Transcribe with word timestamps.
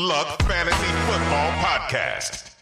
Luck 0.00 0.38
Fantasy 0.48 0.86
Football 1.06 1.50
Podcast. 1.60 2.56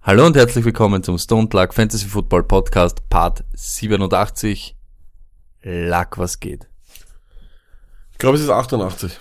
Hallo 0.00 0.24
und 0.24 0.34
herzlich 0.34 0.64
willkommen 0.64 1.02
zum 1.02 1.18
Stone 1.18 1.50
Luck 1.52 1.74
Fantasy 1.74 2.06
Football 2.06 2.44
Podcast 2.44 3.06
Part 3.10 3.44
87. 3.52 4.74
Luck, 5.62 6.16
was 6.16 6.40
geht? 6.40 6.70
Ich 8.12 8.18
glaube, 8.18 8.38
es 8.38 8.42
ist 8.44 8.48
88. 8.48 9.20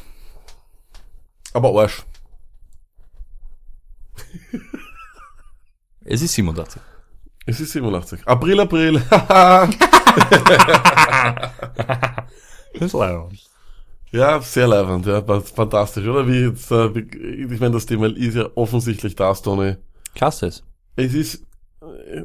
Aber 1.51 1.77
Arsch. 1.81 2.05
Es 6.05 6.21
ist 6.21 6.33
87. 6.33 6.81
Es 7.45 7.59
ist 7.59 7.73
87. 7.73 8.25
April, 8.25 8.61
April. 8.61 9.03
Das 12.73 12.85
ist 12.85 12.93
leider. 12.93 13.27
Ja, 14.11 14.41
sehr 14.41 14.67
leibend, 14.67 15.05
ja, 15.05 15.21
fantastisch, 15.41 16.05
oder? 16.07 16.27
Wie 16.27 16.47
jetzt, 16.47 16.71
äh, 16.71 16.87
ich 17.53 17.59
meine, 17.59 17.73
das 17.73 17.85
Thema 17.85 18.07
ist 18.07 18.35
ja 18.35 18.47
offensichtlich 18.55 19.15
da, 19.15 19.33
Stoney. 19.35 19.75
Klasse 20.15 20.47
ist. 20.47 20.63
Es 20.95 21.13
ist, 21.13 21.43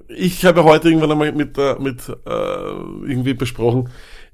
ich 0.08 0.44
habe 0.44 0.60
ja 0.60 0.64
heute 0.66 0.88
irgendwann 0.88 1.12
einmal 1.12 1.32
mit, 1.32 1.56
äh, 1.58 1.76
mit 1.78 2.08
äh, 2.08 2.12
irgendwie 2.26 3.34
besprochen, 3.34 3.88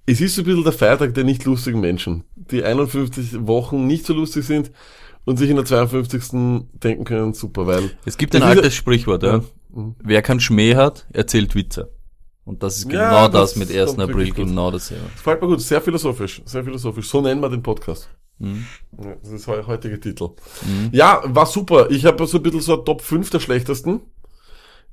es 0.06 0.20
ist 0.20 0.34
so 0.34 0.42
ein 0.42 0.44
bisschen 0.46 0.64
der 0.64 0.72
Feiertag 0.72 1.14
der 1.14 1.24
nicht 1.24 1.44
lustigen 1.44 1.80
Menschen, 1.80 2.24
die 2.34 2.64
51 2.64 3.46
Wochen 3.46 3.86
nicht 3.86 4.06
so 4.06 4.14
lustig 4.14 4.44
sind 4.46 4.70
und 5.24 5.36
sich 5.38 5.50
in 5.50 5.56
der 5.56 5.64
52. 5.66 6.22
denken 6.72 7.04
können, 7.04 7.34
super, 7.34 7.66
weil 7.66 7.90
Es 8.06 8.16
gibt 8.16 8.34
ein 8.34 8.42
altes 8.42 8.64
ja- 8.64 8.70
Sprichwort, 8.70 9.22
ja. 9.22 9.42
Mhm. 9.72 9.94
Wer 10.02 10.22
keinen 10.22 10.40
Schmäh 10.40 10.74
hat, 10.74 11.06
erzählt 11.12 11.54
Witze. 11.54 11.92
Und 12.50 12.60
das 12.64 12.78
ist 12.78 12.88
genau 12.88 13.00
Ja, 13.00 13.28
das, 13.28 13.52
das 13.52 13.56
mit 13.56 13.70
1. 13.70 13.90
kommt 13.90 14.10
April, 14.10 14.32
genau 14.32 14.72
dasselbe. 14.72 15.04
Gefällt 15.14 15.40
mir 15.40 15.46
gut, 15.46 15.60
sehr 15.60 15.80
philosophisch, 15.80 16.42
sehr 16.44 16.64
philosophisch. 16.64 17.08
So 17.08 17.20
nennen 17.20 17.40
wir 17.40 17.48
den 17.48 17.62
Podcast. 17.62 18.08
Mhm. 18.40 18.66
Das 19.22 19.30
ist 19.30 19.46
der 19.46 19.68
heutige 19.68 20.00
Titel. 20.00 20.30
Ja, 20.90 21.22
war 21.26 21.46
super. 21.46 21.88
Ich 21.92 22.04
habe 22.04 22.26
so 22.26 22.38
ein 22.38 22.42
bisschen 22.42 22.60
so 22.60 22.76
ein 22.80 22.84
Top 22.84 23.02
5 23.02 23.30
der 23.30 23.38
schlechtesten. 23.38 24.00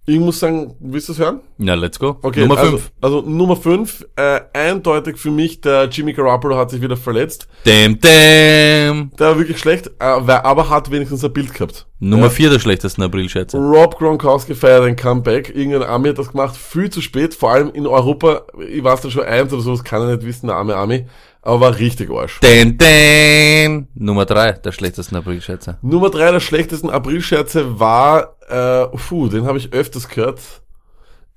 Ich 0.10 0.20
muss 0.20 0.40
sagen, 0.40 0.74
willst 0.80 1.10
du 1.10 1.12
es 1.12 1.20
hören? 1.20 1.42
Ja, 1.58 1.74
let's 1.74 2.00
go. 2.00 2.18
Okay, 2.22 2.40
Nummer 2.40 2.58
also, 2.58 2.78
5. 2.78 2.92
Also 3.02 3.22
Nummer 3.24 3.58
5, 3.58 4.06
äh, 4.16 4.40
eindeutig 4.54 5.18
für 5.18 5.32
mich, 5.32 5.60
der 5.60 5.90
Jimmy 5.90 6.14
Garoppolo 6.14 6.56
hat 6.56 6.72
sich 6.72 6.82
wieder 6.82 6.96
verletzt. 6.96 7.50
Damn, 7.66 8.00
damn. 8.00 9.12
Der 9.20 9.28
war 9.28 9.38
wirklich 9.38 9.60
schlecht, 9.60 9.88
äh, 10.00 10.04
aber 10.06 10.70
hat 10.70 10.90
wenigstens 10.92 11.26
ein 11.26 11.34
Bild 11.34 11.54
gehabt. 11.54 11.88
Nummer 12.00 12.28
Ja. 12.28 12.30
4 12.30 12.50
der 12.52 12.60
schlechtesten 12.60 13.02
April-Schätze. 13.02 13.58
Rob 13.58 13.98
Gronkowski 13.98 14.56
feiert 14.56 14.84
ein 14.84 14.96
Comeback. 14.96 15.54
Irgendein 15.54 15.84
Ami 15.84 16.08
hat 16.08 16.20
das 16.20 16.32
gemacht, 16.32 16.56
viel 16.56 16.90
zu 16.90 17.02
spät, 17.02 17.34
vor 17.34 17.52
allem 17.52 17.72
in 17.74 17.86
Europa. 17.86 18.44
Ich 18.66 18.82
weiß 18.82 19.02
dann 19.02 19.12
schon 19.12 19.24
eins 19.24 19.52
oder 19.52 19.62
so, 19.62 19.72
das 19.72 19.84
kann 19.84 20.04
ich 20.04 20.16
nicht 20.16 20.26
wissen, 20.26 20.48
der 20.48 20.56
arme 20.56 20.78
Ami. 20.78 21.06
Aber 21.48 21.62
war 21.62 21.80
richtig 21.80 22.12
Arsch. 22.12 22.42
Damn, 22.42 22.78
damn. 22.78 23.88
Nummer 23.96 24.26
3 24.26 24.52
der 24.52 24.74
schlechtesten 24.74 25.16
April-Schätze. 25.16 25.78
Nummer 25.82 26.10
drei 26.10 26.30
der 26.30 26.42
schlechtesten 26.42 26.90
Aprilscherze 26.90 27.80
war, 27.80 28.36
äh, 28.50 28.88
puh, 28.98 29.30
den 29.30 29.46
habe 29.46 29.58
ich 29.58 29.72
öfters 29.72 30.10
gehört. 30.10 30.42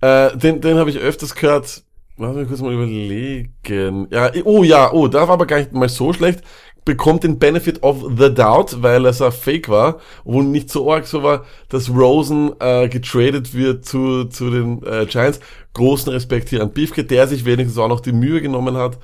Äh, 0.00 0.36
den 0.36 0.60
den 0.60 0.78
habe 0.78 0.90
ich 0.90 0.98
öfters 0.98 1.36
gehört. 1.36 1.84
Lass 2.18 2.34
mich 2.34 2.48
kurz 2.48 2.60
mal 2.60 2.72
überlegen. 2.72 4.08
Ja, 4.10 4.32
oh 4.42 4.64
ja, 4.64 4.92
oh, 4.92 5.06
der 5.06 5.20
war 5.20 5.30
aber 5.30 5.46
gar 5.46 5.58
nicht 5.58 5.72
mal 5.72 5.88
so 5.88 6.12
schlecht. 6.12 6.40
Bekommt 6.84 7.22
den 7.22 7.38
Benefit 7.38 7.84
of 7.84 8.04
the 8.18 8.34
Doubt, 8.34 8.82
weil 8.82 9.06
es 9.06 9.22
ein 9.22 9.30
Fake 9.30 9.68
war 9.68 10.00
und 10.24 10.50
nicht 10.50 10.70
so 10.70 10.92
arg 10.92 11.06
so 11.06 11.22
war, 11.22 11.44
dass 11.68 11.88
Rosen 11.88 12.50
äh, 12.58 12.88
getradet 12.88 13.54
wird 13.54 13.84
zu, 13.84 14.24
zu 14.24 14.50
den 14.50 14.82
äh, 14.82 15.06
Giants. 15.06 15.38
Großen 15.72 16.12
Respekt 16.12 16.48
hier 16.48 16.62
an 16.62 16.72
Biefke, 16.72 17.04
der 17.04 17.28
sich 17.28 17.44
wenigstens 17.44 17.78
auch 17.78 17.86
noch 17.86 18.00
die 18.00 18.12
Mühe 18.12 18.40
genommen 18.42 18.76
hat, 18.76 18.98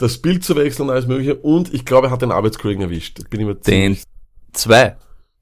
das 0.00 0.18
Bild 0.18 0.44
zu 0.44 0.56
wechseln 0.56 0.88
und 0.88 0.90
alles 0.90 1.06
mögliche. 1.06 1.36
Und 1.36 1.72
ich 1.74 1.84
glaube, 1.84 2.08
er 2.08 2.10
hat 2.10 2.22
den 2.22 2.32
Arbeitskollegen 2.32 2.82
erwischt. 2.82 3.18
Bin 3.30 3.40
ich 3.40 3.46
mir 3.46 3.54
Den 3.54 3.98
2. 4.52 4.96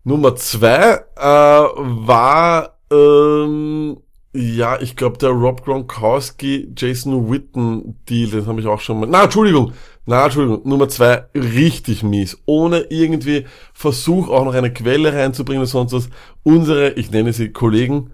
Nummer 0.05 0.37
zwei 0.37 1.01
äh, 1.17 1.21
war, 1.21 2.79
ähm, 2.91 3.99
ja, 4.35 4.81
ich 4.81 4.97
glaube, 4.97 5.19
der 5.19 5.31
Rob 5.31 5.65
Gronkowski, 5.65 6.73
Jason 6.77 7.31
Witten 7.31 7.99
Deal, 8.09 8.31
den 8.31 8.47
habe 8.47 8.61
ich 8.61 8.67
auch 8.67 8.81
schon 8.81 9.01
mal. 9.01 9.07
Na, 9.07 9.25
Entschuldigung, 9.25 9.73
na, 10.07 10.25
Entschuldigung, 10.25 10.67
Nummer 10.67 10.89
zwei, 10.89 11.27
richtig 11.35 12.03
mies. 12.03 12.39
Ohne 12.47 12.87
irgendwie 12.89 13.45
Versuch, 13.75 14.29
auch 14.29 14.45
noch 14.45 14.55
eine 14.55 14.73
Quelle 14.73 15.13
reinzubringen 15.13 15.61
oder 15.61 15.71
sonst 15.71 15.93
was. 15.93 16.09
Unsere, 16.43 16.93
ich 16.93 17.11
nenne 17.11 17.35
sie 17.35 17.51
Kollegen, 17.51 18.11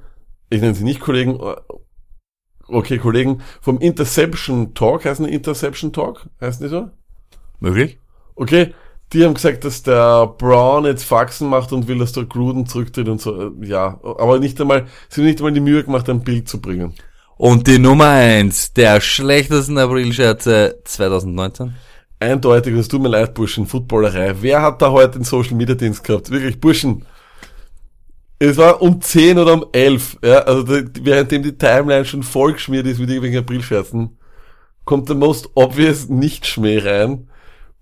ich 0.50 0.60
nenne 0.60 0.74
sie 0.74 0.84
nicht 0.84 1.00
Kollegen, 1.00 1.38
okay, 2.68 2.98
Kollegen 2.98 3.42
vom 3.60 3.78
Interception 3.78 4.74
Talk, 4.74 5.04
heißen 5.04 5.26
die 5.26 5.32
Interception 5.32 5.92
Talk? 5.92 6.26
Heißen 6.40 6.64
die 6.64 6.70
so? 6.70 6.90
Möglich? 7.60 7.98
Okay, 8.34 8.74
die 9.12 9.24
haben 9.24 9.34
gesagt, 9.34 9.64
dass 9.64 9.82
der 9.82 10.26
Brown 10.26 10.84
jetzt 10.84 11.04
Faxen 11.04 11.48
macht 11.48 11.72
und 11.72 11.86
will, 11.86 11.98
dass 11.98 12.12
der 12.12 12.24
Gruden 12.24 12.66
zurücktritt 12.66 13.08
und 13.08 13.20
so. 13.20 13.50
Äh, 13.50 13.66
Ja, 13.66 14.00
aber 14.02 14.38
nicht 14.38 14.60
einmal, 14.60 14.86
sie 15.08 15.20
haben 15.20 15.28
nicht 15.28 15.38
einmal 15.38 15.52
die 15.52 15.60
Mühe 15.60 15.84
gemacht, 15.84 16.08
ein 16.08 16.20
Bild 16.20 16.48
zu 16.48 16.60
bringen. 16.60 16.94
Und 17.36 17.66
die 17.66 17.78
Nummer 17.78 18.08
1 18.08 18.74
der 18.74 19.00
schlechtesten 19.00 19.78
April-Schätze 19.78 20.80
2019. 20.84 21.74
Eindeutig, 22.20 22.74
es 22.74 22.88
tut 22.88 23.02
mir 23.02 23.08
leid, 23.08 23.34
Burschen, 23.34 23.66
Footballerei. 23.66 24.34
Wer 24.40 24.62
hat 24.62 24.80
da 24.80 24.90
heute 24.90 25.18
den 25.18 25.24
Social 25.24 25.56
Media 25.56 25.74
Dienst 25.74 26.04
gehabt? 26.04 26.30
Wirklich, 26.30 26.60
Burschen. 26.60 27.04
Es 28.50 28.58
war 28.58 28.82
um 28.82 29.00
10 29.00 29.38
oder 29.38 29.54
um 29.54 29.66
11, 29.72 30.18
ja, 30.22 30.40
also 30.40 30.68
währenddem 30.68 31.42
die 31.42 31.56
Timeline 31.56 32.04
schon 32.04 32.22
vollgeschmiert 32.22 32.86
ist 32.86 32.98
mit 32.98 33.08
irgendwelchen 33.08 33.40
Aprilscherzen, 33.40 34.18
kommt 34.84 35.08
der 35.08 35.16
most 35.16 35.48
obvious 35.54 36.08
Nicht-Schmäh 36.10 36.78
rein. 36.78 37.30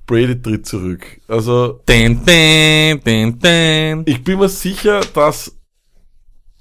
Brady 0.06 0.40
tritt 0.40 0.66
zurück. 0.66 1.04
Also, 1.26 1.80
Dun, 1.86 2.20
dun, 2.24 3.38
dun, 3.40 4.02
ich 4.06 4.22
bin 4.22 4.38
mir 4.38 4.48
sicher, 4.48 5.00
dass 5.14 5.56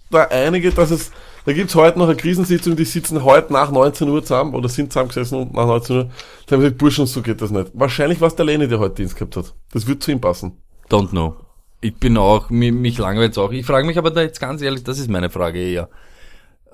da 0.10 0.24
einige, 0.24 0.72
dass 0.72 0.90
es, 0.90 1.12
da 1.46 1.54
gibt's 1.54 1.76
heute 1.76 2.00
noch 2.00 2.08
eine 2.08 2.16
Krisensitzung, 2.16 2.76
die 2.76 2.86
sitzen 2.86 3.24
heute 3.24 3.54
nach 3.54 3.72
19 3.72 4.10
Uhr 4.10 4.24
zusammen 4.24 4.56
oder 4.56 4.68
sind 4.68 4.92
zusammengesessen 4.92 5.38
und 5.40 5.54
nach 5.54 5.68
19 5.68 5.96
Uhr, 5.96 6.10
die 6.50 6.54
haben 6.54 6.62
gesagt, 6.62 6.78
Burschen, 6.80 7.06
so 7.06 7.22
geht 7.22 7.42
das 7.42 7.52
nicht. 7.52 7.72
Wahrscheinlich 7.74 8.20
war 8.20 8.30
es 8.30 8.36
der 8.36 8.46
Leni, 8.46 8.68
der 8.68 8.80
heute 8.80 8.96
Dienst 8.96 9.16
gehabt 9.16 9.38
hat. 9.38 9.54
Das 9.72 9.86
wird 9.86 10.02
zu 10.02 10.12
ihm 10.12 10.22
passen. 10.22 10.58
Don't 10.90 11.10
know. 11.10 11.36
Ich 11.81 11.96
bin 11.96 12.16
auch, 12.18 12.52
mich, 12.52 12.72
mich 12.72 12.97
langweilt's 13.00 13.40
auch. 13.40 13.52
Ich 13.52 13.66
frage 13.66 13.88
mich 13.88 13.97
aber 13.97 14.12
da 14.12 14.22
jetzt 14.22 14.40
ganz 14.40 14.62
ehrlich, 14.62 14.84
das 14.84 15.00
ist 15.00 15.09
meine 15.09 15.31
Frage 15.31 15.59
eher. 15.59 15.90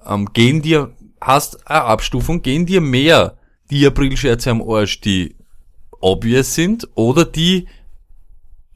Ähm, 0.06 0.28
gehen 0.34 0.62
dir, 0.62 0.94
hast 1.22 1.66
eine 1.68 1.84
Abstufung, 1.84 2.42
gehen 2.42 2.66
dir 2.66 2.82
mehr 2.82 3.38
die 3.72 3.86
Aprilscherze 3.86 4.52
am 4.52 4.62
Arsch, 4.62 5.00
die 5.02 5.36
obvious 6.00 6.54
sind 6.54 6.88
oder 6.96 7.24
die, 7.24 7.68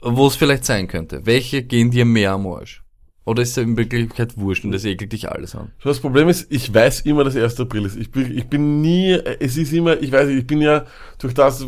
wo 0.02 0.28
es 0.28 0.36
vielleicht 0.36 0.66
sein 0.66 0.88
könnte? 0.88 1.26
Welche 1.26 1.64
gehen 1.64 1.92
dir 1.92 2.06
mehr 2.06 2.32
am 2.32 2.48
Arsch? 2.48 2.81
Oder 3.24 3.44
ist 3.44 3.52
es 3.52 3.58
in 3.58 3.78
Wirklichkeit 3.78 4.36
wurscht 4.36 4.66
und 4.66 4.72
das 4.72 4.84
ekelt 4.84 5.12
dich 5.14 5.30
alles 5.30 5.54
an? 5.56 5.70
Das 5.84 6.00
Problem 6.00 6.28
ist, 6.28 6.48
ich 6.52 6.74
weiß 6.74 7.02
immer, 7.02 7.24
dass 7.24 7.36
1. 7.36 7.60
April 7.60 7.86
ist. 7.86 7.96
Ich 7.96 8.10
bin, 8.10 8.36
ich 8.36 8.48
bin 8.48 8.82
nie, 8.82 9.12
es 9.40 9.58
ist 9.58 9.72
immer, 9.74 10.02
ich 10.02 10.12
weiß 10.12 10.28
nicht, 10.28 10.40
ich 10.40 10.48
bin 10.48 10.60
ja 10.60 10.86
durch 11.20 11.36
das, 11.36 11.64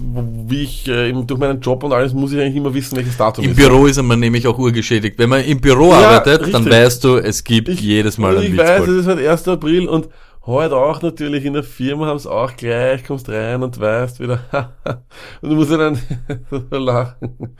wie 0.48 0.64
ich, 0.64 0.88
äh, 0.88 1.12
durch 1.14 1.40
meinen 1.40 1.62
Job 1.62 1.84
und 1.84 1.94
alles, 1.94 2.12
muss 2.14 2.32
ich 2.34 2.40
eigentlich 2.40 2.56
immer 2.56 2.74
wissen, 2.74 2.96
welches 2.98 3.18
Datum 3.18 3.46
Im 3.46 3.52
ist. 3.52 3.58
Büro 3.58 3.86
ist 3.86 4.02
man 4.02 4.20
nämlich 4.20 4.48
auch 4.48 4.58
urgeschädigt. 4.58 5.20
Wenn 5.20 5.30
man 5.30 5.44
im 5.44 5.62
Büro 5.62 5.92
Ja, 5.92 6.00
arbeitet, 6.18 6.54
dann 6.56 6.64
richtig. 6.64 6.72
weißt 6.74 7.04
du, 7.04 7.18
es 7.18 7.44
gibt 7.44 7.70
Ich- 7.70 7.82
jedes 7.82 8.18
Mal 8.18 8.36
und 8.36 8.44
ein 8.46 8.52
Ich 8.52 8.58
weiß, 8.58 8.70
Witzbold. 8.80 8.90
es 8.90 8.96
ist 9.02 9.08
halt 9.08 9.20
1. 9.28 9.48
April 9.50 9.88
und 9.88 10.10
heute 10.48 10.76
auch 10.76 11.04
natürlich 11.04 11.46
in 11.46 11.54
der 11.54 11.64
Firma 11.64 12.08
haben 12.08 12.18
es 12.18 12.26
auch 12.26 12.56
gleich, 12.58 13.04
kommst 13.06 13.30
rein 13.30 13.62
und 13.62 13.80
weißt 13.80 14.20
wieder, 14.20 14.40
und 15.42 15.50
du 15.52 15.56
musst 15.56 15.70
ja 15.70 15.78
dann 15.78 16.00
lachen. 16.72 17.56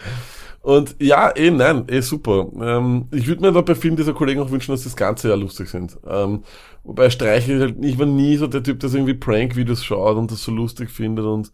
Und 0.64 0.96
ja, 1.02 1.32
eh, 1.36 1.52
nein, 1.52 1.86
eh 1.90 2.02
super. 2.02 2.48
Ähm, 2.62 3.10
ich 3.12 3.28
würde 3.28 3.42
mir 3.42 3.54
da 3.54 3.62
bei 3.62 3.76
vielen 3.76 3.98
dieser 3.98 4.14
Kollegen 4.14 4.42
auch 4.42 4.52
wünschen, 4.52 4.72
dass 4.74 4.86
das 4.86 4.96
ganze 4.96 5.30
Jahr 5.30 5.38
lustig 5.38 5.70
sind. 5.70 6.00
Ähm, 6.10 6.44
wobei 6.86 7.10
Streiche 7.12 7.60
halt, 7.60 7.78
ich 7.84 8.00
war 8.00 8.08
nie 8.08 8.38
so 8.38 8.48
der 8.48 8.64
Typ, 8.64 8.80
der 8.82 8.94
irgendwie 8.94 9.16
Prank-Videos 9.16 9.86
schaut 9.86 10.18
und 10.18 10.32
das 10.32 10.44
so 10.44 10.54
lustig 10.54 10.90
findet 10.92 11.26
und 11.26 11.54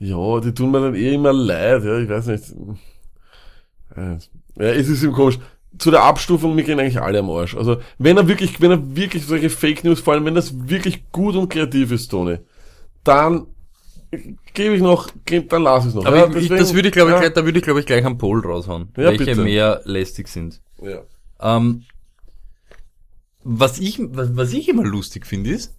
ja, 0.00 0.40
die 0.40 0.54
tun 0.54 0.70
mir 0.72 0.80
dann 0.82 0.94
eh 0.96 1.14
immer 1.14 1.32
leid, 1.32 1.84
ja, 1.84 1.98
ich 1.98 2.08
weiß 2.10 2.26
nicht. 2.28 2.44
Äh, 3.96 4.18
Ja, 4.56 4.64
es 4.72 4.88
ist 4.88 5.02
ihm 5.02 5.12
komisch. 5.12 5.38
Zu 5.78 5.90
der 5.90 6.02
Abstufung, 6.02 6.54
mir 6.54 6.64
gehen 6.64 6.80
eigentlich 6.80 7.00
alle 7.00 7.20
am 7.20 7.30
Arsch. 7.30 7.56
Also, 7.56 7.76
wenn 7.98 8.16
er 8.16 8.26
wirklich, 8.28 8.60
wenn 8.60 8.70
er 8.72 8.96
wirklich 8.96 9.24
solche 9.26 9.50
Fake 9.50 9.84
News, 9.84 10.00
vor 10.00 10.14
allem 10.14 10.24
wenn 10.24 10.34
das 10.34 10.68
wirklich 10.68 11.10
gut 11.12 11.36
und 11.36 11.48
kreativ 11.50 11.92
ist, 11.92 12.08
Tony, 12.08 12.38
dann 13.04 13.46
gebe 14.54 14.74
ich 14.74 14.82
noch, 14.82 15.08
geb- 15.26 15.48
dann 15.48 15.62
lasse 15.62 15.88
ich 15.88 15.94
noch. 15.94 16.04
Aber 16.06 16.16
Ja, 16.16 16.26
ich, 16.28 16.32
deswegen- 16.34 16.56
das 16.56 16.74
würde 16.74 16.88
ich, 16.88 16.94
glaube 16.94 17.10
ich, 17.10 17.14
ja, 17.14 17.20
gleich, 17.20 17.32
da 17.34 17.44
würde 17.44 17.58
ich, 17.58 17.64
glaube 17.64 17.80
ich, 17.80 17.86
gleich 17.86 18.04
am 18.04 18.18
Pol 18.18 18.40
raushauen. 18.44 18.88
Ja, 18.96 19.04
welche 19.04 19.24
bitte. 19.26 19.42
mehr 19.42 19.80
lästig 19.84 20.28
sind. 20.28 20.60
ja. 20.82 21.02
Ähm, 21.40 21.84
was 23.44 23.78
ich, 23.78 23.98
was, 24.00 24.36
was 24.36 24.52
ich 24.52 24.68
immer 24.68 24.84
lustig 24.84 25.26
finde, 25.26 25.50
ist, 25.50 25.74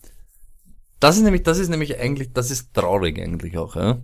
das 0.99 1.17
ist 1.17 1.23
nämlich, 1.23 1.43
das 1.43 1.59
ist 1.59 1.69
nämlich 1.69 1.99
eigentlich, 1.99 2.33
das 2.33 2.51
ist 2.51 2.73
traurig 2.73 3.19
eigentlich 3.19 3.57
auch, 3.57 3.75
ja. 3.75 3.99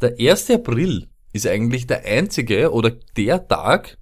Der 0.00 0.16
1. 0.18 0.50
April 0.50 1.08
ist 1.32 1.46
eigentlich 1.46 1.86
der 1.86 2.04
einzige 2.04 2.72
oder 2.72 2.90
der 3.16 3.46
Tag, 3.48 3.98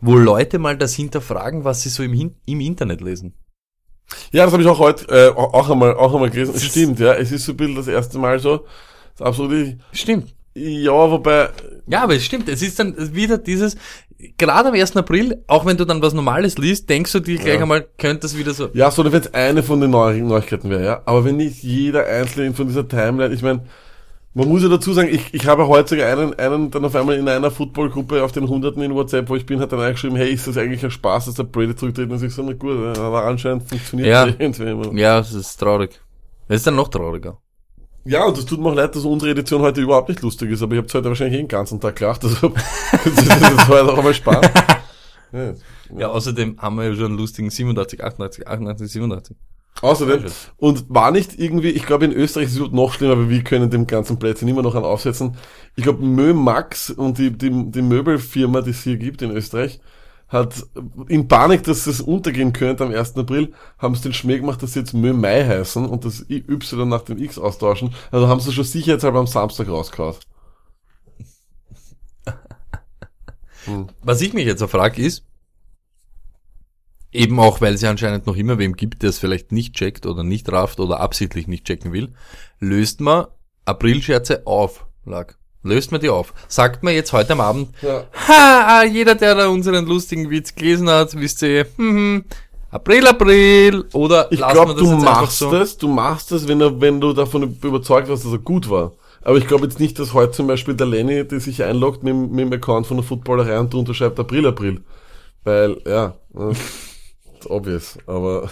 wo 0.00 0.16
Leute 0.16 0.58
mal 0.58 0.76
das 0.76 0.94
hinterfragen, 0.94 1.64
was 1.64 1.82
sie 1.82 1.88
so 1.88 2.02
im, 2.02 2.12
Hin 2.12 2.36
im 2.46 2.60
Internet 2.60 3.00
lesen. 3.00 3.34
Ja, 4.32 4.44
das 4.44 4.52
habe 4.52 4.62
ich 4.62 4.68
auch 4.68 4.78
heute 4.78 5.06
äh, 5.08 5.30
auch 5.30 5.70
einmal 5.70 5.94
auch 5.94 6.12
einmal 6.14 6.30
gelesen. 6.30 6.52
Das 6.54 6.64
Stimmt, 6.64 6.98
ja. 7.00 7.14
Es 7.14 7.32
ist 7.32 7.44
so 7.46 7.52
ein 7.52 7.56
bisschen 7.56 7.76
das 7.76 7.88
erste 7.88 8.18
Mal 8.18 8.38
so. 8.38 8.66
Absolut. 9.22 9.76
Stimmt. 9.92 10.34
Ja, 10.54 10.92
wobei 11.10 11.48
Ja, 11.86 12.02
aber 12.02 12.14
es 12.14 12.24
stimmt. 12.24 12.48
Es 12.48 12.60
ist 12.62 12.78
dann 12.78 12.94
wieder 13.14 13.38
dieses, 13.38 13.76
gerade 14.36 14.68
am 14.68 14.74
1. 14.74 14.96
April, 14.96 15.42
auch 15.46 15.64
wenn 15.64 15.76
du 15.78 15.84
dann 15.86 16.02
was 16.02 16.12
Normales 16.12 16.58
liest, 16.58 16.88
denkst 16.90 17.10
du 17.12 17.20
dir 17.20 17.38
gleich 17.38 17.54
Ja. 17.54 17.62
einmal, 17.62 17.86
könnte 17.98 18.20
das 18.22 18.36
wieder 18.36 18.52
so. 18.52 18.68
Ja, 18.74 18.90
so, 18.90 19.04
wenn 19.10 19.20
es 19.20 19.32
eine 19.32 19.62
von 19.62 19.80
den 19.80 19.90
Neu 19.90 20.20
Neuigkeiten 20.20 20.68
wäre, 20.68 20.84
ja. 20.84 21.02
Aber 21.06 21.24
wenn 21.24 21.36
nicht 21.38 21.62
jeder 21.62 22.06
einzelne 22.06 22.52
von 22.52 22.66
dieser 22.68 22.86
Timeline, 22.86 23.32
ich 23.34 23.42
meine, 23.42 23.64
man 24.34 24.48
muss 24.48 24.62
ja 24.62 24.68
dazu 24.68 24.92
sagen, 24.94 25.08
ich, 25.12 25.32
ich 25.34 25.46
habe 25.46 25.66
heute 25.68 25.90
sogar 25.90 26.08
einen, 26.10 26.32
einen 26.38 26.70
dann 26.70 26.84
auf 26.84 26.94
einmal 26.96 27.16
in 27.16 27.28
einer 27.28 27.50
Footballgruppe 27.50 28.22
auf 28.22 28.32
den 28.32 28.48
Hunderten 28.48 28.82
in 28.82 28.94
WhatsApp, 28.94 29.28
wo 29.28 29.36
ich 29.36 29.44
bin, 29.44 29.60
hat 29.60 29.72
dann 29.72 29.80
eingeschrieben, 29.80 30.16
hey, 30.16 30.30
ist 30.32 30.46
das 30.46 30.56
eigentlich 30.56 30.82
ein 30.84 30.90
Spaß, 30.90 31.26
dass 31.26 31.34
der 31.34 31.44
Brady 31.44 31.74
zurücktritt? 31.76 32.10
Und 32.10 32.22
ich 32.22 32.34
so, 32.34 32.42
na 32.42 32.52
gut, 32.54 32.96
aber 32.98 33.24
anscheinend 33.24 33.68
funktioniert 33.68 34.08
Ja. 34.08 34.26
das 34.26 34.36
irgendwie 34.38 34.62
immer. 34.70 34.92
Ja, 34.94 35.18
es 35.18 35.32
ist 35.34 35.56
traurig. 35.56 36.00
Es 36.48 36.56
ist 36.56 36.66
dann 36.66 36.76
noch 36.76 36.88
trauriger. 36.88 37.38
Ja, 38.04 38.24
und 38.26 38.36
es 38.36 38.44
tut 38.46 38.60
mir 38.60 38.68
auch 38.70 38.74
leid, 38.74 38.96
dass 38.96 39.04
unsere 39.04 39.30
Edition 39.30 39.62
heute 39.62 39.80
überhaupt 39.80 40.08
nicht 40.08 40.22
lustig 40.22 40.50
ist, 40.50 40.62
aber 40.62 40.74
ich 40.74 40.78
habe 40.82 40.92
heute 40.92 41.08
wahrscheinlich 41.08 41.38
eh 41.38 41.42
den 41.42 41.48
ganzen 41.48 41.80
Tag 41.80 41.96
gelacht, 41.96 42.24
also 42.24 42.48
das, 42.92 43.06
ist- 43.06 43.68
war 43.68 43.84
doch 43.84 43.98
einmal 43.98 44.14
Spaß. 44.14 44.40
Ja. 45.34 45.54
Ja, 45.96 46.08
außerdem 46.08 46.58
haben 46.60 46.76
wir 46.76 46.84
ja 46.90 46.94
schon 46.94 47.06
einen 47.06 47.16
lustigen 47.16 47.48
87, 47.48 48.04
88, 48.04 48.46
88, 48.46 48.92
87. 48.92 49.34
Außerdem, 49.80 50.24
und 50.58 50.84
war 50.90 51.10
nicht 51.10 51.38
irgendwie, 51.38 51.70
ich 51.70 51.86
glaube 51.86 52.04
in 52.04 52.12
Österreich 52.12 52.48
ist 52.48 52.60
es 52.60 52.70
noch 52.70 52.92
schlimmer, 52.92 53.14
aber 53.14 53.30
wir 53.30 53.42
können 53.42 53.70
dem 53.70 53.86
ganzen 53.86 54.18
Plätzchen 54.18 54.46
immer 54.48 54.60
noch 54.60 54.74
einen 54.74 54.84
aufsetzen. 54.84 55.38
Ich 55.74 55.84
glaube 55.84 56.04
Mömax 56.04 56.90
und 56.90 57.16
die, 57.16 57.30
die, 57.30 57.48
die 57.70 57.80
Möbelfirma, 57.80 58.60
die 58.60 58.72
es 58.72 58.82
hier 58.82 58.98
gibt 58.98 59.22
in 59.22 59.30
Österreich, 59.30 59.80
hat 60.32 60.66
in 61.08 61.28
Panik, 61.28 61.62
dass 61.64 61.86
es 61.86 62.00
untergehen 62.00 62.54
könnte 62.54 62.84
am 62.84 62.92
1. 62.92 63.16
April, 63.16 63.52
haben 63.78 63.94
sie 63.94 64.02
den 64.02 64.14
Schmäh 64.14 64.38
gemacht, 64.38 64.62
dass 64.62 64.72
sie 64.72 64.80
jetzt 64.80 64.94
Mömai 64.94 65.44
heißen 65.46 65.84
und 65.84 66.06
das 66.06 66.24
Y 66.28 66.88
nach 66.88 67.02
dem 67.02 67.18
X 67.18 67.38
austauschen. 67.38 67.94
Also 68.10 68.28
haben 68.28 68.40
sie 68.40 68.52
schon 68.52 68.64
sicherheitshalber 68.64 69.18
am 69.18 69.26
Samstag 69.26 69.68
rausgehauen. 69.68 70.16
Was 74.02 74.22
ich 74.22 74.32
mich 74.32 74.46
jetzt 74.46 74.62
frage 74.64 75.02
ist, 75.02 75.24
eben 77.12 77.38
auch, 77.38 77.60
weil 77.60 77.74
es 77.74 77.82
ja 77.82 77.90
anscheinend 77.90 78.26
noch 78.26 78.36
immer 78.36 78.58
wem 78.58 78.74
gibt, 78.74 79.02
der 79.02 79.10
es 79.10 79.18
vielleicht 79.18 79.52
nicht 79.52 79.74
checkt 79.74 80.06
oder 80.06 80.24
nicht 80.24 80.50
rafft 80.50 80.80
oder 80.80 81.00
absichtlich 81.00 81.46
nicht 81.46 81.66
checken 81.66 81.92
will, 81.92 82.14
löst 82.58 83.02
man 83.02 83.26
Aprilscherze 83.66 84.46
auf, 84.46 84.86
lag. 85.04 85.36
Löst 85.64 85.92
man 85.92 86.00
die 86.00 86.08
auf. 86.08 86.34
Sagt 86.48 86.82
man 86.82 86.92
jetzt 86.94 87.12
heute 87.12 87.34
am 87.34 87.40
Abend, 87.40 87.68
Ja. 87.82 88.04
ha, 88.28 88.80
ah, 88.80 88.84
jeder, 88.84 89.14
der 89.14 89.34
da 89.36 89.46
unseren 89.48 89.86
lustigen 89.86 90.28
Witz 90.30 90.54
gelesen 90.54 90.90
hat, 90.90 91.14
wisst 91.20 91.42
ihr, 91.42 91.66
hm, 91.76 91.94
hm, 91.96 92.24
April, 92.70 93.06
April, 93.06 93.84
oder 93.92 94.32
Ich 94.32 94.40
lassen 94.40 94.52
glaube, 94.54 94.70
wir 94.74 94.82
das 94.82 94.90
du 94.90 94.96
machst 95.04 95.38
so? 95.38 95.54
es, 95.54 95.76
du 95.76 95.88
machst 95.88 96.32
es, 96.32 96.48
wenn, 96.48 96.60
er, 96.60 96.80
wenn 96.80 97.00
du 97.00 97.12
davon 97.12 97.42
überzeugt 97.62 98.08
warst, 98.08 98.24
dass 98.24 98.32
er 98.32 98.38
gut 98.38 98.68
war. 98.70 98.92
Aber 99.24 99.36
ich 99.38 99.46
glaube 99.46 99.64
jetzt 99.66 99.78
nicht, 99.78 99.98
dass 100.00 100.14
heute 100.14 100.32
zum 100.32 100.48
Beispiel 100.48 100.74
der 100.74 100.86
Lenny, 100.86 101.24
der 101.28 101.38
sich 101.38 101.62
einloggt 101.62 102.02
mit, 102.02 102.12
dem- 102.12 102.30
mit 102.30 102.40
dem 102.40 102.52
Account 102.54 102.86
von 102.88 102.96
der 102.96 103.04
Footballerei 103.04 103.60
und 103.60 103.72
drunter 103.72 103.94
schreibt 103.94 104.18
April, 104.18 104.46
April. 104.48 104.80
Weil, 105.44 105.80
ja, 105.86 106.14
äh, 106.36 106.50
ist 107.38 107.48
obvious, 107.48 107.98
aber 108.06 108.50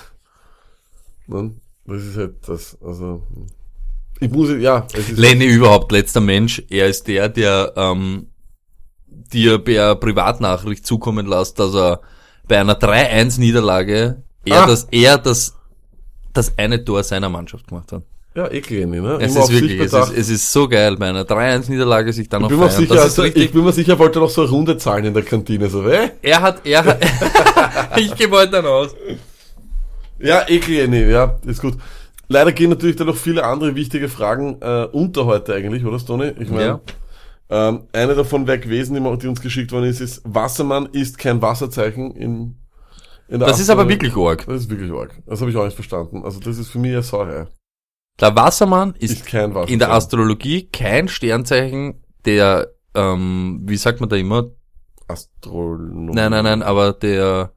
ne, 1.26 1.54
das 1.86 2.02
ist 2.04 2.16
halt 2.16 2.34
das, 2.46 2.76
also 2.84 3.22
ich 4.20 4.30
muss, 4.30 4.50
ja, 4.58 4.86
Lenny 5.14 5.46
überhaupt 5.46 5.90
letzter 5.92 6.20
Mensch. 6.20 6.62
Er 6.68 6.86
ist 6.88 7.08
der, 7.08 7.28
der 7.28 7.72
ähm, 7.76 8.26
dir 9.06 9.58
per 9.58 9.94
Privatnachricht 9.96 10.86
zukommen 10.86 11.26
lässt, 11.26 11.58
dass 11.58 11.74
er 11.74 12.00
bei 12.46 12.60
einer 12.60 12.74
3-1-Niederlage 12.78 14.22
er 14.44 14.62
Ah. 14.62 14.66
das, 14.66 14.88
er 14.90 15.18
das, 15.18 15.54
das 16.32 16.52
eine 16.58 16.82
Tor 16.84 17.02
seiner 17.02 17.28
Mannschaft 17.28 17.68
gemacht 17.68 17.92
hat. 17.92 18.02
ja 18.34 18.50
ekel 18.50 18.78
Lenny, 18.78 19.00
ne? 19.00 19.18
Es 19.20 19.34
Immer 19.34 19.44
ist 19.44 19.52
wirklich, 19.52 19.80
es 19.80 19.92
ist, 19.92 20.12
es 20.16 20.28
ist 20.30 20.52
so 20.52 20.68
geil, 20.68 20.96
bei 20.96 21.08
einer 21.08 21.24
3-1-Niederlage 21.24 22.12
sich 22.12 22.28
dann 22.28 22.44
ich 22.44 22.50
noch 22.50 22.58
feiern. 22.58 22.70
sicher, 22.70 22.94
Das 22.94 23.18
also, 23.18 23.24
ich 23.24 23.52
bin 23.52 23.64
mir 23.64 23.72
sicher, 23.72 23.92
er 23.92 23.98
wollte 23.98 24.18
noch 24.18 24.30
so 24.30 24.42
eine 24.42 24.50
Runde 24.50 24.76
zahlen 24.78 25.04
in 25.04 25.14
der 25.14 25.22
Kantine, 25.22 25.68
so, 25.68 25.86
äh? 25.86 26.10
er 26.22 26.40
hat, 26.40 26.66
er 26.66 26.84
hat, 26.84 26.98
ich 27.98 28.14
geh 28.16 28.28
heute 28.30 28.52
dann 28.52 28.66
aus. 28.66 28.94
Ja, 30.18 30.46
ekel, 30.48 30.88
nee, 30.88 31.10
ja, 31.10 31.38
ist 31.46 31.60
gut. 31.60 31.74
Leider 32.32 32.52
gehen 32.52 32.70
natürlich 32.70 32.94
da 32.94 33.04
noch 33.04 33.16
viele 33.16 33.44
andere 33.44 33.74
wichtige 33.74 34.08
Fragen 34.08 34.58
äh, 34.62 34.86
unter 34.92 35.26
heute 35.26 35.52
eigentlich, 35.52 35.84
oder 35.84 35.98
Stone? 35.98 36.36
Ich 36.38 36.48
meine, 36.48 36.64
Ja. 36.64 36.80
ähm, 37.68 37.88
eine 37.92 38.14
davon 38.14 38.46
wäre 38.46 38.60
gewesen, 38.60 38.94
die, 38.94 39.18
die 39.18 39.26
uns 39.26 39.40
geschickt 39.40 39.72
worden 39.72 39.86
ist, 39.86 40.00
ist 40.00 40.22
Wassermann 40.24 40.86
ist 40.92 41.18
kein 41.18 41.42
Wasserzeichen 41.42 42.12
in, 42.14 42.54
in 43.28 43.40
der 43.40 43.48
Das 43.48 43.58
ist 43.58 43.68
aber 43.68 43.82
Astro- 43.82 43.88
wirklich 43.90 44.16
arg. 44.16 44.46
Das 44.46 44.60
ist 44.62 44.70
wirklich 44.70 44.92
arg. 44.92 45.20
Das 45.26 45.40
habe 45.40 45.50
ich 45.50 45.56
auch 45.56 45.64
nicht 45.64 45.74
verstanden. 45.74 46.22
Also 46.24 46.38
das 46.38 46.56
ist 46.56 46.68
für 46.70 46.78
mich 46.78 46.92
eine 46.92 47.02
Sauerei. 47.02 47.48
Der 48.20 48.36
Wassermann 48.36 48.94
ist, 49.00 49.10
Ist 49.12 49.26
kein 49.26 49.50
Wasserzeichen. 49.50 49.72
in 49.72 49.78
der 49.80 49.90
Astrologie 49.92 50.68
kein 50.70 51.08
Sternzeichen, 51.08 52.04
der, 52.26 52.68
ähm, 52.94 53.62
wie 53.64 53.76
sagt 53.76 53.98
man 53.98 54.08
da 54.08 54.14
immer? 54.14 54.50
Astronomie. 55.08 56.12
Nein, 56.14 56.30
nein, 56.30 56.44
nein, 56.44 56.62
aber 56.62 56.92
der 56.92 57.52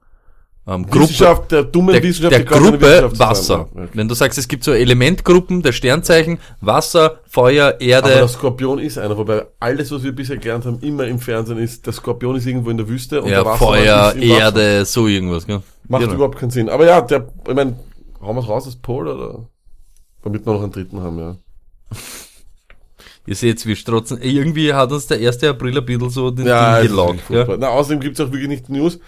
ähm, 0.65 0.85
Gruppe, 0.85 1.01
Wissenschaft, 1.09 1.51
der 1.51 1.63
dummen 1.63 1.93
der, 1.93 2.03
Wissenschaft, 2.03 2.31
der 2.33 2.43
Gruppe. 2.45 3.11
Wasser. 3.19 3.67
Ja, 3.75 3.81
okay. 3.83 3.89
Wenn 3.93 4.07
du 4.07 4.15
sagst, 4.15 4.37
es 4.37 4.47
gibt 4.47 4.63
so 4.63 4.71
Elementgruppen 4.71 5.61
der 5.61 5.73
Sternzeichen, 5.73 6.39
Wasser, 6.61 7.19
Feuer, 7.27 7.67
Aber 7.73 7.81
Erde, 7.81 8.09
der 8.09 8.27
Skorpion 8.29 8.79
ist 8.79 8.97
einer, 8.97 9.17
wobei 9.17 9.45
alles, 9.59 9.91
was 9.91 10.03
wir 10.03 10.13
bisher 10.13 10.37
gelernt 10.37 10.65
haben, 10.65 10.79
immer 10.81 11.05
im 11.05 11.19
Fernsehen 11.19 11.57
ist, 11.57 11.85
der 11.85 11.91
Skorpion 11.93 12.37
ist 12.37 12.45
irgendwo 12.45 12.69
in 12.69 12.77
der 12.77 12.87
Wüste 12.87 13.21
und 13.21 13.29
der 13.29 13.43
ja, 13.43 13.55
Feuer, 13.57 14.13
im 14.13 14.21
Wasser. 14.29 14.39
Erde, 14.39 14.85
so 14.85 15.07
irgendwas. 15.07 15.45
Gell? 15.45 15.61
Macht 15.89 16.03
Genau. 16.03 16.13
überhaupt 16.15 16.37
keinen 16.39 16.51
Sinn. 16.51 16.69
Aber 16.69 16.85
ja, 16.85 17.01
der, 17.01 17.27
ich 17.47 17.53
mein, 17.53 17.75
hauen 18.21 18.35
wir 18.37 18.45
raus 18.45 18.65
als 18.65 18.77
Pol 18.77 19.07
oder? 19.09 19.45
Damit 20.23 20.45
wir 20.45 20.53
noch 20.53 20.63
einen 20.63 20.71
dritten 20.71 21.01
haben, 21.01 21.19
ja. 21.19 21.35
Ihr 23.25 23.35
seht, 23.35 23.65
wir 23.65 23.75
strotzen. 23.77 24.19
Irgendwie 24.21 24.73
hat 24.73 24.91
uns 24.91 25.07
der 25.07 25.17
1. 25.17 25.43
April 25.43 25.77
ein 25.77 25.85
bisschen 25.85 26.09
so 26.09 26.29
den 26.31 26.45
Ja, 26.45 26.79
Ding 26.79 26.89
gelockt. 26.89 27.09
wirklich 27.11 27.25
furchtbar. 27.27 27.57
Na, 27.59 27.67
außerdem 27.69 28.01
gibt's 28.01 28.19
auch 28.19 28.31
wirklich 28.31 28.49
nicht 28.49 28.69
News. 28.69 28.99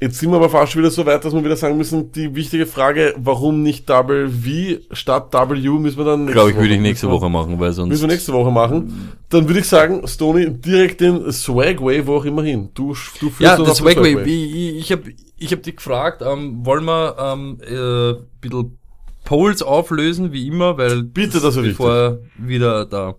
Jetzt 0.00 0.20
sind 0.20 0.30
wir 0.30 0.36
aber 0.36 0.48
fast 0.48 0.72
schon 0.72 0.82
wieder 0.82 0.92
so 0.92 1.04
weit, 1.06 1.24
dass 1.24 1.34
wir 1.34 1.44
wieder 1.44 1.56
sagen 1.56 1.76
müssen, 1.76 2.12
die 2.12 2.32
wichtige 2.36 2.66
Frage, 2.66 3.14
warum 3.18 3.64
nicht 3.64 3.90
Double 3.90 4.28
V 4.28 4.94
statt 4.94 5.32
W, 5.32 5.70
müssen 5.70 5.98
wir 5.98 6.04
dann 6.04 6.20
nächste 6.20 6.34
Glaube 6.34 6.50
ich, 6.50 6.56
würde 6.56 6.74
ich 6.74 6.80
nächste 6.80 7.10
Woche 7.10 7.28
machen, 7.28 7.58
weil 7.58 7.72
sonst. 7.72 7.88
Müssen 7.88 8.02
wir 8.02 8.14
nächste 8.14 8.32
Woche 8.32 8.52
machen. 8.52 9.10
Dann 9.28 9.48
würde 9.48 9.58
ich 9.58 9.66
sagen, 9.66 10.06
Stony, 10.06 10.52
direkt 10.52 11.00
den 11.00 11.32
Swagway, 11.32 12.06
wo 12.06 12.14
auch 12.16 12.24
immer 12.24 12.44
hin. 12.44 12.70
Du, 12.74 12.90
du 12.90 12.94
führst 12.94 13.40
Ja, 13.40 13.56
das 13.56 13.70
auf 13.70 13.78
den 13.78 13.92
Swagway. 13.92 14.22
Ich, 14.22 14.54
ich, 14.54 14.76
ich 14.78 14.92
habe 14.92 15.02
ich 15.36 15.52
hab 15.52 15.62
dich 15.64 15.74
gefragt, 15.74 16.22
ähm, 16.24 16.64
wollen 16.64 16.84
wir 16.84 17.16
ähm, 17.18 17.58
äh, 17.68 18.10
ein 18.10 18.26
bisschen 18.40 18.78
Polls 19.24 19.62
auflösen, 19.62 20.32
wie 20.32 20.46
immer, 20.46 20.78
weil 20.78 21.02
Bitte, 21.02 21.40
das 21.40 21.56
ist 21.56 21.62
bevor 21.62 22.18
wieder 22.38 22.86
da. 22.86 23.16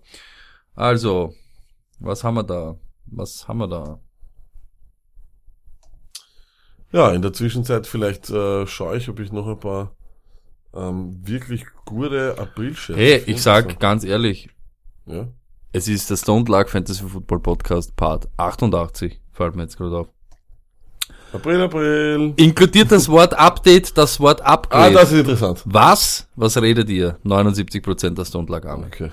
Also, 0.74 1.34
was 1.98 2.24
haben 2.24 2.36
wir 2.36 2.42
da? 2.42 2.76
Was 3.04 3.46
haben 3.46 3.58
wir 3.58 3.68
da? 3.68 4.00
Ja, 6.92 7.12
in 7.12 7.22
der 7.22 7.32
Zwischenzeit 7.32 7.86
vielleicht 7.86 8.30
äh, 8.30 8.66
schaue 8.66 8.96
ich, 8.96 9.08
ob 9.08 9.20
ich 9.20 9.30
noch 9.32 9.46
ein 9.46 9.58
paar 9.60 9.92
ähm, 10.74 11.20
wirklich 11.26 11.64
gute 11.84 12.36
April-Scherze 12.38 13.00
Hey, 13.00 13.22
ich 13.26 13.42
sag 13.42 13.78
ganz 13.80 14.04
ehrlich, 14.04 14.48
Also, 15.06 15.20
ja. 15.20 15.28
es 15.72 15.88
ist 15.88 16.10
der 16.10 16.16
Stone 16.16 16.44
Luck 16.48 16.68
Fantasy 16.68 17.04
Football 17.04 17.40
Podcast 17.40 17.94
Part 17.96 18.28
88, 18.36 19.20
fällt 19.32 19.54
mir 19.56 19.62
jetzt 19.62 19.76
gerade 19.76 19.98
auf. 19.98 20.08
April, 21.32 21.60
April. 21.62 22.32
Inkludiert 22.36 22.90
das 22.90 23.08
Wort 23.08 23.34
Update, 23.34 23.96
das 23.96 24.18
Wort 24.18 24.40
Ah, 24.42 24.54
Upgrade. 24.54 24.94
das 24.94 25.12
ist 25.12 25.20
interessant. 25.20 25.62
Was? 25.64 26.26
Was 26.34 26.60
redet 26.60 26.88
ihr? 26.90 27.18
79% 27.24 28.10
der 28.16 28.24
Stone 28.24 28.48
Luck 28.48 28.66
Arme. 28.66 28.86
Okay. 28.86 29.10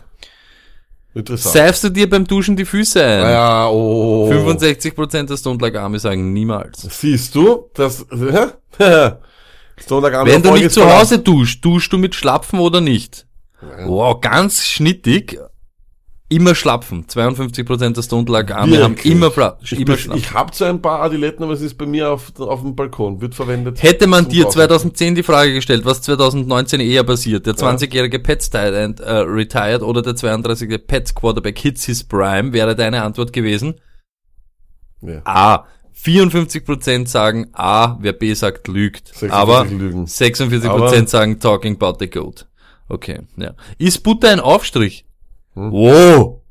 Interessant. 1.18 1.54
Seifst 1.54 1.84
du 1.84 1.90
dir 1.90 2.10
beim 2.10 2.26
Duschen 2.26 2.56
die 2.56 2.66
Füße 2.66 3.04
ein? 3.04 3.22
Ja, 3.22 3.70
oh. 3.70 4.30
65% 4.32 5.28
der 5.28 5.38
Stone 5.38 5.60
Luck 5.60 5.76
Arme 5.76 6.00
sagen 6.00 6.34
niemals. 6.34 6.88
Siehst 6.90 7.34
du, 7.36 7.70
das, 7.74 8.06
Stone 9.80 10.12
Wenn 10.26 10.44
du 10.44 10.52
nicht 10.52 10.72
zu 10.72 10.86
Hause 10.86 11.20
duschst, 11.20 11.64
duschst 11.64 11.92
du 11.94 11.98
mit 11.98 12.16
Schlapfen 12.16 12.60
oder 12.60 12.82
nicht? 12.82 13.26
Wow, 13.86 14.22
ganz 14.22 14.64
schnittig. 14.66 15.40
Immer 16.30 16.56
Schlapfen. 16.56 17.06
52% 17.08 17.94
der 17.94 18.02
Stone 18.02 18.26
Luck 18.30 18.52
Arme 18.52 18.84
haben 18.84 18.98
Wirklich? 18.98 19.14
immer, 19.14 19.58
Ich, 19.62 19.80
immer 19.80 19.96
Schlapfen. 19.98 20.18
ich 20.22 20.34
habe 20.34 20.52
zwar 20.52 20.68
ein 20.70 20.82
paar 20.82 21.02
Adiletten, 21.02 21.42
aber 21.44 21.54
es 21.54 21.62
ist 21.62 21.76
bei 21.78 21.86
mir 21.86 22.10
auf, 22.12 22.38
auf 22.38 22.62
dem 22.62 22.76
Balkon, 22.76 23.22
wird 23.22 23.34
verwendet. 23.34 23.82
Hätte 23.82 24.08
man 24.08 24.28
dir 24.28 24.44
Draußen. 24.44 24.60
2010 24.60 25.16
die 25.16 25.24
Frage 25.24 25.54
gestellt, 25.54 25.86
was 25.86 26.02
2019 26.02 26.82
eher 26.82 27.06
passiert, 27.06 27.46
der 27.46 27.54
20-jährige 27.56 28.20
Pets 28.20 28.50
Tight 28.50 28.74
End 28.74 29.00
äh, 29.00 29.10
retired 29.10 29.82
oder 29.84 30.02
der 30.02 30.16
32-jährige 30.16 30.80
Pets 30.80 31.16
Quarterback 31.16 31.58
hits 31.60 31.86
his 31.86 32.04
prime, 32.04 32.52
wäre 32.52 32.76
deine 32.76 33.04
Antwort 33.04 33.32
gewesen? 33.32 33.76
Ja. 35.02 35.22
A. 35.24 35.66
54% 35.98 37.08
sagen 37.08 37.48
A, 37.54 37.98
wer 38.02 38.14
B 38.14 38.34
sagt, 38.34 38.68
lügt. 38.68 39.08
46 39.08 39.32
Aber 39.32 39.66
lügen. 39.66 40.06
46% 40.06 40.68
Aber- 40.68 41.08
sagen 41.08 41.40
talking 41.40 41.76
about 41.82 41.98
the 42.00 42.10
goat. 42.10 42.48
Okay, 42.90 43.22
ja. 43.38 43.54
Ist 43.78 44.04
Butter 44.04 44.30
ein 44.30 44.40
Aufstrich? 44.40 45.06
Hm. 45.58 45.72
Wow! 45.72 46.42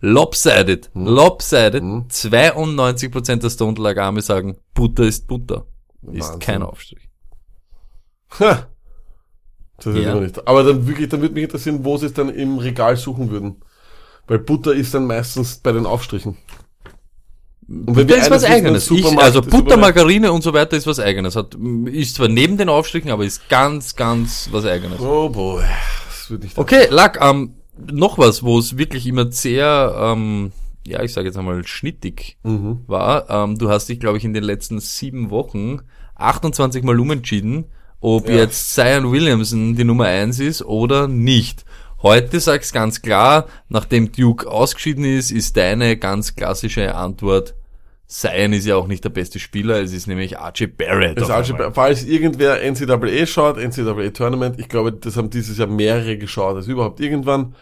Lopsided. 0.00 0.90
Lopsided. 0.94 1.80
Hm. 1.82 2.04
92% 2.10 3.36
der 3.36 3.48
Stone 3.50 3.80
Lag 3.80 3.96
Arme 3.96 4.20
sagen, 4.20 4.58
Butter 4.74 5.04
ist 5.04 5.26
Butter. 5.26 5.66
Ist 6.12 6.24
Wahnsinn. 6.26 6.38
kein 6.40 6.62
Aufstrich. 6.62 7.08
Ha. 8.40 8.66
Das 9.78 9.86
ist 9.86 9.96
Ja. 10.02 10.12
immer 10.12 10.20
nicht. 10.20 10.46
Aber 10.46 10.62
dann 10.62 10.86
wirklich, 10.86 11.08
dann 11.08 11.22
würde 11.22 11.34
mich 11.34 11.44
interessieren, 11.44 11.84
wo 11.84 11.96
sie 11.96 12.06
es 12.06 12.12
dann 12.12 12.28
im 12.28 12.58
Regal 12.58 12.96
suchen 12.96 13.30
würden. 13.30 13.62
Weil 14.26 14.38
Butter 14.40 14.74
ist 14.74 14.92
dann 14.94 15.06
meistens 15.06 15.56
bei 15.56 15.72
den 15.72 15.86
Aufstrichen. 15.86 16.36
Und 17.66 17.86
Butter 17.86 18.16
ist 18.18 18.30
was 18.30 18.42
wissen, 18.42 18.52
eigenes. 18.52 18.90
ein 18.90 18.96
Ich, 18.98 19.18
also 19.18 19.40
ist 19.40 19.48
Butter, 19.50 19.78
Margarine 19.78 20.32
und 20.32 20.42
so 20.42 20.52
weiter 20.52 20.76
ist 20.76 20.86
was 20.86 21.00
eigenes. 21.00 21.34
Hat, 21.34 21.56
ist 21.86 22.16
zwar 22.16 22.28
neben 22.28 22.58
den 22.58 22.68
Aufstrichen, 22.68 23.10
aber 23.10 23.24
ist 23.24 23.48
ganz, 23.48 23.96
ganz 23.96 24.50
was 24.52 24.66
eigenes. 24.66 25.00
Oh 25.00 25.30
boy, 25.30 25.62
das 26.06 26.30
wird 26.30 26.42
nicht. 26.42 26.58
Okay, 26.58 26.88
Lack, 26.90 27.18
ähm, 27.22 27.54
noch 27.90 28.18
was, 28.18 28.42
wo 28.42 28.58
es 28.58 28.78
wirklich 28.78 29.06
immer 29.06 29.30
sehr, 29.32 29.94
ähm, 29.98 30.52
ja, 30.86 31.02
ich 31.02 31.12
sage 31.12 31.26
jetzt 31.28 31.36
einmal 31.36 31.66
schnittig 31.66 32.36
Mhm. 32.42 32.80
war. 32.86 33.28
Ähm, 33.30 33.58
du 33.58 33.68
hast 33.70 33.88
dich, 33.88 34.00
glaube 34.00 34.18
ich, 34.18 34.24
in 34.24 34.34
den 34.34 34.44
letzten 34.44 34.80
sieben 34.80 35.30
Wochen 35.30 35.80
28 36.16 36.84
Mal 36.84 36.98
umentschieden, 37.00 37.64
ob 38.00 38.28
Ja. 38.28 38.36
jetzt 38.36 38.74
Zion 38.74 39.10
Williamson 39.10 39.74
die 39.76 39.84
Nummer 39.84 40.04
eins 40.04 40.38
ist 40.40 40.62
oder 40.62 41.08
nicht. 41.08 41.64
Heute 42.02 42.38
sag's 42.38 42.72
ganz 42.72 43.00
klar, 43.00 43.46
nachdem 43.70 44.12
Duke 44.12 44.46
ausgeschieden 44.50 45.04
ist, 45.06 45.30
ist 45.30 45.56
deine 45.56 45.96
ganz 45.96 46.36
klassische 46.36 46.94
Antwort, 46.94 47.54
Zion 48.06 48.52
ist 48.52 48.66
ja 48.66 48.76
auch 48.76 48.86
nicht 48.86 49.02
der 49.02 49.10
beste 49.10 49.38
Spieler, 49.38 49.80
es 49.82 49.92
ist 49.92 50.06
nämlich 50.06 50.38
Archie 50.38 50.66
Barrett. 50.66 51.20
Auf 51.22 51.30
Archie, 51.30 51.52
einmal. 51.52 51.72
falls 51.72 52.04
irgendwer 52.04 52.60
NCAA 52.62 53.26
schaut, 53.26 53.56
NCAA 53.56 54.10
Tournament, 54.10 54.60
ich 54.60 54.68
glaube, 54.68 54.92
das 54.92 55.16
haben 55.16 55.30
dieses 55.30 55.58
Jahr 55.58 55.68
mehrere 55.68 56.18
geschaut, 56.18 56.56
als 56.56 56.66
überhaupt 56.66 57.00
irgendwann. 57.00 57.54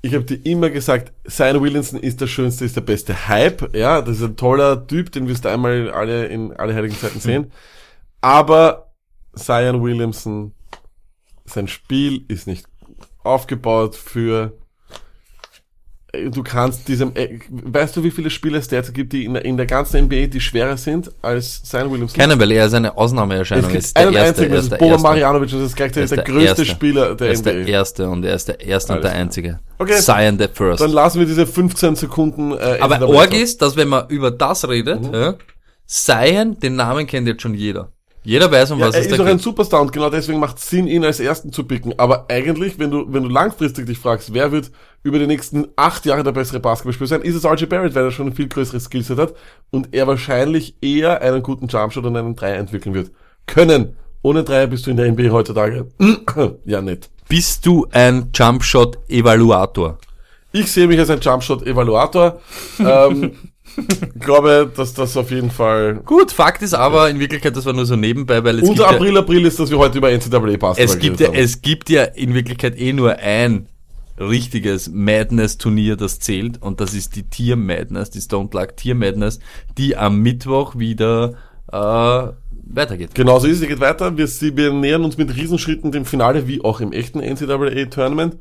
Ich 0.00 0.14
habe 0.14 0.24
dir 0.24 0.36
immer 0.44 0.70
gesagt, 0.70 1.12
Zion 1.26 1.62
Williamson 1.62 1.98
ist 1.98 2.20
der 2.20 2.26
schönste, 2.26 2.64
ist 2.64 2.76
der 2.76 2.82
beste 2.82 3.26
Hype. 3.28 3.74
Ja, 3.74 4.02
das 4.02 4.18
ist 4.18 4.24
ein 4.24 4.36
toller 4.36 4.86
Typ, 4.86 5.10
den 5.10 5.28
wirst 5.28 5.44
du 5.44 5.48
einmal 5.48 5.90
alle 5.90 6.26
in 6.26 6.52
alle 6.52 6.74
heiligen 6.74 6.96
Zeiten 6.96 7.20
sehen. 7.20 7.50
Aber 8.20 8.92
Zion 9.34 9.82
Williamson, 9.82 10.52
sein 11.46 11.68
Spiel 11.68 12.24
ist 12.28 12.46
nicht 12.46 12.66
aufgebaut 13.22 13.96
für 13.96 14.52
du 16.30 16.42
kannst 16.42 16.88
diesem, 16.88 17.12
äh, 17.14 17.38
weißt 17.50 17.96
du, 17.96 18.02
wie 18.04 18.10
viele 18.10 18.30
Spieler 18.30 18.58
es 18.58 18.68
derzeit 18.68 18.94
gibt, 18.94 19.12
die 19.12 19.24
in 19.24 19.34
der, 19.34 19.44
in 19.44 19.56
der 19.56 19.66
ganzen 19.66 20.04
NBA, 20.06 20.26
die 20.26 20.40
schwerer 20.40 20.76
sind 20.76 21.10
als 21.22 21.62
Zion 21.62 21.90
Williamson? 21.90 22.16
Kennen, 22.18 22.38
weil 22.40 22.50
er 22.52 22.66
ist 22.66 22.74
eine 22.74 22.88
Es 22.88 22.96
Ausnahmeerscheinung. 22.96 23.70
gibt 23.70 23.84
ist 23.84 23.96
der 23.96 24.06
einen 24.06 24.16
erste, 24.16 24.28
einzigen, 24.28 24.50
er 24.52 24.56
das 24.56 24.64
ist 24.66 24.72
erste. 24.72 25.02
Marjanovic, 25.02 25.50
das 25.50 25.60
ist 25.60 25.76
gleichzeitig 25.76 26.10
Er 26.10 26.16
der, 26.16 26.24
der 26.24 26.34
größte 26.34 26.48
Erste. 26.62 26.64
Spieler 26.66 27.08
Er 27.08 27.14
der 27.16 27.30
ist 27.32 27.46
der 27.46 27.54
NBA. 27.54 27.68
erste 27.68 28.08
und 28.08 28.24
er 28.24 28.34
ist 28.34 28.48
der 28.48 28.60
erste 28.60 28.92
und 28.94 29.04
der 29.04 29.12
einzige. 29.12 29.60
Okay. 29.78 29.98
Zion 30.00 30.38
the 30.38 30.46
first. 30.52 30.80
Dann 30.80 30.92
lassen 30.92 31.18
wir 31.20 31.26
diese 31.26 31.46
15 31.46 31.96
Sekunden. 31.96 32.52
Äh, 32.52 32.78
Aber 32.80 33.08
Org 33.08 33.34
ist, 33.34 33.60
dass 33.62 33.76
wenn 33.76 33.88
man 33.88 34.08
über 34.08 34.30
das 34.30 34.68
redet, 34.68 35.02
Mhm. 35.02 35.14
ja, 35.14 35.34
Zion, 35.86 36.58
den 36.60 36.76
Namen 36.76 37.06
kennt 37.06 37.28
jetzt 37.28 37.42
schon 37.42 37.54
jeder. 37.54 37.90
Jeder 38.24 38.50
weiß, 38.50 38.70
um 38.70 38.78
Ja, 38.78 38.86
was 38.86 38.94
er 38.94 39.00
es 39.00 39.06
ist 39.06 39.12
da 39.12 39.16
doch 39.18 39.26
ein 39.26 39.36
geht. 39.36 39.44
Superstar 39.44 39.82
und 39.82 39.92
genau 39.92 40.08
deswegen 40.08 40.40
macht 40.40 40.56
es 40.56 40.70
Sinn, 40.70 40.86
ihn 40.86 41.04
als 41.04 41.20
ersten 41.20 41.52
zu 41.52 41.64
picken. 41.64 41.98
Aber 41.98 42.24
eigentlich, 42.28 42.78
wenn 42.78 42.90
du, 42.90 43.04
wenn 43.12 43.22
du 43.22 43.28
langfristig 43.28 43.86
dich 43.86 43.98
fragst, 43.98 44.32
wer 44.32 44.50
wird 44.50 44.70
über 45.02 45.18
die 45.18 45.26
nächsten 45.26 45.68
acht 45.76 46.06
Jahre 46.06 46.22
der 46.22 46.32
bessere 46.32 46.58
Basketballspieler 46.58 47.08
sein, 47.08 47.22
ist 47.22 47.34
es 47.34 47.44
RJ 47.44 47.66
Barrett, 47.66 47.94
weil 47.94 48.04
er 48.04 48.10
schon 48.10 48.28
ein 48.28 48.34
viel 48.34 48.48
größeres 48.48 48.84
Skillset 48.84 49.18
hat 49.18 49.34
und 49.70 49.94
er 49.94 50.06
wahrscheinlich 50.06 50.76
eher 50.80 51.20
einen 51.20 51.42
guten 51.42 51.68
Jumpshot 51.68 52.04
und 52.04 52.16
einen 52.16 52.34
Dreier 52.34 52.56
entwickeln 52.56 52.94
wird. 52.94 53.10
Können. 53.46 53.96
Ohne 54.22 54.42
Dreier 54.42 54.68
bist 54.68 54.86
du 54.86 54.90
in 54.90 54.96
der 54.96 55.12
NBA 55.12 55.30
heutzutage. 55.30 55.88
ja, 56.64 56.80
nicht. 56.80 57.10
Bist 57.28 57.66
du 57.66 57.86
ein 57.92 58.30
Jumpshot-Evaluator? 58.34 59.98
Ich 60.52 60.72
sehe 60.72 60.86
mich 60.86 60.98
als 60.98 61.10
ein 61.10 61.20
Jumpshot-Evaluator. 61.20 62.40
ähm, 62.78 63.32
glaube, 64.20 64.70
dass 64.74 64.94
das 64.94 65.16
auf 65.16 65.30
jeden 65.30 65.50
Fall 65.50 66.00
Gut, 66.04 66.32
Fakt 66.32 66.62
ist 66.62 66.74
aber, 66.74 67.10
in 67.10 67.18
Wirklichkeit, 67.20 67.56
das 67.56 67.66
war 67.66 67.72
nur 67.72 67.86
so 67.86 67.96
nebenbei, 67.96 68.42
weil 68.44 68.58
es 68.58 68.68
Unser 68.68 68.84
gibt 68.84 68.90
ja, 68.90 68.96
April, 68.96 69.18
April 69.18 69.46
ist, 69.46 69.58
dass 69.58 69.70
wir 69.70 69.78
heute 69.78 69.98
über 69.98 70.10
NCAA 70.10 70.38
Basketball 70.38 70.76
es 70.78 70.98
gibt 70.98 71.20
ja, 71.20 71.28
haben. 71.28 71.34
es 71.34 71.62
gibt 71.62 71.90
ja 71.90 72.04
in 72.04 72.34
Wirklichkeit 72.34 72.78
eh 72.78 72.92
nur 72.92 73.18
ein 73.18 73.68
richtiges 74.18 74.90
Madness-Turnier, 74.92 75.96
das 75.96 76.20
zählt, 76.20 76.62
und 76.62 76.80
das 76.80 76.94
ist 76.94 77.16
die 77.16 77.24
Tier 77.24 77.56
Madness, 77.56 78.10
die 78.10 78.20
Stone 78.20 78.48
Luck 78.52 78.76
Tier 78.76 78.94
Madness, 78.94 79.40
die 79.76 79.96
am 79.96 80.20
Mittwoch 80.20 80.76
wieder 80.78 81.34
äh, 81.72 82.28
weitergeht. 82.66 83.14
Genauso 83.14 83.46
ist 83.46 83.60
es, 83.60 83.68
geht 83.68 83.80
weiter. 83.80 84.16
Wir, 84.16 84.28
wir 84.28 84.72
nähern 84.72 85.04
uns 85.04 85.16
mit 85.16 85.34
Riesenschritten 85.34 85.92
dem 85.92 86.04
Finale, 86.04 86.46
wie 86.46 86.62
auch 86.62 86.80
im 86.80 86.92
echten 86.92 87.18
NCAA 87.20 87.86
Tournament. 87.86 88.38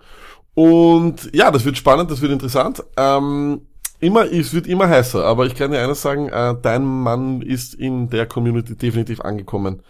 Und 0.53 1.31
ja, 1.33 1.49
das 1.49 1.65
wird 1.65 1.77
spannend, 1.77 2.11
das 2.11 2.21
wird 2.21 2.31
interessant. 2.31 2.83
Ähm, 2.95 3.61
immer, 4.03 4.31
es 4.31 4.53
wird 4.53 4.67
immer 4.67 4.87
heißer, 4.87 5.23
aber 5.23 5.45
ich 5.45 5.55
kann 5.55 5.71
dir 5.71 5.81
eines 5.81 6.01
sagen, 6.01 6.29
äh, 6.29 6.55
dein 6.61 6.83
Mann 6.83 7.41
ist 7.41 7.73
in 7.73 8.09
der 8.09 8.25
Community 8.25 8.75
definitiv 8.75 9.21
angekommen. 9.21 9.81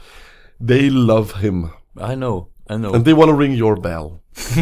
They 0.66 0.90
love 0.90 1.40
him. 1.40 1.72
I 1.98 2.16
know, 2.16 2.50
I 2.70 2.76
know. 2.76 2.94
And 2.94 3.04
they 3.06 3.16
wanna 3.16 3.34
ring 3.34 3.62
your 3.62 3.80
bell. 3.80 4.20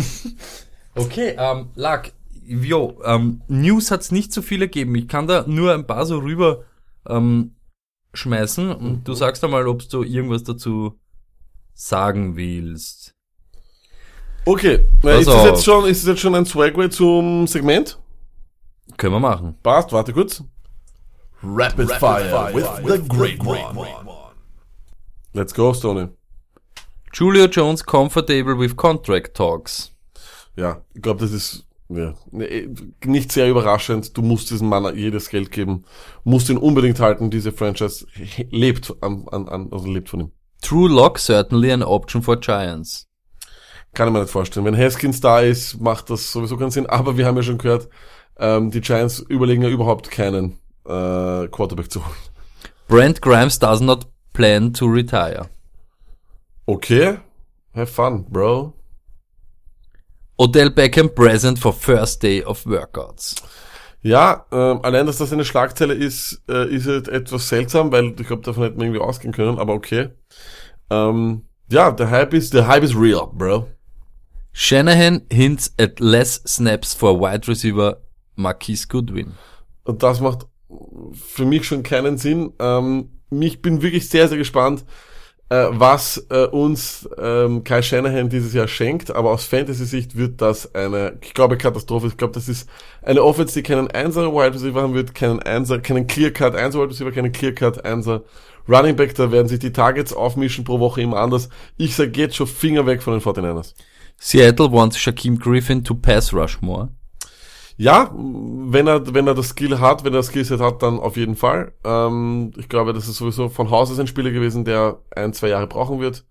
Okay, 0.94 1.36
ähm, 1.38 1.70
Lack, 1.76 2.12
jo, 2.46 3.00
ähm, 3.06 3.42
News 3.48 3.92
hat's 3.92 4.12
nicht 4.12 4.34
so 4.34 4.42
viele 4.42 4.68
gegeben. 4.68 4.96
Ich 4.96 5.08
kann 5.08 5.28
da 5.28 5.46
nur 5.48 5.74
ein 5.74 5.88
paar 5.88 6.06
so 6.06 6.20
rüber 6.20 6.66
ähm, 7.08 7.56
schmeißen 8.14 8.76
und 8.76 9.08
du 9.08 9.14
sagst 9.14 9.44
einmal, 9.44 9.68
ob 9.68 9.88
du 9.88 10.04
irgendwas 10.04 10.44
dazu 10.44 11.00
sagen 11.74 12.36
willst. 12.36 13.14
Okay, 14.44 14.86
ist 15.04 15.30
auf. 15.30 15.46
jetzt 15.46 15.64
schon, 15.64 15.86
ist 15.86 16.02
das 16.02 16.10
jetzt 16.10 16.20
schon 16.20 16.36
ein 16.36 16.46
Swagway 16.46 16.90
zum 16.90 17.48
Segment? 17.48 18.01
Können 19.02 19.16
wir 19.16 19.20
machen. 19.20 19.56
Passt, 19.64 19.92
warte 19.94 20.14
kurz. 20.14 20.44
Rapid, 21.42 21.92
Fire, 21.94 22.54
with, 22.54 22.68
the 22.86 23.00
great 23.08 23.44
one. 23.44 23.76
Let's 25.34 25.56
go, 25.56 25.74
Stoney. 25.74 26.10
Julio 27.12 27.48
Jones 27.48 27.84
comfortable 27.84 28.56
with 28.56 28.76
contract 28.76 29.36
talks. 29.36 29.92
Ja, 30.56 30.84
ich 30.94 31.02
glaube, 31.02 31.22
das 31.22 31.32
ist 31.32 31.66
ja, 31.90 32.14
ne, 32.30 32.70
nicht 33.04 33.32
sehr 33.32 33.50
überraschend. 33.50 34.16
Du 34.16 34.22
musst 34.22 34.52
diesem 34.52 34.70
Mann 34.70 34.96
jedes 34.96 35.30
Geld 35.30 35.50
geben, 35.50 35.84
musst 36.24 36.50
ihn 36.50 36.60
unbedingt 36.60 37.00
halten. 37.00 37.32
Diese 37.32 37.52
Franchise 37.52 38.06
lebt 38.52 38.94
an, 39.02 39.26
an, 39.32 39.50
an 39.50 39.70
also 39.72 39.88
lebt 39.88 40.10
von 40.10 40.20
ihm. 40.20 40.32
True 40.62 40.88
Lock 40.88 41.18
certainly 41.18 41.72
an 41.72 41.82
option 41.82 42.22
for 42.22 42.40
Giants. 42.40 43.08
Kann 43.94 44.08
ich 44.08 44.14
mir 44.14 44.22
nicht 44.22 44.32
vorstellen. 44.32 44.68
Wenn 44.68 44.78
Haskins 44.78 45.20
da 45.22 45.40
ist, 45.40 45.82
macht 45.82 46.12
das 46.12 46.32
sowieso 46.32 46.56
keinen 46.56 46.70
Sinn. 46.70 46.86
Aber 46.86 47.18
wir 47.18 47.26
haben 47.26 47.36
ja 47.36 47.44
schon 47.44 47.58
gehört, 47.58 47.90
ähm, 48.40 48.72
die 48.72 48.82
Giants 48.82 49.20
überlegen 49.20 49.62
ja 49.62 49.70
überhaupt 49.70 50.10
keinen 50.12 50.60
äh, 50.86 51.48
Quarterback 51.48 51.92
zu 51.92 52.06
holen. 52.06 52.16
Brent 52.88 53.22
Grimes 53.22 53.60
does 53.60 53.80
not 53.82 54.08
plan 54.34 54.74
to 54.74 54.86
retire. 54.86 55.50
Okay, 56.66 57.18
have 57.74 57.88
fun, 57.88 58.26
bro. 58.30 58.74
Odell 60.38 60.72
Beckham 60.72 61.10
present 61.14 61.60
for 61.60 61.74
first 61.74 62.22
day 62.24 62.44
of 62.44 62.66
workouts. 62.66 63.36
Ja, 64.02 64.48
ähm, 64.52 64.80
allein, 64.82 65.06
dass 65.06 65.20
das 65.20 65.32
eine 65.32 65.46
Schlagzeile 65.46 65.94
ist, 65.94 66.42
äh, 66.50 66.68
ist 66.74 66.88
halt 66.88 67.08
etwas 67.08 67.48
seltsam, 67.48 67.92
weil 67.92 68.16
ich 68.20 68.28
glaube, 68.28 68.42
davon 68.42 68.64
hätten 68.64 68.80
wir 68.80 68.86
irgendwie 68.86 69.02
ausgehen 69.02 69.34
können, 69.34 69.60
aber 69.60 69.74
okay. 69.74 70.10
Ähm, 70.90 71.44
ja, 71.70 71.92
der 71.92 72.10
Hype 72.10 72.34
ist, 72.34 72.54
der 72.54 72.68
Hype 72.68 72.84
ist 72.84 72.96
real, 72.96 73.30
bro. 73.32 73.68
Shanahan 74.54 75.22
hints 75.32 75.74
at 75.80 76.00
less 76.00 76.42
snaps 76.46 76.94
for 76.94 77.20
wide 77.20 77.48
receiver 77.48 78.02
Marquise 78.42 78.88
Goodwin. 78.88 79.34
Und 79.84 80.04
das 80.04 80.20
macht 80.20 80.48
für 81.14 81.46
mich 81.46 81.66
schon 81.66 81.84
keinen 81.84 82.18
Sinn. 82.18 82.54
Ähm, 82.60 83.10
ich 83.30 83.62
bin 83.62 83.82
wirklich 83.82 84.10
sehr, 84.10 84.28
sehr 84.28 84.38
gespannt, 84.38 84.86
äh, 85.50 85.68
was 85.72 86.26
äh, 86.30 86.46
uns 86.46 87.10
ähm, 87.18 87.64
Kai 87.64 87.82
Shanahan 87.82 88.30
dieses 88.30 88.54
Jahr 88.54 88.68
schenkt. 88.68 89.14
Aber 89.14 89.32
aus 89.32 89.46
Fantasy-Sicht 89.46 90.18
wird 90.18 90.42
das 90.42 90.74
eine, 90.76 91.18
ich 91.22 91.34
glaube, 91.34 91.58
Katastrophe. 91.58 92.08
Ich 92.08 92.18
glaube, 92.18 92.34
das 92.34 92.48
ist 92.48 92.70
eine 93.02 93.24
Offense, 93.24 93.54
die 93.54 93.64
keinen 93.64 93.90
Einser 93.92 94.34
Wide 94.34 94.54
Receiver 94.54 94.82
haben 94.82 94.94
wird, 94.94 95.14
keinen 95.14 95.42
Einser, 95.42 95.80
keinen 95.80 96.08
Clear-Cut 96.08 96.56
Einser 96.56 96.80
Wide 96.80 96.90
Receiver, 96.90 97.12
keinen 97.12 97.32
Clear-Cut 97.32 97.86
Einser 97.86 98.24
Running 98.68 98.96
Back. 98.96 99.16
Da 99.16 99.32
werden 99.32 99.48
sich 99.48 99.60
die 99.60 99.74
Targets 99.74 100.14
aufmischen 100.14 100.64
pro 100.64 100.80
Woche 100.80 101.02
immer 101.02 101.18
anders. 101.18 101.50
Ich 101.78 101.96
sage 101.96 102.20
jetzt 102.20 102.36
schon 102.36 102.48
Finger 102.48 102.86
weg 102.86 103.02
von 103.02 103.14
den 103.14 103.22
49ers. 103.22 103.74
Seattle 104.18 104.72
wants 104.72 105.00
Shaquem 105.00 105.40
Griffin 105.40 105.84
to 105.84 105.96
pass 105.96 106.32
Rushmore. 106.32 106.90
Ja, 107.82 108.12
wenn 108.14 108.86
er, 108.86 109.12
wenn 109.16 109.26
er 109.26 109.34
das 109.34 109.50
Skill 109.50 109.80
hat, 109.80 110.04
wenn 110.04 110.14
er 110.14 110.18
das 110.18 110.28
Skillset 110.28 110.62
hat, 110.62 110.84
dann 110.84 111.00
auf 111.00 111.18
jeden 111.18 111.36
Fall. 111.36 111.72
Ähm, 111.84 112.54
ich 112.56 112.70
glaube, 112.70 112.94
das 112.94 113.08
ist 113.08 113.16
sowieso 113.16 113.50
von 113.50 113.72
Haus 113.72 113.90
aus 113.90 113.98
ein 113.98 114.06
Spieler 114.06 114.30
gewesen, 114.30 114.66
der 114.66 115.00
ein, 115.16 115.34
zwei 115.34 115.48
Jahre 115.48 115.66
brauchen 115.66 116.00
wird. 116.00 116.24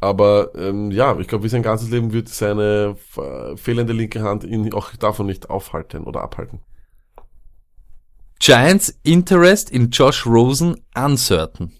Aber 0.00 0.54
ähm, 0.54 0.90
ja, 0.90 1.18
ich 1.18 1.26
glaube, 1.26 1.42
wie 1.42 1.48
sein 1.48 1.62
ganzes 1.62 1.88
Leben 1.88 2.12
wird 2.12 2.28
seine 2.28 2.96
äh, 3.16 3.56
fehlende 3.56 3.94
linke 3.94 4.22
Hand 4.22 4.44
ihn 4.44 4.74
auch 4.74 4.94
davon 4.96 5.24
nicht 5.24 5.48
aufhalten 5.48 6.04
oder 6.04 6.20
abhalten. 6.20 6.60
Giants 8.38 8.94
interest 9.04 9.70
in 9.70 9.88
Josh 9.88 10.26
Rosen 10.26 10.82
uncertain. 10.94 11.72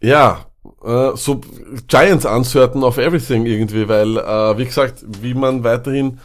Ja, 0.00 0.46
äh, 0.82 1.12
so 1.14 1.40
Giants 1.86 2.26
uncertain 2.26 2.82
of 2.82 2.98
everything 2.98 3.46
irgendwie, 3.46 3.86
weil, 3.86 4.16
äh, 4.16 4.58
wie 4.58 4.64
gesagt, 4.64 5.04
wie 5.06 5.34
man 5.34 5.62
weiterhin 5.62 6.18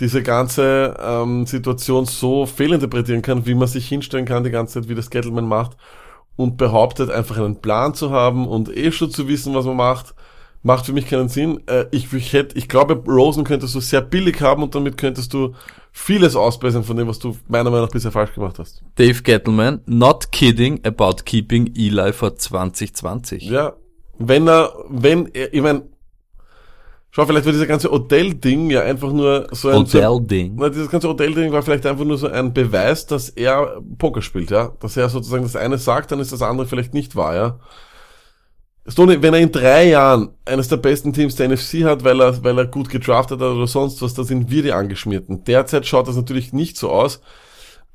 diese 0.00 0.22
ganze 0.22 0.96
ähm, 1.00 1.46
Situation 1.46 2.06
so 2.06 2.46
fehlinterpretieren 2.46 3.22
kann, 3.22 3.46
wie 3.46 3.54
man 3.54 3.68
sich 3.68 3.86
hinstellen 3.86 4.24
kann 4.24 4.44
die 4.44 4.50
ganze 4.50 4.80
Zeit, 4.80 4.88
wie 4.88 4.94
das 4.94 5.10
Gettleman 5.10 5.46
macht 5.46 5.76
und 6.36 6.56
behauptet, 6.56 7.10
einfach 7.10 7.38
einen 7.38 7.60
Plan 7.60 7.94
zu 7.94 8.10
haben 8.10 8.48
und 8.48 8.74
eh 8.74 8.90
schon 8.90 9.10
zu 9.10 9.28
wissen, 9.28 9.54
was 9.54 9.66
man 9.66 9.76
macht 9.76 10.14
Macht 10.62 10.84
für 10.84 10.92
mich 10.92 11.06
keinen 11.06 11.30
Sinn. 11.30 11.62
Äh, 11.66 11.86
ich, 11.90 12.12
ich 12.12 12.34
hätte, 12.34 12.58
ich 12.58 12.68
glaube, 12.68 12.94
Rosen 13.10 13.44
könntest 13.44 13.74
du 13.74 13.80
sehr 13.80 14.02
billig 14.02 14.42
haben 14.42 14.62
und 14.62 14.74
damit 14.74 14.98
könntest 14.98 15.32
du 15.32 15.54
vieles 15.90 16.36
ausbessern 16.36 16.84
von 16.84 16.98
dem, 16.98 17.08
was 17.08 17.18
du 17.18 17.34
meiner 17.48 17.70
Meinung 17.70 17.86
nach 17.86 17.92
bisher 17.92 18.12
falsch 18.12 18.34
gemacht 18.34 18.58
hast. 18.58 18.82
Dave 18.96 19.22
Gettleman, 19.22 19.80
not 19.86 20.30
kidding 20.32 20.84
about 20.84 21.24
keeping 21.24 21.72
Eli 21.74 22.12
for 22.12 22.36
2020. 22.36 23.44
Ja, 23.44 23.72
wenn 24.18 24.46
er, 24.48 24.74
wenn 24.90 25.30
er, 25.32 25.54
ich 25.54 25.62
mein, 25.62 25.84
schau, 27.10 27.26
vielleicht 27.26 27.46
war 27.46 27.52
dieser 27.52 27.66
ganze 27.66 27.92
Odell-Ding 27.92 28.70
ja 28.70 28.82
einfach 28.82 29.12
nur 29.12 29.48
so 29.52 29.68
ein, 29.68 29.78
Odell-Ding. 29.78 30.56
dieses 30.70 30.90
ganze 30.90 31.08
Odell-Ding 31.08 31.52
war 31.52 31.62
vielleicht 31.62 31.86
einfach 31.86 32.04
nur 32.04 32.18
so 32.18 32.28
ein 32.28 32.52
Beweis, 32.52 33.06
dass 33.06 33.28
er 33.30 33.80
Poker 33.98 34.22
spielt, 34.22 34.50
ja, 34.50 34.72
dass 34.80 34.96
er 34.96 35.08
sozusagen 35.08 35.42
das 35.42 35.56
eine 35.56 35.78
sagt, 35.78 36.12
dann 36.12 36.20
ist 36.20 36.32
das 36.32 36.42
andere 36.42 36.66
vielleicht 36.66 36.94
nicht 36.94 37.16
wahr, 37.16 37.34
ja. 37.34 37.60
Stoney, 38.86 39.22
wenn 39.22 39.34
er 39.34 39.40
in 39.40 39.52
drei 39.52 39.88
Jahren 39.90 40.30
eines 40.44 40.68
der 40.68 40.78
besten 40.78 41.12
Teams 41.12 41.36
der 41.36 41.48
NFC 41.48 41.84
hat, 41.84 42.02
weil 42.02 42.20
er, 42.20 42.42
weil 42.42 42.58
er 42.58 42.66
gut 42.66 42.88
gedraftet 42.88 43.40
hat 43.40 43.46
oder 43.46 43.66
sonst 43.66 44.00
was, 44.02 44.14
da 44.14 44.24
sind 44.24 44.50
wir 44.50 44.62
die 44.62 44.72
Angeschmierten. 44.72 45.44
Derzeit 45.44 45.86
schaut 45.86 46.08
das 46.08 46.16
natürlich 46.16 46.52
nicht 46.52 46.76
so 46.76 46.90
aus. 46.90 47.20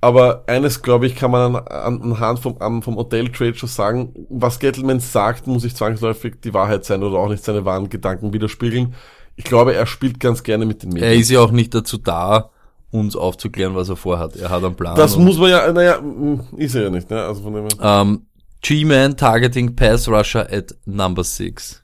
Aber 0.06 0.44
eines, 0.46 0.84
glaube 0.84 1.08
ich, 1.08 1.16
kann 1.16 1.32
man 1.32 1.56
an, 1.56 2.00
anhand 2.00 2.38
vom, 2.38 2.84
vom 2.84 2.96
Hotel-Trade 2.96 3.56
schon 3.56 3.70
sagen, 3.70 4.14
was 4.30 4.60
Gettleman 4.60 5.00
sagt, 5.00 5.48
muss 5.48 5.64
nicht 5.64 5.76
zwangsläufig 5.76 6.36
die 6.44 6.54
Wahrheit 6.54 6.86
sein 6.86 7.02
oder 7.02 7.18
auch 7.18 7.28
nicht 7.28 7.44
seine 7.44 7.66
wahren 7.66 7.90
Gedanken 7.90 8.32
widerspiegeln. 8.32 8.94
Ich 9.36 9.46
glaube, 9.46 9.74
er 9.74 9.88
spielt 9.88 10.20
ganz 10.20 10.44
gerne 10.44 10.68
mit 10.68 10.84
den 10.84 10.90
Medien. 10.90 11.08
Er 11.08 11.16
ist 11.16 11.32
ja 11.32 11.40
auch 11.40 11.50
nicht 11.50 11.74
dazu 11.74 11.98
da, 11.98 12.52
uns 12.92 13.16
aufzuklären, 13.16 13.74
was 13.74 13.90
er 13.90 13.96
vorhat. 13.96 14.36
Er 14.36 14.52
hat 14.52 14.64
einen 14.64 14.76
Plan. 14.76 14.96
das 14.96 15.18
muss 15.18 15.40
man 15.40 15.50
ja, 15.50 15.72
naja, 15.74 16.00
mm, 16.00 16.40
ist 16.56 16.76
er 16.76 16.84
ja 16.84 16.90
nicht, 16.92 17.10
ne? 17.10 17.24
Also 17.24 17.42
von 17.42 17.56
dem 17.56 17.64
her. 17.64 17.72
Ähm, 17.82 18.28
G-Man 18.62 19.18
targeting 19.18 19.76
Pass 19.76 20.08
Rusher 20.08 20.48
at 20.52 20.76
number 20.86 21.24
six. 21.24 21.82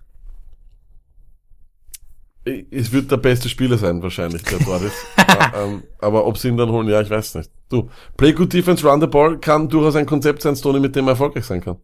Es 2.44 2.92
wird 2.92 3.12
der 3.12 3.18
beste 3.18 3.50
Spieler 3.50 3.78
sein, 3.78 4.02
wahrscheinlich, 4.02 4.42
der 4.44 4.60
dort 4.60 4.82
ist. 4.84 4.96
Ja, 5.32 5.64
ähm, 5.64 5.84
aber 6.00 6.26
ob 6.26 6.38
sie 6.38 6.50
ihn 6.50 6.58
dann 6.58 6.72
holen, 6.72 6.90
ja, 6.90 7.00
ich 7.00 7.10
weiß 7.10 7.36
nicht. 7.36 7.52
Du, 7.70 7.90
Play 8.18 8.34
Good 8.34 8.52
Defense, 8.52 8.86
Run 8.86 9.00
the 9.00 9.08
Ball 9.08 9.40
kann 9.40 9.70
durchaus 9.70 9.96
ein 9.96 10.06
Konzept 10.06 10.42
sein, 10.42 10.56
Stoney, 10.56 10.80
mit 10.80 10.96
dem 10.96 11.06
er 11.06 11.12
erfolgreich 11.12 11.46
sein 11.46 11.62
kann. 11.62 11.78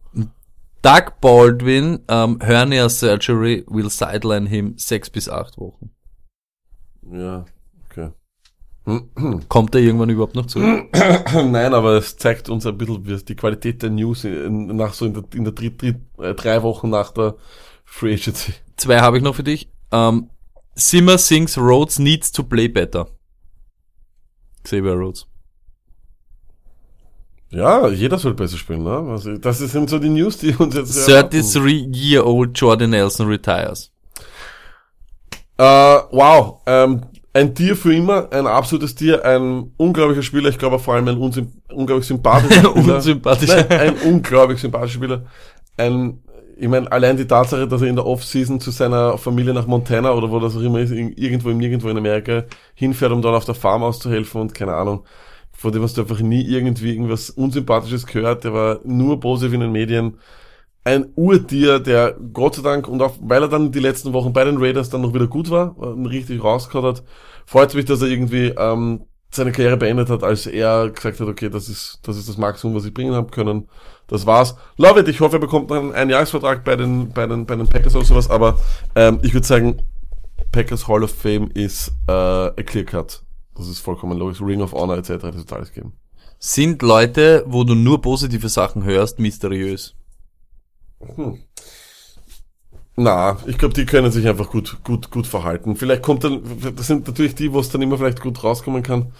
Doug 0.82 1.20
Baldwin, 1.20 2.00
ähm, 2.08 2.38
Hernia 2.40 2.88
Surgery 2.88 3.64
will 3.68 3.88
sideline 3.88 4.48
him 4.48 4.74
sechs 4.76 5.08
bis 5.08 5.28
acht 5.28 5.58
Wochen. 5.58 5.90
Ja, 7.10 7.46
okay. 7.90 8.10
Kommt 9.48 9.74
er 9.74 9.80
irgendwann 9.80 10.10
überhaupt 10.10 10.34
noch 10.34 10.46
zurück? 10.46 10.88
Nein, 11.32 11.74
aber 11.74 11.94
es 11.94 12.16
zeigt 12.16 12.48
uns 12.48 12.66
ein 12.66 12.76
bisschen 12.76 13.06
wie 13.06 13.16
die 13.16 13.36
Qualität 13.36 13.82
der 13.82 13.90
News 13.90 14.24
in, 14.24 14.66
nach 14.76 14.92
so 14.92 15.06
in 15.06 15.14
der, 15.14 15.24
in 15.34 15.44
der 15.44 15.52
dritt, 15.52 15.80
dritt, 15.80 15.96
äh, 16.18 16.34
drei 16.34 16.62
Wochen 16.62 16.90
nach 16.90 17.12
der 17.12 17.36
Free 17.84 18.14
Agency. 18.14 18.52
Zwei 18.76 19.00
habe 19.00 19.16
ich 19.16 19.22
noch 19.22 19.34
für 19.34 19.42
dich. 19.42 19.68
Ähm, 19.90 20.30
Simmer 20.78 21.16
thinks 21.16 21.58
Rhodes 21.58 21.98
needs 21.98 22.30
to 22.30 22.42
play 22.42 22.68
better. 22.68 23.06
Xavier 24.62 24.94
Rhodes. 24.94 25.26
Ja, 27.50 27.88
jeder 27.88 28.18
soll 28.18 28.34
besser 28.34 28.58
spielen, 28.58 28.84
ne? 28.84 29.10
Also, 29.10 29.36
das 29.38 29.58
sind 29.58 29.88
so 29.88 29.98
die 29.98 30.10
News, 30.10 30.36
die 30.38 30.54
uns 30.54 30.74
jetzt 30.74 31.08
erwarten. 31.08 31.36
33-year-old 31.36 32.58
Jordan 32.58 32.90
Nelson 32.90 33.26
retires. 33.26 33.90
Äh, 35.56 35.64
wow, 35.64 36.60
ähm, 36.66 37.00
ein 37.32 37.54
Tier 37.54 37.74
für 37.74 37.94
immer, 37.94 38.30
ein 38.32 38.46
absolutes 38.46 38.94
Tier, 38.94 39.24
ein 39.24 39.72
unglaublicher 39.76 40.22
Spieler, 40.22 40.50
ich 40.50 40.58
glaube 40.58 40.78
vor 40.78 40.94
allem 40.94 41.08
ein 41.08 41.16
unsymp 41.16 41.52
unglaublich 41.72 42.06
sympathischer 42.06 42.70
Spieler. 42.70 42.96
Unsympathischer. 42.96 43.66
Nein, 43.68 43.80
ein 43.80 43.96
unglaublich 44.12 44.60
sympathischer 44.60 44.98
Spieler. 44.98 45.24
Ein, 45.76 46.22
ich 46.60 46.68
meine, 46.68 46.90
allein 46.90 47.16
die 47.16 47.26
Tatsache, 47.26 47.68
dass 47.68 47.82
er 47.82 47.88
in 47.88 47.96
der 47.96 48.06
Offseason 48.06 48.60
zu 48.60 48.70
seiner 48.72 49.16
Familie 49.16 49.54
nach 49.54 49.66
Montana 49.66 50.12
oder 50.12 50.30
wo 50.30 50.40
das 50.40 50.56
auch 50.56 50.60
immer 50.60 50.80
ist, 50.80 50.90
irgendwo 50.90 51.50
im 51.50 51.58
Nirgendwo 51.58 51.88
in 51.88 51.96
Amerika 51.96 52.44
hinfährt, 52.74 53.12
um 53.12 53.22
dort 53.22 53.36
auf 53.36 53.44
der 53.44 53.54
Farm 53.54 53.84
auszuhelfen 53.84 54.40
und 54.40 54.54
keine 54.54 54.74
Ahnung. 54.74 55.04
Vor 55.52 55.70
dem 55.70 55.82
hast 55.82 55.96
du 55.96 56.02
einfach 56.02 56.20
nie 56.20 56.42
irgendwie 56.42 56.92
irgendwas 56.92 57.30
Unsympathisches 57.30 58.06
gehört. 58.06 58.44
Der 58.44 58.52
war 58.54 58.80
nur 58.84 59.20
positiv 59.20 59.54
in 59.54 59.60
den 59.60 59.72
Medien. 59.72 60.18
Ein 60.84 61.12
Urtier, 61.16 61.80
der 61.80 62.16
Gott 62.32 62.56
sei 62.56 62.62
Dank 62.62 62.88
und 62.88 63.02
auch 63.02 63.16
weil 63.20 63.42
er 63.42 63.48
dann 63.48 63.72
die 63.72 63.80
letzten 63.80 64.12
Wochen 64.12 64.32
bei 64.32 64.44
den 64.44 64.58
Raiders 64.58 64.90
dann 64.90 65.02
noch 65.02 65.14
wieder 65.14 65.26
gut 65.28 65.50
war, 65.50 65.76
äh, 65.80 66.08
richtig 66.08 66.42
rausgehauen 66.42 66.86
hat, 66.86 67.04
freut 67.46 67.74
mich, 67.74 67.84
dass 67.84 68.02
er 68.02 68.08
irgendwie 68.08 68.54
ähm, 68.58 69.02
seine 69.30 69.52
Karriere 69.52 69.76
beendet 69.76 70.10
hat, 70.10 70.24
als 70.24 70.46
er 70.46 70.90
gesagt 70.90 71.20
hat, 71.20 71.28
okay, 71.28 71.50
das 71.50 71.68
ist 71.68 72.00
das 72.02 72.16
ist 72.16 72.28
das 72.28 72.38
Maximum, 72.38 72.74
was 72.74 72.84
ich 72.84 72.94
bringen 72.94 73.14
habe 73.14 73.30
können. 73.30 73.68
Das 74.08 74.26
war's. 74.26 74.56
Love 74.78 75.00
it. 75.00 75.08
Ich 75.08 75.20
hoffe, 75.20 75.36
er 75.36 75.40
bekommt 75.40 75.70
noch 75.70 75.76
einen 75.76 75.92
Einjahresvertrag 75.92 76.64
bei 76.64 76.76
den 76.76 77.10
bei 77.10 77.26
den 77.26 77.46
bei 77.46 77.54
den 77.54 77.68
Packers 77.68 77.94
oder 77.94 78.04
sowas. 78.04 78.28
Aber 78.28 78.58
ähm, 78.96 79.20
ich 79.22 79.34
würde 79.34 79.46
sagen, 79.46 79.82
Packers 80.50 80.88
Hall 80.88 81.04
of 81.04 81.10
Fame 81.10 81.50
ist 81.52 81.92
äh, 82.08 82.12
a 82.12 82.62
clear 82.64 82.84
cut. 82.84 83.22
Das 83.54 83.68
ist 83.68 83.80
vollkommen 83.80 84.18
logisch. 84.18 84.40
Ring 84.40 84.62
of 84.62 84.72
Honor 84.72 84.98
etc. 84.98 85.18
Das 85.20 85.36
wird 85.36 85.52
alles 85.52 85.72
geben. 85.72 85.92
Sind 86.38 86.82
Leute, 86.82 87.44
wo 87.46 87.64
du 87.64 87.74
nur 87.74 88.00
positive 88.00 88.48
Sachen 88.48 88.84
hörst, 88.84 89.18
mysteriös? 89.18 89.94
Na, 92.96 93.36
ich 93.46 93.58
glaube, 93.58 93.74
die 93.74 93.86
können 93.86 94.10
sich 94.10 94.26
einfach 94.26 94.50
gut, 94.50 94.78
gut, 94.84 95.10
gut 95.10 95.26
verhalten. 95.26 95.76
Vielleicht 95.76 96.02
kommt 96.02 96.24
dann, 96.24 96.42
das 96.74 96.86
sind 96.86 97.06
natürlich 97.06 97.34
die, 97.34 97.52
wo 97.52 97.60
es 97.60 97.68
dann 97.68 97.82
immer 97.82 97.98
vielleicht 97.98 98.20
gut 98.20 98.42
rauskommen 98.42 98.82
kann. 98.82 99.12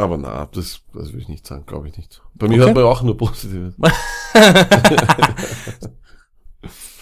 Aber 0.00 0.16
na, 0.16 0.46
das, 0.52 0.80
das 0.94 1.12
will 1.12 1.20
ich 1.20 1.28
nicht 1.28 1.46
sagen, 1.46 1.64
glaube 1.66 1.88
ich 1.88 1.96
nicht. 1.96 2.22
Bei 2.34 2.48
mir 2.48 2.54
Okay. 2.54 2.64
hört 2.66 2.74
man 2.74 2.84
auch 2.84 3.02
nur 3.02 3.16
Positives. 3.16 3.74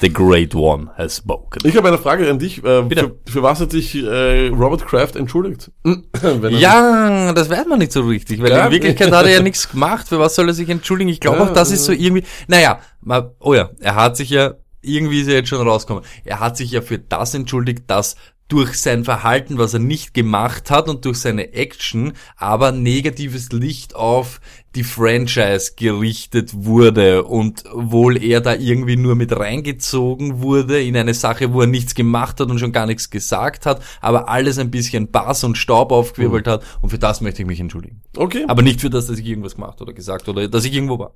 The 0.01 0.13
Great 0.13 0.55
One 0.55 0.91
has 0.97 1.17
spoken. 1.17 1.59
Ich 1.65 1.77
habe 1.77 1.89
eine 1.89 1.99
Frage 1.99 2.31
an 2.31 2.39
dich. 2.39 2.63
Äh, 2.63 2.83
Bitte. 2.83 3.17
für, 3.27 3.33
für 3.33 3.43
was 3.43 3.59
hat 3.61 3.73
sich 3.73 3.97
äh, 3.97 4.47
Robert 4.49 4.87
Kraft 4.87 5.17
entschuldigt? 5.17 5.73
Ja, 6.51 7.33
das 7.33 7.51
weiß 7.51 7.67
man 7.67 7.81
nicht 7.81 7.91
so 7.93 8.03
richtig, 8.03 8.41
weil 8.41 8.51
Ja. 8.51 8.67
in 8.67 8.73
Wirklichkeit 8.73 9.11
hat 9.11 9.27
er 9.27 9.33
ja 9.33 9.43
nichts 9.43 9.69
gemacht. 9.69 10.07
Für 10.09 10.21
was 10.21 10.37
soll 10.37 10.47
er 10.49 10.55
sich 10.55 10.69
entschuldigen? 10.69 11.11
Ich 11.11 11.19
glaube 11.21 11.39
Ja, 11.39 11.45
auch, 11.45 11.53
das 11.53 11.73
ist 11.73 11.85
so 11.85 11.93
ja. 11.93 11.99
irgendwie, 11.99 12.23
naja, 12.47 12.79
mal, 13.01 13.35
oh 13.41 13.55
ja, 13.55 13.71
er 13.81 13.97
hat 13.97 14.17
sich 14.17 14.31
ja, 14.31 14.55
irgendwie 14.83 15.21
ist 15.23 15.27
er 15.29 15.35
jetzt 15.35 15.49
schon 15.49 15.67
rausgekommen, 15.67 16.05
er 16.25 16.39
hat 16.39 16.57
sich 16.57 16.71
ja 16.71 16.81
für 16.81 16.99
das 17.01 17.35
entschuldigt, 17.35 17.83
dass 17.89 18.15
durch 18.49 18.81
sein 18.81 19.05
Verhalten, 19.05 19.59
was 19.59 19.75
er 19.75 19.81
nicht 19.81 20.15
gemacht 20.15 20.71
hat 20.71 20.89
und 20.89 21.05
durch 21.05 21.19
seine 21.19 21.53
Action, 21.53 22.15
aber 22.37 22.73
negatives 22.73 23.53
Licht 23.53 23.95
auf 23.95 24.41
die 24.75 24.85
Franchise 24.85 25.73
gerichtet 25.77 26.53
wurde 26.55 27.25
und 27.25 27.65
wohl 27.73 28.23
er 28.23 28.41
da 28.41 28.55
irgendwie 28.55 28.97
nur 28.97 29.15
mit 29.15 29.33
reingezogen 29.39 30.41
wurde 30.41 30.83
in 30.83 30.97
eine 30.97 31.15
Sache, 31.15 31.53
wo 31.53 31.61
er 31.61 31.67
nichts 31.67 31.95
gemacht 31.95 32.41
hat 32.41 32.51
und 32.51 32.59
schon 32.59 32.73
gar 32.73 32.87
nichts 32.87 33.11
gesagt 33.11 33.67
hat, 33.67 33.83
aber 34.01 34.29
alles 34.29 34.59
ein 34.59 34.71
bisschen 34.71 35.11
Bass 35.11 35.45
und 35.45 35.57
Staub 35.59 35.93
aufgewirbelt 35.93 36.47
hat 36.47 36.63
und 36.81 36.91
für 36.91 36.99
das 36.99 37.21
möchte 37.21 37.43
ich 37.43 37.49
mich 37.49 37.61
entschuldigen. 37.61 38.03
Okay. 38.17 38.45
Aber 38.49 38.63
nicht 38.63 38.81
für 38.81 38.91
das, 38.91 39.07
dass 39.07 39.19
ich 39.19 39.27
irgendwas 39.27 39.57
gemacht 39.57 39.81
oder 39.83 39.93
gesagt 39.93 40.29
oder 40.29 40.49
dass 40.49 40.65
ich 40.65 40.73
irgendwo 40.73 40.99
war. 40.99 41.15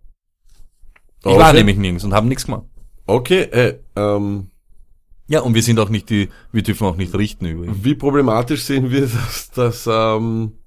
Ich 1.20 1.26
Okay. 1.26 1.38
war 1.38 1.52
nämlich 1.52 1.76
nirgends 1.76 2.04
und 2.04 2.12
habe 2.12 2.26
nichts 2.26 2.46
gemacht. 2.46 2.64
Okay, 3.06 3.42
äh, 3.42 3.78
ähm, 3.96 4.48
Ja, 5.32 5.40
und 5.40 5.54
wir 5.54 5.62
sind 5.62 5.80
auch 5.80 5.88
nicht 5.88 6.10
die, 6.10 6.28
wir 6.52 6.62
dürfen 6.62 6.86
auch 6.86 6.96
nicht 6.96 7.14
richten 7.14 7.46
über 7.46 7.64
ihn. 7.64 7.82
wie 7.82 7.94
problematisch 7.94 8.64
sehen 8.64 8.90
wir, 8.90 9.00
dass, 9.06 9.50
dass 9.50 9.88
ähm, 9.90 10.58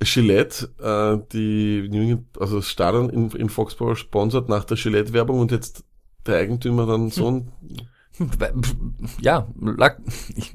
Gillette 0.00 0.70
äh, 0.80 1.24
die 1.32 1.88
New 1.88 2.02
England, 2.02 2.26
also 2.40 2.56
das 2.56 2.68
Stadion 2.68 3.10
in, 3.10 3.30
in 3.30 3.48
Foxborough 3.48 3.96
sponsert 3.96 4.48
nach 4.48 4.64
der 4.64 4.76
Gillette-Werbung 4.76 5.38
und 5.38 5.52
jetzt 5.52 5.84
der 6.26 6.38
Eigentümer 6.38 6.84
dann 6.84 7.10
so 7.10 7.30
ein 7.30 7.52
Ja, 9.20 9.46
lag, 9.60 9.98
ich, 10.34 10.52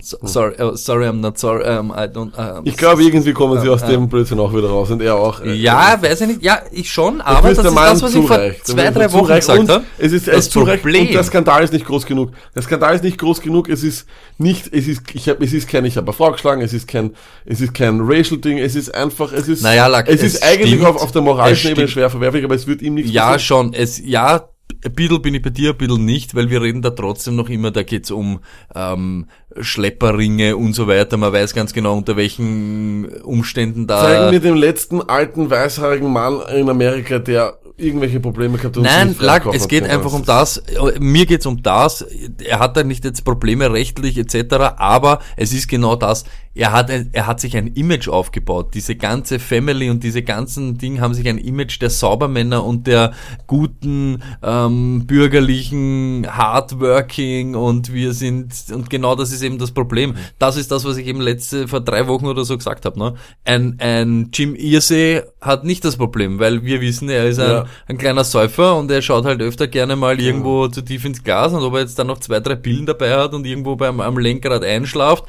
sorry, 0.00 0.54
uh, 0.60 0.74
sorry, 0.76 1.06
I'm 1.06 1.20
not 1.20 1.38
sorry, 1.38 1.64
um, 1.78 1.90
I 1.90 2.06
don't, 2.08 2.32
um, 2.36 2.64
Ich 2.66 2.76
glaube, 2.76 3.02
irgendwie 3.02 3.32
kommen 3.32 3.60
sie 3.60 3.68
aus 3.68 3.82
Ja. 3.82 3.88
dem 3.88 4.08
Blödsinn 4.08 4.40
auch 4.40 4.52
wieder 4.54 4.68
raus 4.68 4.90
und 4.90 5.02
er 5.02 5.16
auch. 5.16 5.40
äh, 5.42 5.52
ja, 5.54 5.98
weiß 6.00 6.22
ich 6.22 6.26
nicht, 6.28 6.42
ja, 6.42 6.60
ich 6.72 6.90
schon, 6.90 7.16
Ich 7.18 7.24
aber 7.24 7.42
find's 7.48 7.56
das 7.62 7.66
ist 7.66 7.76
das, 7.76 8.02
was 8.02 8.14
ich 8.14 8.26
vor 8.26 8.36
zureicht. 8.36 8.66
zwei, 8.66 8.90
drei 8.90 9.12
Wochen 9.12 9.24
zureicht. 9.26 9.46
gesagt 9.48 9.68
habe. 9.68 9.84
Es 9.98 10.12
ist, 10.12 10.28
es 10.28 10.48
zurecht 10.50 10.82
Problem- 10.82 11.06
und 11.08 11.12
der 11.14 11.24
Skandal 11.24 11.62
ist 11.64 11.72
nicht 11.72 11.84
groß 11.84 12.06
genug. 12.06 12.30
Der 12.54 12.62
Skandal 12.62 12.94
ist 12.94 13.04
nicht 13.04 13.18
groß 13.18 13.40
genug. 13.42 13.68
Es 13.68 13.82
ist 13.82 14.06
nicht, 14.38 14.72
es 14.72 14.88
ist, 14.88 15.02
ich 15.12 15.28
habe, 15.28 15.44
es 15.44 15.52
ist 15.52 15.68
kein, 15.68 15.84
ich 15.84 15.96
habe 15.96 16.12
vorgeschlagen. 16.12 16.62
Es 16.62 16.72
ist 16.72 16.88
kein, 16.88 17.14
es 17.44 17.60
ist 17.60 17.74
kein 17.74 18.00
Racial 18.00 18.40
Ding. 18.40 18.58
Es 18.58 18.74
ist 18.74 18.94
einfach, 18.94 19.32
es 19.32 19.46
ist, 19.48 19.62
Naja, 19.62 19.86
Lack, 19.88 20.08
es 20.08 20.22
es 20.22 20.34
ist 20.34 20.42
eigentlich 20.42 20.70
stimmt. 20.74 20.86
auf, 20.86 21.02
auf 21.02 21.12
der 21.12 21.22
moralischen 21.22 21.72
Ebene 21.72 21.86
schwer 21.88 22.08
verwerflich, 22.08 22.44
aber 22.44 22.54
es 22.54 22.66
wird 22.66 22.80
ihm 22.82 22.94
nichts 22.94 23.12
Ja, 23.12 23.32
passieren. 23.32 23.40
schon. 23.40 23.74
Es, 23.74 24.00
ja, 24.02 24.48
ein 24.84 24.92
bisschen 24.92 25.22
bin 25.22 25.34
ich 25.34 25.42
bei 25.42 25.50
dir, 25.50 25.70
ein 25.70 25.76
bisschen 25.76 26.04
nicht, 26.04 26.34
weil 26.34 26.50
wir 26.50 26.62
reden 26.62 26.82
da 26.82 26.90
trotzdem 26.90 27.36
noch 27.36 27.48
immer, 27.48 27.70
da 27.70 27.82
geht's 27.82 28.10
um 28.10 28.40
ähm, 28.74 29.26
Schlepperringe 29.60 30.56
und 30.56 30.72
so 30.72 30.88
weiter. 30.88 31.16
Man 31.16 31.32
weiß 31.32 31.54
ganz 31.54 31.72
genau, 31.72 31.96
unter 31.96 32.16
welchen 32.16 33.06
Umständen 33.22 33.86
da... 33.86 34.00
Zeigen 34.00 34.30
mir 34.30 34.40
den 34.40 34.56
letzten 34.56 35.02
alten 35.02 35.50
weißhaarigen 35.50 36.10
Mann 36.10 36.40
in 36.54 36.68
Amerika, 36.68 37.18
der 37.18 37.59
irgendwelche 37.80 38.20
Probleme 38.20 38.58
gehabt. 38.58 38.76
Nein, 38.76 39.14
verkaufen 39.14 39.56
es 39.56 39.68
geht 39.68 39.84
einfach 39.84 40.12
um 40.12 40.24
das, 40.24 40.62
mir 40.98 41.26
geht's 41.26 41.46
um 41.46 41.62
das, 41.62 42.02
er 42.44 42.58
hat 42.58 42.76
da 42.76 42.84
nicht 42.84 43.04
jetzt 43.04 43.24
Probleme 43.24 43.72
rechtlich 43.72 44.18
etc., 44.18 44.54
aber 44.76 45.20
es 45.36 45.52
ist 45.52 45.68
genau 45.68 45.96
das, 45.96 46.24
er 46.52 46.72
hat, 46.72 46.90
ein, 46.90 47.10
er 47.12 47.28
hat 47.28 47.40
sich 47.40 47.56
ein 47.56 47.68
Image 47.68 48.08
aufgebaut, 48.08 48.74
diese 48.74 48.96
ganze 48.96 49.38
Family 49.38 49.88
und 49.88 50.02
diese 50.02 50.22
ganzen 50.22 50.78
Dinge 50.78 51.00
haben 51.00 51.14
sich 51.14 51.28
ein 51.28 51.38
Image 51.38 51.80
der 51.80 51.90
Saubermänner 51.90 52.64
und 52.64 52.88
der 52.88 53.12
guten, 53.46 54.22
ähm, 54.42 55.06
bürgerlichen, 55.06 56.26
hardworking 56.28 57.54
und 57.54 57.92
wir 57.92 58.12
sind, 58.14 58.52
und 58.74 58.90
genau 58.90 59.14
das 59.14 59.30
ist 59.30 59.42
eben 59.42 59.58
das 59.58 59.70
Problem. 59.70 60.16
Das 60.40 60.56
ist 60.56 60.72
das, 60.72 60.84
was 60.84 60.96
ich 60.96 61.06
eben 61.06 61.20
letzte, 61.20 61.68
vor 61.68 61.80
drei 61.80 62.08
Wochen 62.08 62.26
oder 62.26 62.44
so 62.44 62.58
gesagt 62.58 62.84
habe, 62.84 62.98
ne? 62.98 63.14
Ein, 63.44 63.76
ein 63.78 64.30
Jim 64.32 64.56
Irsay 64.56 65.22
hat 65.40 65.64
nicht 65.64 65.84
das 65.84 65.96
Problem, 65.96 66.40
weil 66.40 66.64
wir 66.64 66.80
wissen, 66.80 67.08
er 67.08 67.28
ist 67.28 67.38
ein, 67.38 67.48
Ja. 67.48 67.66
Ein 67.86 67.98
kleiner 67.98 68.24
Säufer 68.24 68.76
und 68.76 68.90
er 68.90 69.02
schaut 69.02 69.24
halt 69.24 69.40
öfter 69.42 69.66
gerne 69.68 69.96
mal 69.96 70.20
irgendwo 70.20 70.68
zu 70.68 70.82
tief 70.82 71.04
ins 71.04 71.22
Glas 71.22 71.52
und 71.52 71.62
ob 71.62 71.74
er 71.74 71.80
jetzt 71.80 71.98
dann 71.98 72.06
noch 72.06 72.18
zwei, 72.18 72.40
drei 72.40 72.54
Pillen 72.56 72.86
dabei 72.86 73.16
hat 73.16 73.34
und 73.34 73.46
irgendwo 73.46 73.76
beim 73.76 74.00
am 74.00 74.18
Lenkrad 74.18 74.62
einschlaft, 74.64 75.24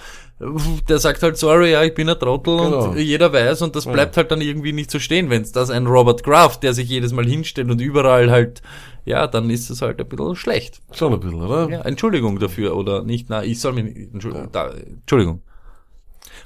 der 0.89 0.97
sagt 0.97 1.21
halt, 1.21 1.37
sorry, 1.37 1.71
ja, 1.73 1.83
ich 1.83 1.93
bin 1.93 2.09
ein 2.09 2.17
Trottel 2.17 2.57
Genau. 2.57 2.85
und 2.89 2.97
jeder 2.97 3.31
weiß 3.31 3.61
und 3.61 3.75
das 3.75 3.85
bleibt 3.85 4.17
halt 4.17 4.31
dann 4.31 4.41
irgendwie 4.41 4.73
nicht 4.73 4.89
so 4.89 4.97
stehen. 4.99 5.29
Wenn 5.29 5.43
es 5.43 5.51
das 5.51 5.69
ein 5.69 5.85
Robert 5.85 6.23
Kraft, 6.23 6.63
der 6.63 6.73
sich 6.73 6.89
jedes 6.89 7.11
Mal 7.13 7.25
hinstellt 7.27 7.69
und 7.69 7.79
überall 7.79 8.31
halt, 8.31 8.61
ja, 9.05 9.27
dann 9.27 9.49
ist 9.51 9.69
es 9.69 9.81
halt 9.83 9.99
ein 9.99 10.07
bisschen 10.07 10.35
schlecht. 10.35 10.81
Schon 10.93 11.13
ein 11.13 11.19
bisschen, 11.19 11.41
oder? 11.41 11.69
Ja, 11.69 11.81
Entschuldigung 11.81 12.39
dafür 12.39 12.75
oder 12.75 13.03
nicht, 13.03 13.27
na, 13.29 13.43
ich 13.43 13.59
soll 13.59 13.73
mich 13.73 13.83
nicht, 13.83 14.13
Entschuldigung, 14.13 14.49
da, 14.51 14.69
Entschuldigung. 14.71 15.41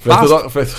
Auch, 0.07 0.51
vielleicht 0.51 0.75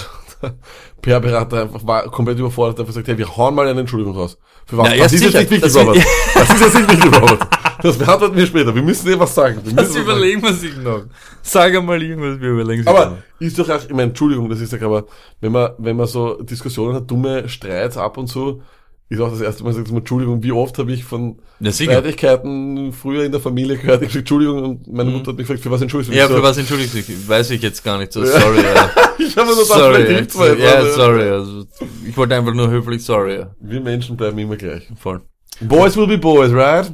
PR-Berater 1.03 1.63
einfach 1.63 1.87
war 1.87 2.05
komplett 2.11 2.39
überfordert, 2.39 2.79
einfach 2.81 2.93
gesagt, 2.93 3.09
hey, 3.09 3.19
wir 3.19 3.37
hauen 3.37 3.55
mal 3.55 3.67
eine 3.67 3.81
Entschuldigung 3.81 4.15
raus. 4.17 4.39
Für 4.67 4.79
was? 4.79 4.89
Ja, 4.91 4.97
das 4.97 5.13
ist 5.13 5.21
sicher. 5.23 5.41
jetzt 5.41 5.51
nicht 5.51 5.63
wichtig, 5.63 5.81
Robert. 5.83 6.05
Das 6.35 6.51
ist 6.51 6.61
jetzt 6.61 6.75
nicht 6.75 6.91
wichtig, 6.93 7.21
Robert. 7.23 7.47
Das 7.83 7.99
beantworten 7.99 8.37
wir 8.37 8.47
später. 8.47 8.75
Wir 8.75 8.83
müssen 8.83 9.07
dir 9.07 9.21
was 9.21 9.35
sagen. 9.35 9.61
Wir 9.63 9.75
Das 9.75 9.95
überlegen 9.95 10.43
wir 10.43 10.53
sich 10.53 10.77
noch. 10.79 11.05
Sag 11.43 11.75
einmal 11.75 12.03
irgendwas, 12.03 12.41
wir 12.41 12.51
überlegen 12.51 12.83
sich 12.83 12.89
Aber 12.89 13.07
noch. 13.11 13.17
ist 13.39 13.59
doch 13.59 13.69
auch, 13.69 13.83
ich 13.85 13.91
meine, 13.91 14.05
Entschuldigung, 14.05 14.49
das 14.49 14.61
ist 14.61 14.73
ja 14.73 14.81
aber, 14.83 15.05
wenn 15.41 15.53
man, 15.53 15.71
wenn 15.79 15.97
man 15.97 16.07
so 16.07 16.43
Diskussionen 16.43 16.95
hat, 16.97 17.11
dumme 17.11 17.49
Streits 17.49 17.97
ab 17.97 18.17
und 18.19 18.27
zu, 18.27 18.63
ist 19.09 19.21
auch 19.21 19.31
das 19.31 19.41
erste 19.41 19.63
Mal, 19.63 19.73
sagt 19.73 19.89
man, 19.89 19.99
Entschuldigung, 19.99 20.43
wie 20.43 20.53
oft 20.53 20.79
habe 20.79 20.93
ich 20.93 21.05
von 21.05 21.39
Ja. 21.61 21.71
Streitigkeiten 21.73 22.93
früher 22.93 23.25
in 23.25 23.33
der 23.33 23.41
Familie 23.41 23.77
gehört, 23.77 24.03
ich 24.03 24.09
gesagt, 24.09 24.17
Entschuldigung, 24.23 24.63
und 24.63 24.93
meine 24.93 25.11
Mutter 25.11 25.29
hat 25.29 25.37
mich 25.37 25.47
gefragt, 25.47 25.63
für 25.63 25.71
was 25.71 25.81
entschuldigst 25.83 26.11
du 26.13 26.15
Mhm. 26.15 26.19
Ja, 26.19 26.29
für 26.29 26.43
was 26.43 26.59
entschuldigt 26.59 26.91
sich? 26.91 27.29
Weiß 27.29 27.51
ich 27.51 27.63
jetzt 27.63 27.85
gar 27.85 27.99
nicht 27.99 28.13
so. 28.13 28.25
Sorry, 28.25 28.63
ja. 28.63 28.91
Ich 29.19 29.37
habe 29.37 29.55
nur 29.55 29.65
sorry. 29.65 30.05
vielleicht 30.05 30.35
jetzt, 30.35 30.61
ja, 30.61 30.79
aber 30.81 30.91
sorry. 30.91 31.23
Also, 31.23 31.65
ich 32.07 32.17
wollte 32.17 32.35
einfach 32.37 32.53
nur 32.53 32.69
höflich 32.69 33.03
sorry. 33.03 33.37
Ja. 33.37 33.55
Wir 33.61 33.81
Menschen 33.81 34.17
bleiben 34.17 34.39
immer 34.39 34.57
gleich. 34.57 34.89
Voll. 34.99 35.23
Boys 35.61 35.97
will 35.97 36.07
be 36.07 36.19
boys, 36.19 36.53
right? 36.53 36.91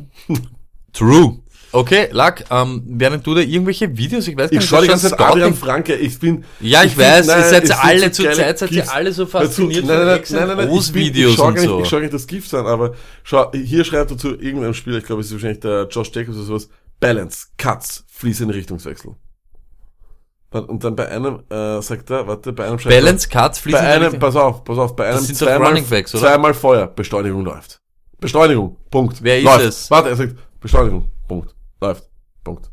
True. 0.93 1.39
Okay, 1.73 2.09
Lack, 2.13 2.45
ähm, 2.51 2.83
während 2.87 3.27
du 3.27 3.35
da 3.35 3.41
irgendwelche 3.41 3.97
Videos, 3.97 4.29
ich 4.29 4.37
weiß 4.37 4.51
gar 4.51 4.53
Ich 4.53 4.59
nicht, 4.61 4.69
schaue 4.69 4.83
die 4.83 4.89
ganze 4.89 5.09
Zeit 5.09 5.19
Adrian 5.21 5.55
Franke, 5.55 5.95
ich 5.95 6.19
bin... 6.19 6.45
Ja, 6.61 6.85
ich 6.85 6.93
find- 6.93 7.07
weiß, 7.07 7.27
nein, 7.27 7.39
ihr 7.39 7.45
seid 7.49 7.69
ja 7.69 7.79
alle 7.81 8.13
zur 8.13 8.33
Zeit, 8.33 8.59
seid 8.59 8.71
ihr 8.73 8.93
alle 8.93 9.13
so 9.13 9.25
Dazu- 9.25 9.31
fasziniert 9.31 9.87
nein, 9.87 9.97
von 9.97 10.07
nein, 10.07 10.19
Ex 10.19 10.31
nein, 10.31 10.41
nein, 10.41 10.49
nein, 10.49 10.59
ich, 10.59 10.65
bin- 10.67 10.75
Großvideos 10.75 11.33
ich 11.33 11.39
und 11.39 11.55
nicht, 11.55 11.65
so. 11.65 11.81
Ich 11.81 11.89
schaue 11.89 12.01
gar 12.01 12.05
nicht 12.05 12.15
das 12.15 12.27
GIFs 12.27 12.53
an, 12.53 12.67
aber 12.67 12.93
schau, 13.23 13.51
hier 13.53 13.85
schreibt 13.85 14.11
er 14.11 14.19
zu 14.19 14.29
irgendeinem 14.39 14.75
Spieler, 14.75 14.99
ich 14.99 15.05
glaube, 15.05 15.23
es 15.23 15.29
ist 15.29 15.33
wahrscheinlich 15.33 15.61
der 15.61 15.89
Josh 15.91 16.11
Jacobs 16.15 16.37
oder 16.37 16.45
sowas, 16.47 16.69
Balance, 17.01 17.47
Cuts, 17.57 18.05
fließende 18.09 18.55
Richtungswechsel. 18.55 19.15
Und 20.51 20.85
dann 20.85 20.95
bei 20.95 21.09
einem, 21.09 21.41
äh, 21.49 21.81
sagt 21.81 22.11
er, 22.11 22.27
warte, 22.27 22.53
bei 22.53 22.67
einem 22.67 22.79
schreibt 22.79 22.95
Balance, 22.95 23.29
Cuts, 23.31 23.59
er, 23.59 23.63
fließen. 23.63 23.81
bei 23.81 23.89
einem, 23.89 24.19
pass 24.19 24.37
auf, 24.37 24.63
pass 24.65 24.77
auf, 24.77 24.95
bei 24.95 25.07
einem 25.09 25.21
zweimal, 25.25 25.81
Backs, 25.81 26.11
zweimal 26.11 26.53
Feuer, 26.53 26.87
Beschleunigung 26.89 27.43
läuft. 27.47 27.81
Beschleunigung, 28.21 28.77
Punkt. 28.91 29.23
Wer 29.23 29.39
ist 29.39 29.45
läuft. 29.45 29.65
es? 29.65 29.91
Warte, 29.91 30.11
er 30.11 30.17
sagt, 30.17 30.35
Beschleunigung, 30.61 31.11
Punkt. 31.27 31.55
Läuft, 31.83 32.09
Punkt. 32.45 32.71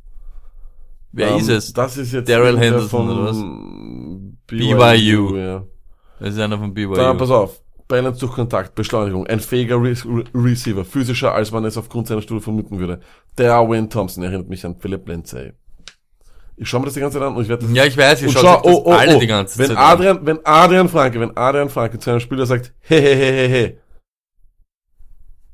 Wer 1.12 1.32
Ähm, 1.32 1.38
ist 1.39 1.50
es? 1.50 1.74
Das 1.74 1.98
ist 1.98 2.13
jetzt 2.13 2.30
Daryl 2.30 2.60
Henderson, 2.60 2.89
von 2.89 3.10
oder 3.10 3.26
was? 3.26 3.38
BYU. 4.48 4.78
BYU. 4.78 5.36
Ja. 5.38 5.63
Das 6.19 6.36
ist 6.36 6.39
einer 6.39 6.60
von 6.60 6.74
BYU. 6.74 6.93
Dann 6.93 7.17
pass 7.17 7.32
auf. 7.32 7.60
Balance 7.88 8.19
durch 8.19 8.34
Kontakt, 8.34 8.76
Beschleunigung, 8.76 9.26
ein 9.26 9.39
fähiger 9.39 9.78
Re 9.82 9.95
Re 10.06 10.24
Receiver, 10.36 10.86
physischer, 10.86 11.34
als 11.34 11.52
man 11.52 11.65
es 11.65 11.76
aufgrund 11.76 12.06
seiner 12.06 12.22
Stufe 12.22 12.41
vermuten 12.41 12.78
würde. 12.78 13.00
Der 13.36 13.67
Wayne 13.67 13.89
Thompson 13.89 14.24
erinnert 14.24 14.48
mich 14.48 14.63
an 14.63 14.76
Philip 14.80 15.08
Lindsay. 15.08 15.54
Ich 16.56 16.69
schaue 16.69 16.82
mir 16.82 16.86
das 16.86 16.93
die 16.93 17.00
ganze 17.00 17.17
Zeit 17.17 17.28
an 17.28 17.36
und 17.36 17.41
ich 17.41 17.50
werde 17.50 17.65
das 17.65 17.76
Ja, 17.76 17.86
ich 17.86 17.98
weiß, 17.98 18.22
ihr 18.22 18.28
und 18.28 18.34
schaut 18.36 18.43
schau, 18.43 18.62
oh, 18.63 18.84
oh, 18.86 18.91
alle 18.91 19.15
oh, 19.15 19.19
die 19.19 19.26
ganze 19.26 19.58
wenn 19.58 19.69
Zeit 19.69 19.78
an. 19.78 19.84
Adrian, 19.84 20.19
wenn 20.24 20.39
Adrian 20.43 20.88
Franke, 20.88 21.19
wenn 21.19 21.36
Adrian 21.36 21.69
Franke 21.69 21.98
zu 21.98 22.12
einem 22.12 22.19
Spieler 22.19 22.45
sagt, 22.45 22.74
hey, 22.82 23.02
hey, 23.02 23.15
hey, 23.15 23.32
hey, 23.32 23.50
hey, 23.50 23.78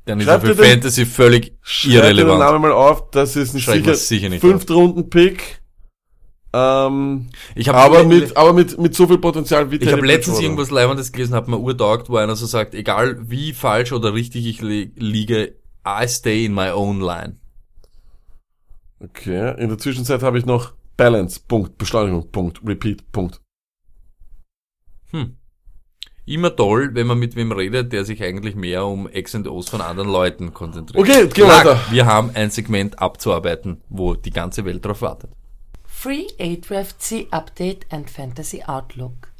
Dann 0.05 0.19
ist 0.19 0.27
er 0.27 0.39
für 0.39 0.47
ihr 0.49 0.55
den- 0.55 0.65
Fantasy 0.65 1.05
völlig 1.05 1.57
schreib 1.61 1.91
dir 1.91 2.01
den 2.01 2.17
irrelevant. 2.17 2.39
Namen 2.39 2.61
mal 2.61 2.71
auf, 2.71 3.09
das 3.11 3.35
ist 3.35 3.53
ein 3.53 3.59
Schreib 3.59 3.77
sicher, 3.77 3.95
sicher 3.95 4.29
nicht 4.29 4.41
fünfter 4.41 4.75
Runden 4.75 5.09
Pick, 5.09 5.61
ähm, 6.53 7.27
Ich 7.55 7.67
habe 7.67 7.79
aber 7.79 8.03
mit, 8.05 8.37
aber 8.37 8.53
mit, 8.53 8.77
mit 8.79 8.95
so 8.95 9.07
viel 9.07 9.17
Potenzial 9.17 9.71
wie 9.71 9.75
Ich 9.77 9.91
habe 9.91 10.05
letztens 10.05 10.39
irgendwas 10.39 10.69
Leibendes 10.71 11.11
gelesen, 11.11 11.33
hat 11.35 11.47
mir 11.47 11.57
urtaugt, 11.57 12.09
wo 12.09 12.17
einer 12.17 12.35
so 12.35 12.45
sagt, 12.45 12.73
egal 12.75 13.17
wie 13.29 13.51
falsch 13.51 13.91
oder 13.91 14.13
richtig 14.13 14.45
ich 14.45 14.61
li 14.61 14.91
liege, 14.95 15.55
I 15.85 16.07
stay 16.07 16.45
in 16.45 16.53
my 16.53 16.69
own 16.69 17.01
line. 17.01 17.37
Okay, 18.99 19.53
in 19.61 19.67
der 19.69 19.77
Zwischenzeit 19.77 20.23
habe 20.23 20.37
ich 20.39 20.45
noch 20.45 20.73
Balance, 20.97 21.41
Punkt, 21.45 21.77
Beschleunigung, 21.77 22.31
Punkt, 22.31 22.61
Repeat, 22.65 23.11
Punkt. 23.11 23.41
Hm. 25.11 25.35
Immer 26.27 26.55
toll, 26.55 26.89
wenn 26.93 27.05
man 27.05 27.19
mit 27.19 27.35
wem 27.35 27.51
redet, 27.51 27.93
der 27.93 28.03
sich 28.03 28.23
eigentlich 28.23 28.55
mehr 28.55 28.85
um 28.85 29.07
X 29.11 29.35
und 29.35 29.47
O's 29.47 29.69
von 29.69 29.81
anderen 29.81 30.09
Leuten 30.09 30.53
konzentriert. 30.55 30.99
Okay, 30.99 31.27
gehen 31.27 31.47
weiter. 31.47 31.79
wir 31.91 32.07
haben 32.07 32.31
ein 32.33 32.49
Segment 32.49 32.97
abzuarbeiten, 32.97 33.81
wo 33.89 34.15
die 34.15 34.31
ganze 34.31 34.65
Welt 34.65 34.83
drauf 34.83 35.03
wartet. 35.03 35.29
Free 35.85 36.25
A-Draft-C 36.39 37.27
Update 37.29 37.85
and 37.91 38.09
Fantasy 38.09 38.63
Outlook. 38.65 39.31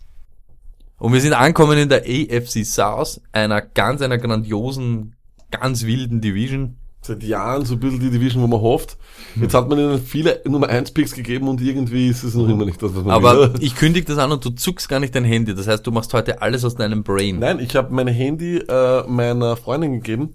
Und 0.98 1.12
wir 1.12 1.22
sind 1.22 1.34
angekommen 1.34 1.78
in 1.78 1.90
der 1.90 2.04
AFC 2.04 2.64
South, 2.64 3.20
einer 3.32 3.62
ganz, 3.62 4.02
einer 4.02 4.18
grandiosen, 4.18 5.16
ganz 5.52 5.86
wilden 5.86 6.22
Division. 6.22 6.78
Seit 7.06 7.24
Jahren 7.24 7.66
so 7.66 7.76
ein 7.76 7.80
bisschen 7.80 8.00
die 8.00 8.10
Division, 8.10 8.42
wo 8.42 8.48
man 8.48 8.62
hofft. 8.62 8.98
Jetzt 9.40 9.54
hat 9.54 9.70
man 9.70 9.78
ihnen 9.78 10.02
viele 10.02 10.42
Nummer 10.46 10.70
1 10.70 10.92
Picks 10.92 11.14
gegeben 11.14 11.48
und 11.48 11.62
irgendwie 11.62 12.08
ist 12.08 12.24
es 12.24 12.34
noch 12.34 12.50
immer 12.50 12.66
nicht 12.66 12.82
das, 12.82 12.96
was 12.96 13.04
man 13.04 13.14
Aber 13.14 13.54
will. 13.54 13.54
ich 13.60 13.76
kündige 13.76 14.08
das 14.08 14.18
an 14.18 14.32
und 14.32 14.44
du 14.44 14.50
zuckst 14.50 14.90
gar 14.90 15.00
nicht 15.00 15.14
dein 15.14 15.24
Handy. 15.24 15.54
Das 15.54 15.68
heißt, 15.68 15.86
du 15.86 15.92
machst 15.92 16.14
heute 16.14 16.42
alles 16.42 16.66
aus 16.66 16.76
deinem 16.76 17.04
Brain. 17.04 17.40
Nein, 17.40 17.60
ich 17.60 17.76
habe 17.76 17.94
mein 17.94 18.08
Handy 18.08 18.58
äh, 18.58 19.04
meiner 19.08 19.56
Freundin 19.56 19.94
gegeben, 19.94 20.34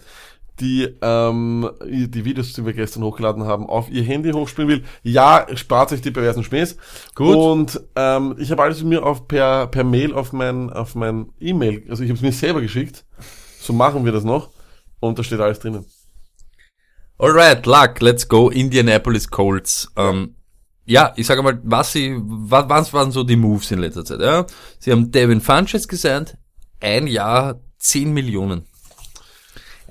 die 0.61 0.89
ähm, 1.01 1.69
die 1.85 2.25
Videos, 2.25 2.53
die 2.53 2.65
wir 2.65 2.73
gestern 2.73 3.03
hochgeladen 3.03 3.45
haben, 3.45 3.67
auf 3.67 3.91
ihr 3.91 4.03
Handy 4.03 4.31
hochspielen 4.31 4.69
will. 4.69 4.85
Ja, 5.03 5.47
spart 5.55 5.93
euch 5.93 6.03
die 6.03 6.11
perversen 6.11 6.45
Schmähs. 6.45 6.77
Gut. 7.15 7.35
Und 7.35 7.81
ähm, 7.97 8.37
ich 8.39 8.51
habe 8.51 8.63
alles 8.63 8.83
mir 8.85 9.05
auf 9.05 9.27
per 9.27 9.67
per 9.67 9.85
Mail 9.85 10.13
auf 10.15 10.33
mein 10.33 10.71
auf 10.71 10.95
mein 10.95 11.31
E-Mail, 11.41 11.85
also 11.89 12.03
ich 12.03 12.11
habe 12.11 12.17
es 12.19 12.23
mir 12.23 12.33
selber 12.33 12.61
geschickt. 12.61 13.05
So 13.61 13.73
machen 13.73 14.05
wir 14.05 14.13
das 14.13 14.25
noch. 14.25 14.51
Und 15.01 15.19
da 15.19 15.25
steht 15.25 15.41
alles 15.41 15.59
drinnen. 15.59 15.85
Alright, 17.21 17.67
Luck, 17.67 18.01
let's 18.01 18.27
go. 18.27 18.49
Indianapolis 18.49 19.29
Colts. 19.29 19.93
Ähm, 19.95 20.37
ja, 20.87 21.13
ich 21.17 21.27
sage 21.27 21.43
mal, 21.43 21.61
was 21.65 21.93
sie, 21.93 22.17
was, 22.19 22.67
was 22.71 22.93
waren 22.95 23.11
so 23.11 23.25
die 23.25 23.37
Moves 23.37 23.71
in 23.71 23.81
letzter 23.81 24.07
Zeit? 24.07 24.23
Ja? 24.23 24.47
Sie 24.79 24.91
haben 24.91 25.13
Devin 25.13 25.43
Funches 25.43 25.87
gesandt, 25.87 26.39
ein 26.81 27.07
Jahr 27.07 27.61
10 27.79 28.15
Millionen. 28.15 28.63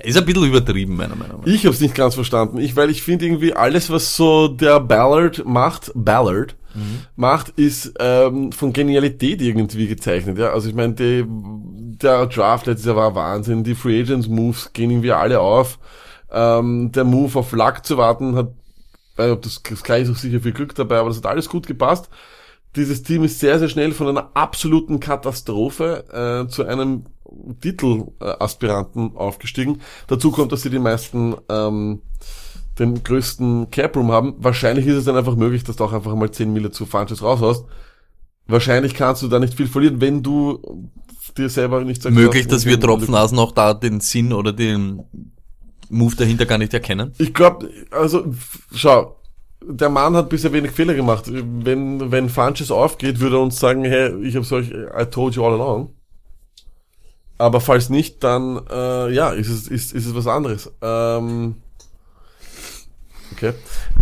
Ist 0.02 0.18
ein 0.18 0.26
bisschen 0.26 0.46
übertrieben, 0.46 0.96
meiner 0.96 1.16
Meinung 1.16 1.42
nach. 1.42 1.48
Ich 1.48 1.66
habe 1.66 1.76
es 1.76 1.82
nicht 1.82 1.94
ganz 1.94 2.16
verstanden. 2.16 2.58
Ich, 2.58 2.76
weil 2.76 2.90
ich 2.90 3.04
finde 3.04 3.26
irgendwie 3.26 3.54
alles, 3.54 3.92
was 3.92 4.16
so 4.16 4.48
der 4.48 4.80
Ballard 4.80 5.46
macht, 5.46 5.92
Ballard 5.94 6.56
macht, 7.16 7.50
ist 7.58 7.94
ähm, 8.00 8.52
von 8.52 8.74
Genialität 8.74 9.42
irgendwie 9.42 9.88
gezeichnet. 9.88 10.40
Ja, 10.40 10.52
also 10.52 10.68
ich 10.68 10.74
meine, 10.74 10.96
der 10.96 12.26
Draft 12.26 12.66
letztes 12.66 12.88
Jahr 12.88 12.96
war 12.96 13.14
Wahnsinn. 13.14 13.64
Die 13.64 13.76
Free 13.76 14.02
Agents 14.02 14.28
Moves 14.28 14.74
gehen 14.74 14.90
irgendwie 14.90 15.12
alle 15.12 15.40
auf. 15.42 15.78
Ähm, 16.32 16.92
der 16.92 17.04
Move 17.04 17.40
auf 17.40 17.52
Luck 17.52 17.86
zu 17.86 17.98
warten 17.98 18.36
hat, 18.36 18.52
ob 19.18 19.42
das, 19.42 19.62
das 19.64 19.84
gleich 19.84 20.04
ist 20.04 20.12
auch 20.12 20.16
sicher 20.16 20.40
viel 20.40 20.54
Glück 20.54 20.76
dabei, 20.76 21.00
aber 21.00 21.10
das 21.10 21.18
hat 21.18 21.26
alles 21.26 21.50
gut 21.50 21.68
gepasst. 21.68 22.10
Dieses 22.76 23.02
Team 23.04 23.24
ist 23.24 23.40
sehr, 23.40 23.58
sehr 23.60 23.68
schnell 23.70 23.92
von 23.94 24.08
einer 24.08 24.30
absoluten 24.36 25.00
Katastrophe 25.00 26.46
äh, 26.46 26.50
zu 26.50 26.66
einem 26.66 27.06
Titelaspiranten 27.62 29.16
aufgestiegen. 29.16 29.82
Dazu 30.08 30.32
kommt, 30.32 30.52
dass 30.52 30.62
sie 30.62 30.70
die 30.70 30.80
meisten 30.80 31.36
ähm, 31.50 32.02
den 32.78 33.04
größten 33.04 33.72
Cap 33.72 33.96
Room 33.96 34.12
haben. 34.12 34.36
Wahrscheinlich 34.38 34.86
ist 34.88 34.96
es 34.96 35.06
dann 35.06 35.18
einfach 35.18 35.36
möglich, 35.36 35.64
dass 35.64 35.76
du 35.76 35.84
auch 35.84 35.94
einfach 35.94 36.16
mal 36.16 36.32
10 36.32 36.54
Mille 36.54 36.72
zu 36.72 36.86
Funches 36.86 37.22
raushaust. 37.22 37.66
Wahrscheinlich 38.48 38.94
kannst 38.94 39.22
du 39.22 39.28
da 39.28 39.40
nicht 39.40 39.54
viel 39.56 39.68
verlieren, 39.68 40.02
wenn 40.02 40.24
du 40.24 40.90
dir 41.38 41.50
selber 41.50 41.84
nicht 41.84 42.02
sagst, 42.02 42.16
Möglich, 42.18 42.48
dass- 42.48 42.62
dass 42.62 42.66
wir 42.66 42.80
Tropfnasen 42.80 43.38
auch 43.38 43.52
da 43.52 43.74
den 43.74 44.00
Sinn 44.00 44.34
oder 44.34 44.54
den 44.54 45.04
Move 45.90 46.16
dahinter 46.16 46.46
gar 46.46 46.58
nicht 46.58 46.74
erkennen. 46.74 47.14
Ich 47.18 47.34
glaube, 47.34 47.70
also 47.92 48.34
schau, 48.74 49.16
der 49.62 49.90
Mann 49.90 50.16
hat 50.16 50.30
bisher 50.30 50.54
wenig 50.54 50.72
Fehler 50.72 50.94
gemacht. 50.94 51.26
Wenn 51.28 52.12
wenn 52.12 52.30
Funches 52.30 52.72
aufgeht, 52.72 53.20
würde 53.20 53.38
er 53.38 53.42
uns 53.42 53.60
sagen, 53.60 53.84
hey, 53.84 54.16
ich 54.24 54.36
habe 54.36 54.56
euch, 54.56 54.70
I 54.72 55.06
told 55.10 55.36
you 55.36 55.44
all 55.44 55.54
along. 55.54 55.94
Aber 57.38 57.62
falls 57.62 57.90
nicht, 57.90 58.24
dann 58.24 58.60
äh, 58.70 59.14
ja, 59.14 59.30
ist 59.30 59.50
es, 59.50 59.68
ist, 59.68 59.94
ist 59.94 60.06
es 60.06 60.14
was 60.16 60.28
anderes. 60.28 60.70
Ähm, 60.82 61.56
okay. 63.32 63.54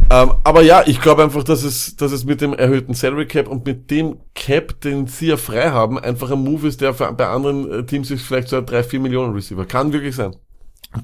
Ähm, 0.09 0.33
aber 0.43 0.63
ja, 0.63 0.81
ich 0.85 0.99
glaube 1.01 1.23
einfach, 1.23 1.43
dass 1.43 1.61
es, 1.63 1.95
dass 1.97 2.11
es 2.11 2.25
mit 2.25 2.41
dem 2.41 2.53
erhöhten 2.53 2.95
Salary 2.95 3.27
Cap 3.27 3.47
und 3.47 3.63
mit 3.63 3.91
dem 3.91 4.17
Cap, 4.33 4.81
den 4.81 5.05
sie 5.05 5.27
ja 5.27 5.37
frei 5.37 5.69
haben, 5.69 5.99
einfach 5.99 6.31
ein 6.31 6.43
Move 6.43 6.67
ist, 6.67 6.81
der 6.81 6.95
für, 6.95 7.11
bei 7.13 7.27
anderen 7.27 7.71
äh, 7.71 7.85
Teams 7.85 8.09
ist 8.09 8.23
vielleicht 8.23 8.47
so 8.47 8.57
ein 8.57 8.65
3, 8.65 8.83
4 8.83 8.99
Millionen 9.01 9.33
Receiver. 9.35 9.65
Kann 9.65 9.93
wirklich 9.93 10.15
sein. 10.15 10.35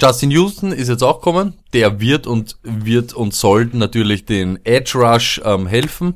Justin 0.02 0.32
Houston 0.32 0.72
ist 0.72 0.90
jetzt 0.90 1.04
auch 1.04 1.22
kommen. 1.22 1.54
Der 1.74 2.00
wird 2.00 2.28
und 2.28 2.58
wird 2.64 3.14
und 3.14 3.34
soll 3.34 3.70
natürlich 3.74 4.26
den 4.26 4.60
Edge 4.66 4.98
Rush 4.98 5.42
ähm, 5.44 5.68
helfen. 5.68 6.16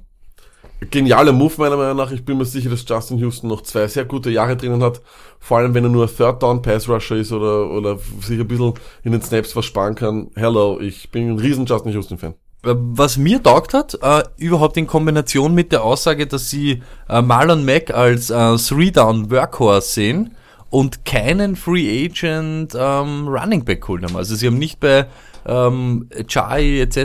Genialer 0.91 1.31
Move 1.31 1.53
meiner 1.57 1.77
Meinung 1.77 1.97
nach. 1.97 2.11
Ich 2.11 2.23
bin 2.23 2.37
mir 2.37 2.45
sicher, 2.45 2.69
dass 2.69 2.85
Justin 2.87 3.17
Houston 3.17 3.47
noch 3.47 3.61
zwei 3.61 3.87
sehr 3.87 4.05
gute 4.05 4.29
Jahre 4.29 4.55
drinnen 4.55 4.83
hat. 4.83 5.01
Vor 5.39 5.57
allem, 5.57 5.73
wenn 5.73 5.83
er 5.83 5.89
nur 5.89 6.07
Third 6.07 6.43
Down 6.43 6.61
Pass 6.61 6.87
Rusher 6.87 7.15
ist 7.15 7.31
oder, 7.31 7.69
oder 7.71 7.97
sich 8.21 8.39
ein 8.39 8.47
bisschen 8.47 8.73
in 9.03 9.11
den 9.11 9.21
Snaps 9.21 9.53
versparen 9.53 9.95
kann. 9.95 10.29
Hello, 10.35 10.79
ich 10.79 11.09
bin 11.09 11.29
ein 11.29 11.39
riesen 11.39 11.65
Justin 11.65 11.93
Houston 11.93 12.17
Fan. 12.19 12.35
Äh, 12.63 12.75
Was 12.75 13.17
mir 13.17 13.41
taugt 13.41 13.73
hat, 13.73 13.97
äh, 14.01 14.23
überhaupt 14.37 14.77
in 14.77 14.85
Kombination 14.85 15.55
mit 15.55 15.71
der 15.71 15.83
Aussage, 15.83 16.27
dass 16.27 16.49
sie 16.49 16.83
äh, 17.09 17.21
Marlon 17.23 17.65
Mack 17.65 17.91
als 17.91 18.29
äh, 18.29 18.55
Three-Down 18.57 19.31
Workhorse 19.31 19.89
sehen 19.89 20.35
und 20.69 21.05
keinen 21.05 21.55
Free 21.55 22.05
Agent 22.05 22.73
ähm, 22.77 23.27
Running 23.27 23.63
Back 23.65 23.81
geholt 23.81 24.03
haben. 24.03 24.15
Also 24.15 24.35
sie 24.35 24.47
haben 24.47 24.57
nicht 24.57 24.79
bei 24.79 25.07
ähm, 25.45 26.09
Chai 26.27 26.79
etc. 26.81 26.97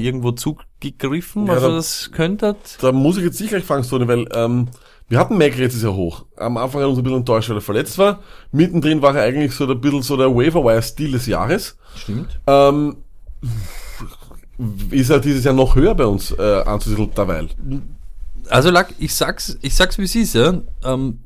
irgendwo 0.00 0.32
zugegriffen, 0.32 1.46
Ja, 1.46 1.54
was 1.56 1.62
da- 1.62 1.68
das 1.68 2.10
könnte. 2.12 2.56
Da 2.80 2.92
muss 2.92 3.16
ich 3.18 3.24
jetzt 3.24 3.40
nicht 3.40 3.50
gleich 3.50 3.64
fragen, 3.64 3.82
Sony, 3.82 4.08
weil 4.08 4.26
ähm, 4.32 4.68
wir 5.08 5.18
hatten 5.18 5.36
Mac 5.36 5.56
letztes 5.58 5.82
Jahr 5.82 5.94
hoch. 5.94 6.24
Am 6.36 6.56
Anfang 6.56 6.80
hat 6.80 6.86
er 6.86 6.90
uns 6.90 6.98
ein 6.98 7.02
bisschen 7.02 7.18
enttäuscht, 7.18 7.50
weil 7.50 7.58
er 7.58 7.62
verletzt 7.62 7.98
war. 7.98 8.20
Mittendrin 8.52 9.02
war 9.02 9.14
er 9.16 9.24
eigentlich 9.24 9.52
so 9.52 9.66
ein 9.68 9.80
bisschen 9.80 10.02
so 10.02 10.16
der 10.16 10.34
Waiver-Wire-Stil 10.34 11.12
des 11.12 11.26
Jahres. 11.26 11.76
Stimmt. 11.96 12.38
Ähm, 12.46 12.96
ist 14.90 15.10
er 15.10 15.20
dieses 15.20 15.44
Jahr 15.44 15.54
noch 15.54 15.74
höher 15.74 15.94
bei 15.94 16.04
uns 16.06 16.32
äh, 16.32 16.62
anzusiedeln 16.64 17.10
derweil. 17.16 17.48
Also 18.48 18.70
Lack, 18.70 18.94
ich 18.98 19.14
sag's, 19.14 19.58
ich 19.62 19.74
sag's 19.74 19.98
wie 19.98 20.04
es 20.04 20.14
ist, 20.14 20.34
ja. 20.34 20.54
Ähm, 20.84 21.18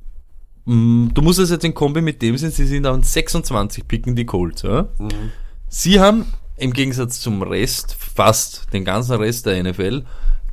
du 0.66 1.22
musst 1.22 1.38
es 1.38 1.50
jetzt 1.50 1.64
in 1.64 1.74
Kombi 1.74 2.00
mit 2.00 2.22
dem 2.22 2.36
sehen, 2.36 2.50
sie 2.50 2.66
sind 2.66 2.86
an 2.86 3.02
26 3.02 3.86
picken 3.86 4.16
die 4.16 4.24
Colts, 4.24 4.62
ja. 4.62 4.88
Sie 5.68 6.00
haben 6.00 6.24
im 6.56 6.72
Gegensatz 6.72 7.20
zum 7.20 7.42
Rest, 7.42 7.96
fast 7.98 8.72
den 8.72 8.84
ganzen 8.84 9.16
Rest 9.16 9.46
der 9.46 9.62
NFL, 9.62 10.04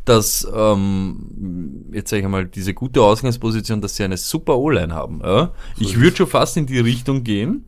dass, 0.05 0.47
ähm, 0.53 1.85
jetzt 1.93 2.09
sage 2.09 2.23
ich 2.23 2.27
mal, 2.27 2.45
diese 2.45 2.73
gute 2.73 3.01
Ausgangsposition, 3.03 3.81
dass 3.81 3.95
sie 3.95 4.03
eine 4.03 4.17
super 4.17 4.57
O-Line 4.57 4.93
haben. 4.93 5.21
Ja? 5.23 5.51
Ich 5.77 5.99
würde 5.99 6.17
schon 6.17 6.27
fast 6.27 6.57
in 6.57 6.65
die 6.65 6.79
Richtung 6.79 7.23
gehen, 7.23 7.65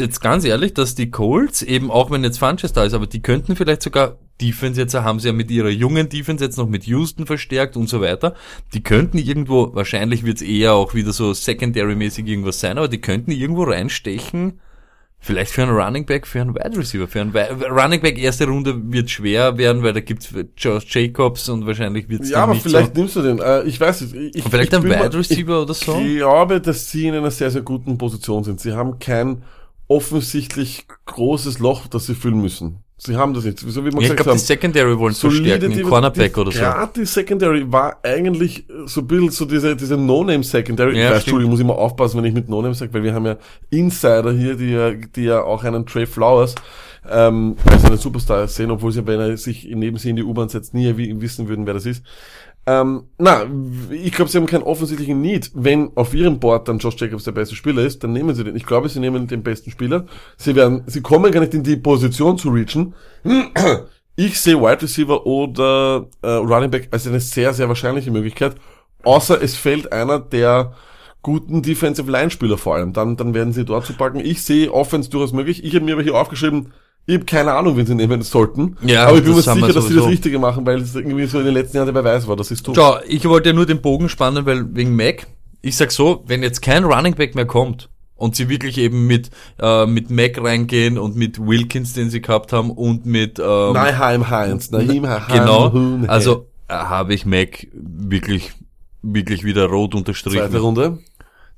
jetzt 0.00 0.20
ganz 0.20 0.44
ehrlich, 0.44 0.74
dass 0.74 0.94
die 0.94 1.10
Colts 1.10 1.62
eben, 1.62 1.90
auch 1.90 2.10
wenn 2.10 2.24
jetzt 2.24 2.38
Funches 2.38 2.72
da 2.72 2.84
ist, 2.84 2.94
aber 2.94 3.06
die 3.06 3.22
könnten 3.22 3.54
vielleicht 3.56 3.82
sogar 3.82 4.16
Defense 4.40 4.80
jetzt 4.80 4.94
haben 4.94 5.20
sie 5.20 5.28
ja 5.28 5.34
mit 5.34 5.50
ihrer 5.50 5.68
jungen 5.68 6.08
Defense 6.08 6.42
jetzt 6.42 6.56
noch 6.56 6.66
mit 6.68 6.84
Houston 6.84 7.26
verstärkt 7.26 7.76
und 7.76 7.88
so 7.88 8.00
weiter. 8.00 8.34
Die 8.72 8.82
könnten 8.82 9.18
irgendwo, 9.18 9.74
wahrscheinlich 9.74 10.24
wird's 10.24 10.40
eher 10.42 10.72
auch 10.72 10.94
wieder 10.94 11.12
so 11.12 11.32
Secondary-mäßig 11.34 12.26
irgendwas 12.26 12.58
sein, 12.60 12.78
aber 12.78 12.88
die 12.88 13.02
könnten 13.02 13.32
irgendwo 13.32 13.64
reinstechen, 13.64 14.58
vielleicht 15.22 15.52
für 15.52 15.62
einen 15.64 15.72
Running 15.72 16.06
Back, 16.06 16.26
für 16.26 16.40
einen 16.40 16.54
Wide 16.54 16.78
Receiver, 16.78 17.06
für 17.06 17.20
einen 17.20 17.34
Wi- 17.34 17.66
Running 17.68 18.00
Back 18.00 18.18
erste 18.18 18.46
Runde 18.46 18.74
wird 18.90 19.10
schwer 19.10 19.58
werden, 19.58 19.82
weil 19.82 19.92
da 19.92 20.00
gibt's 20.00 20.32
Josh 20.56 20.86
Jacobs 20.88 21.50
und 21.50 21.66
wahrscheinlich 21.66 22.08
wird's 22.08 22.30
Ja, 22.30 22.44
aber 22.44 22.54
vielleicht 22.54 22.94
so. 22.94 23.00
nimmst 23.02 23.16
du 23.16 23.20
den. 23.22 23.38
Äh, 23.40 23.64
ich 23.64 23.78
weiß 23.78 24.00
nicht. 24.00 24.36
Ich, 24.36 24.42
Und 24.46 24.50
vielleicht 24.50 24.72
ich 24.72 24.78
ein 24.78 24.84
Wide 24.84 24.96
mal- 24.98 25.08
Receiver 25.08 25.60
oder 25.64 25.74
so? 25.74 25.98
Ich 26.00 26.16
glaube, 26.16 26.62
dass 26.62 26.90
sie 26.90 27.08
in 27.08 27.14
einer 27.14 27.30
sehr, 27.30 27.50
sehr 27.50 27.60
guten 27.60 27.98
Position 27.98 28.42
sind. 28.44 28.60
Sie 28.60 28.72
haben 28.72 28.98
kein 28.98 29.42
offensichtlich 29.90 30.86
großes 31.06 31.58
Loch, 31.58 31.86
das 31.88 32.06
sie 32.06 32.14
füllen 32.14 32.40
müssen. 32.40 32.78
Sie 32.96 33.16
haben 33.16 33.32
das 33.32 33.44
nicht. 33.44 33.58
So 33.60 33.66
wie 33.84 33.90
wir 33.90 33.92
Ja, 33.94 33.98
ich 34.00 34.02
gesagt 34.02 34.16
glaube, 34.18 34.30
haben. 34.32 34.38
die 34.38 34.44
Secondary 34.44 34.98
wollen 34.98 35.14
verstärken, 35.14 35.72
die- 35.72 35.82
Cornerback 35.82 36.34
die, 36.34 36.40
oder 36.40 36.52
so. 36.52 36.58
Gerade 36.58 36.92
die 37.00 37.06
Secondary 37.06 37.72
war 37.72 37.96
eigentlich 38.02 38.66
so 38.84 39.00
ein 39.00 39.06
bisschen 39.06 39.30
so 39.30 39.46
diese, 39.46 39.74
diese 39.74 39.96
No-Name 39.96 40.44
Secondary. 40.44 40.98
Ja, 40.98 41.04
ich 41.06 41.10
weiß. 41.12 41.16
Entschuldigung, 41.22 41.50
muss 41.52 41.60
immer 41.60 41.76
aufpassen, 41.78 42.18
wenn 42.18 42.26
ich 42.26 42.34
mit 42.34 42.48
No-Name 42.50 42.74
sage, 42.74 42.92
weil 42.92 43.02
wir 43.02 43.14
haben 43.14 43.24
ja 43.26 43.36
Insider 43.70 44.32
hier, 44.32 44.54
die 44.54 44.70
ja, 44.72 44.90
die 44.92 45.22
ja 45.24 45.42
auch 45.42 45.64
einen 45.64 45.86
Trey 45.86 46.04
Flowers 46.06 46.54
ähm, 47.10 47.56
als 47.64 47.84
einen 47.86 47.96
Superstar 47.96 48.46
sehen, 48.48 48.70
obwohl 48.70 48.92
sie, 48.92 49.06
wenn 49.06 49.18
er 49.18 49.34
sich 49.38 49.66
neben 49.74 49.96
sie 49.96 50.10
in 50.10 50.16
die 50.16 50.22
U-Bahn 50.22 50.50
setzt, 50.50 50.74
nie 50.74 50.94
wissen 51.22 51.48
würden, 51.48 51.64
wer 51.66 51.72
das 51.74 51.86
ist. 51.86 52.02
Ähm, 52.70 53.08
na, 53.18 53.46
ich 53.90 54.12
glaube, 54.12 54.30
sie 54.30 54.38
haben 54.38 54.46
keinen 54.46 54.62
offensichtlichen 54.62 55.20
Need. 55.20 55.50
Wenn 55.54 55.90
auf 55.96 56.14
ihrem 56.14 56.38
Board 56.38 56.68
dann 56.68 56.78
Josh 56.78 56.94
Jacobs 57.00 57.24
der 57.24 57.32
beste 57.32 57.56
Spieler 57.56 57.82
ist, 57.82 58.04
dann 58.04 58.12
nehmen 58.12 58.32
sie 58.36 58.44
den. 58.44 58.54
Ich 58.54 58.64
glaube, 58.64 58.88
sie 58.88 59.00
nehmen 59.00 59.26
den 59.26 59.42
besten 59.42 59.72
Spieler. 59.72 60.06
Sie 60.36 60.54
werden, 60.54 60.84
sie 60.86 61.00
kommen 61.00 61.32
gar 61.32 61.40
nicht 61.40 61.54
in 61.54 61.64
die 61.64 61.76
Position 61.76 62.38
zu 62.38 62.50
reachen. 62.50 62.94
Ich 64.16 64.38
sehe 64.38 64.60
Wide 64.60 64.82
Receiver 64.82 65.24
oder 65.24 66.08
äh, 66.20 66.28
Running 66.28 66.70
Back 66.70 66.88
als 66.90 67.06
eine 67.06 67.20
sehr, 67.20 67.54
sehr 67.54 67.68
wahrscheinliche 67.68 68.10
Möglichkeit. 68.10 68.54
Außer 69.02 69.40
es 69.40 69.56
fällt 69.56 69.92
einer 69.92 70.18
der 70.18 70.74
guten 71.22 71.62
Defensive 71.62 72.10
Line 72.10 72.30
Spieler 72.30 72.58
vor 72.58 72.74
allem. 72.74 72.92
Dann, 72.92 73.16
dann 73.16 73.32
werden 73.32 73.54
sie 73.54 73.64
dort 73.64 73.86
zu 73.86 73.94
packen. 73.94 74.20
Ich 74.20 74.42
sehe 74.42 74.74
Offense 74.74 75.08
durchaus 75.08 75.32
möglich. 75.32 75.64
Ich 75.64 75.74
habe 75.74 75.86
mir 75.86 75.94
aber 75.94 76.02
hier 76.02 76.16
aufgeschrieben, 76.16 76.72
ich 77.06 77.14
habe 77.14 77.24
keine 77.24 77.52
Ahnung, 77.52 77.76
wen 77.76 77.86
sie 77.86 77.94
nehmen 77.94 78.22
sollten. 78.22 78.76
Ja, 78.82 79.06
aber 79.06 79.18
ich 79.18 79.24
bin 79.24 79.34
mir 79.34 79.42
sicher, 79.42 79.72
dass 79.72 79.88
sie 79.88 79.96
das. 79.96 80.06
Richtige 80.06 80.38
machen, 80.38 80.64
weil 80.64 80.80
es 80.80 80.94
irgendwie 80.94 81.26
so 81.26 81.38
in 81.38 81.46
den 81.46 81.54
letzten 81.54 81.78
Jahren 81.78 81.86
der 81.86 81.92
Beweis 82.00 82.28
war. 82.28 82.36
Das 82.36 82.50
ist 82.50 82.66
dumm. 82.66 82.74
Schau, 82.74 82.98
ich 83.06 83.24
wollte 83.28 83.48
ja 83.48 83.54
nur 83.54 83.66
den 83.66 83.80
Bogen 83.80 84.08
spannen, 84.08 84.46
weil 84.46 84.74
wegen 84.74 84.94
Mac, 84.94 85.26
ich 85.62 85.76
sag 85.76 85.90
so, 85.92 86.22
wenn 86.26 86.42
jetzt 86.42 86.62
kein 86.62 86.84
Running 86.84 87.14
Back 87.14 87.34
mehr 87.34 87.46
kommt 87.46 87.88
und 88.14 88.36
sie 88.36 88.48
wirklich 88.48 88.78
eben 88.78 89.06
mit, 89.06 89.30
äh, 89.60 89.86
mit 89.86 90.10
Mac 90.10 90.42
reingehen 90.42 90.98
und 90.98 91.16
mit 91.16 91.44
Wilkins, 91.44 91.94
den 91.94 92.10
sie 92.10 92.20
gehabt 92.20 92.52
haben 92.52 92.70
und 92.70 93.06
mit, 93.06 93.38
ähm, 93.38 93.72
Naheim 93.72 94.28
Heinz, 94.30 94.70
Naheim 94.70 95.08
Heinz. 95.08 95.26
genau, 95.32 95.72
also 96.06 96.46
äh, 96.68 96.74
habe 96.74 97.14
ich 97.14 97.26
Mac 97.26 97.66
wirklich, 97.72 98.52
wirklich 99.02 99.42
wieder 99.42 99.66
rot 99.66 99.94
unterstrichen. 99.94 100.38
Zweite 100.38 100.58
Runde. 100.60 100.98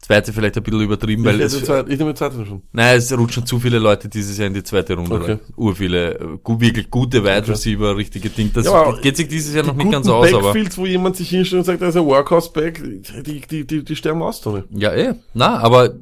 Zweite 0.04 0.32
vielleicht 0.32 0.56
ein 0.56 0.64
bisschen 0.64 0.80
übertrieben, 0.80 1.24
weil 1.24 1.36
ich, 1.40 1.46
es, 1.46 1.64
Zeit, 1.64 1.88
ich 1.88 1.96
nehme 1.96 2.12
die 2.12 2.18
zweite 2.18 2.44
schon. 2.44 2.62
nein, 2.72 2.96
es 2.98 3.16
rutschen 3.16 3.46
zu 3.46 3.60
viele 3.60 3.78
Leute 3.78 4.08
dieses 4.08 4.36
Jahr 4.36 4.48
in 4.48 4.54
die 4.54 4.64
zweite 4.64 4.94
Runde 4.94 5.14
Okay. 5.14 5.30
rein. 5.32 5.40
Urviele, 5.56 6.18
äh, 6.18 6.38
gu- 6.42 6.58
wirklich 6.60 6.90
gute 6.90 7.22
Wide 7.22 7.46
Receiver, 7.46 7.96
richtige 7.96 8.28
Ding. 8.28 8.50
Das 8.52 8.66
Ja, 8.66 8.90
geht 9.00 9.16
sich 9.16 9.28
dieses 9.28 9.54
Jahr 9.54 9.64
noch 9.64 9.76
nicht 9.76 9.92
ganz 9.92 10.08
aus, 10.08 10.26
aber. 10.34 10.42
Backfields, 10.42 10.76
wo 10.76 10.86
jemand 10.86 11.14
sich 11.16 11.28
hinstellt 11.30 11.60
und 11.60 11.64
sagt, 11.66 11.82
er 11.82 11.88
ist 11.90 11.96
ein 11.96 12.04
Workhorse-Back, 12.04 12.82
die, 13.24 13.40
die, 13.42 13.64
die, 13.64 13.84
die 13.84 13.96
sterben 13.96 14.22
aus, 14.22 14.40
Tony. 14.40 14.64
Ja, 14.70 14.92
eh. 14.92 15.14
Na, 15.34 15.58
aber 15.60 15.94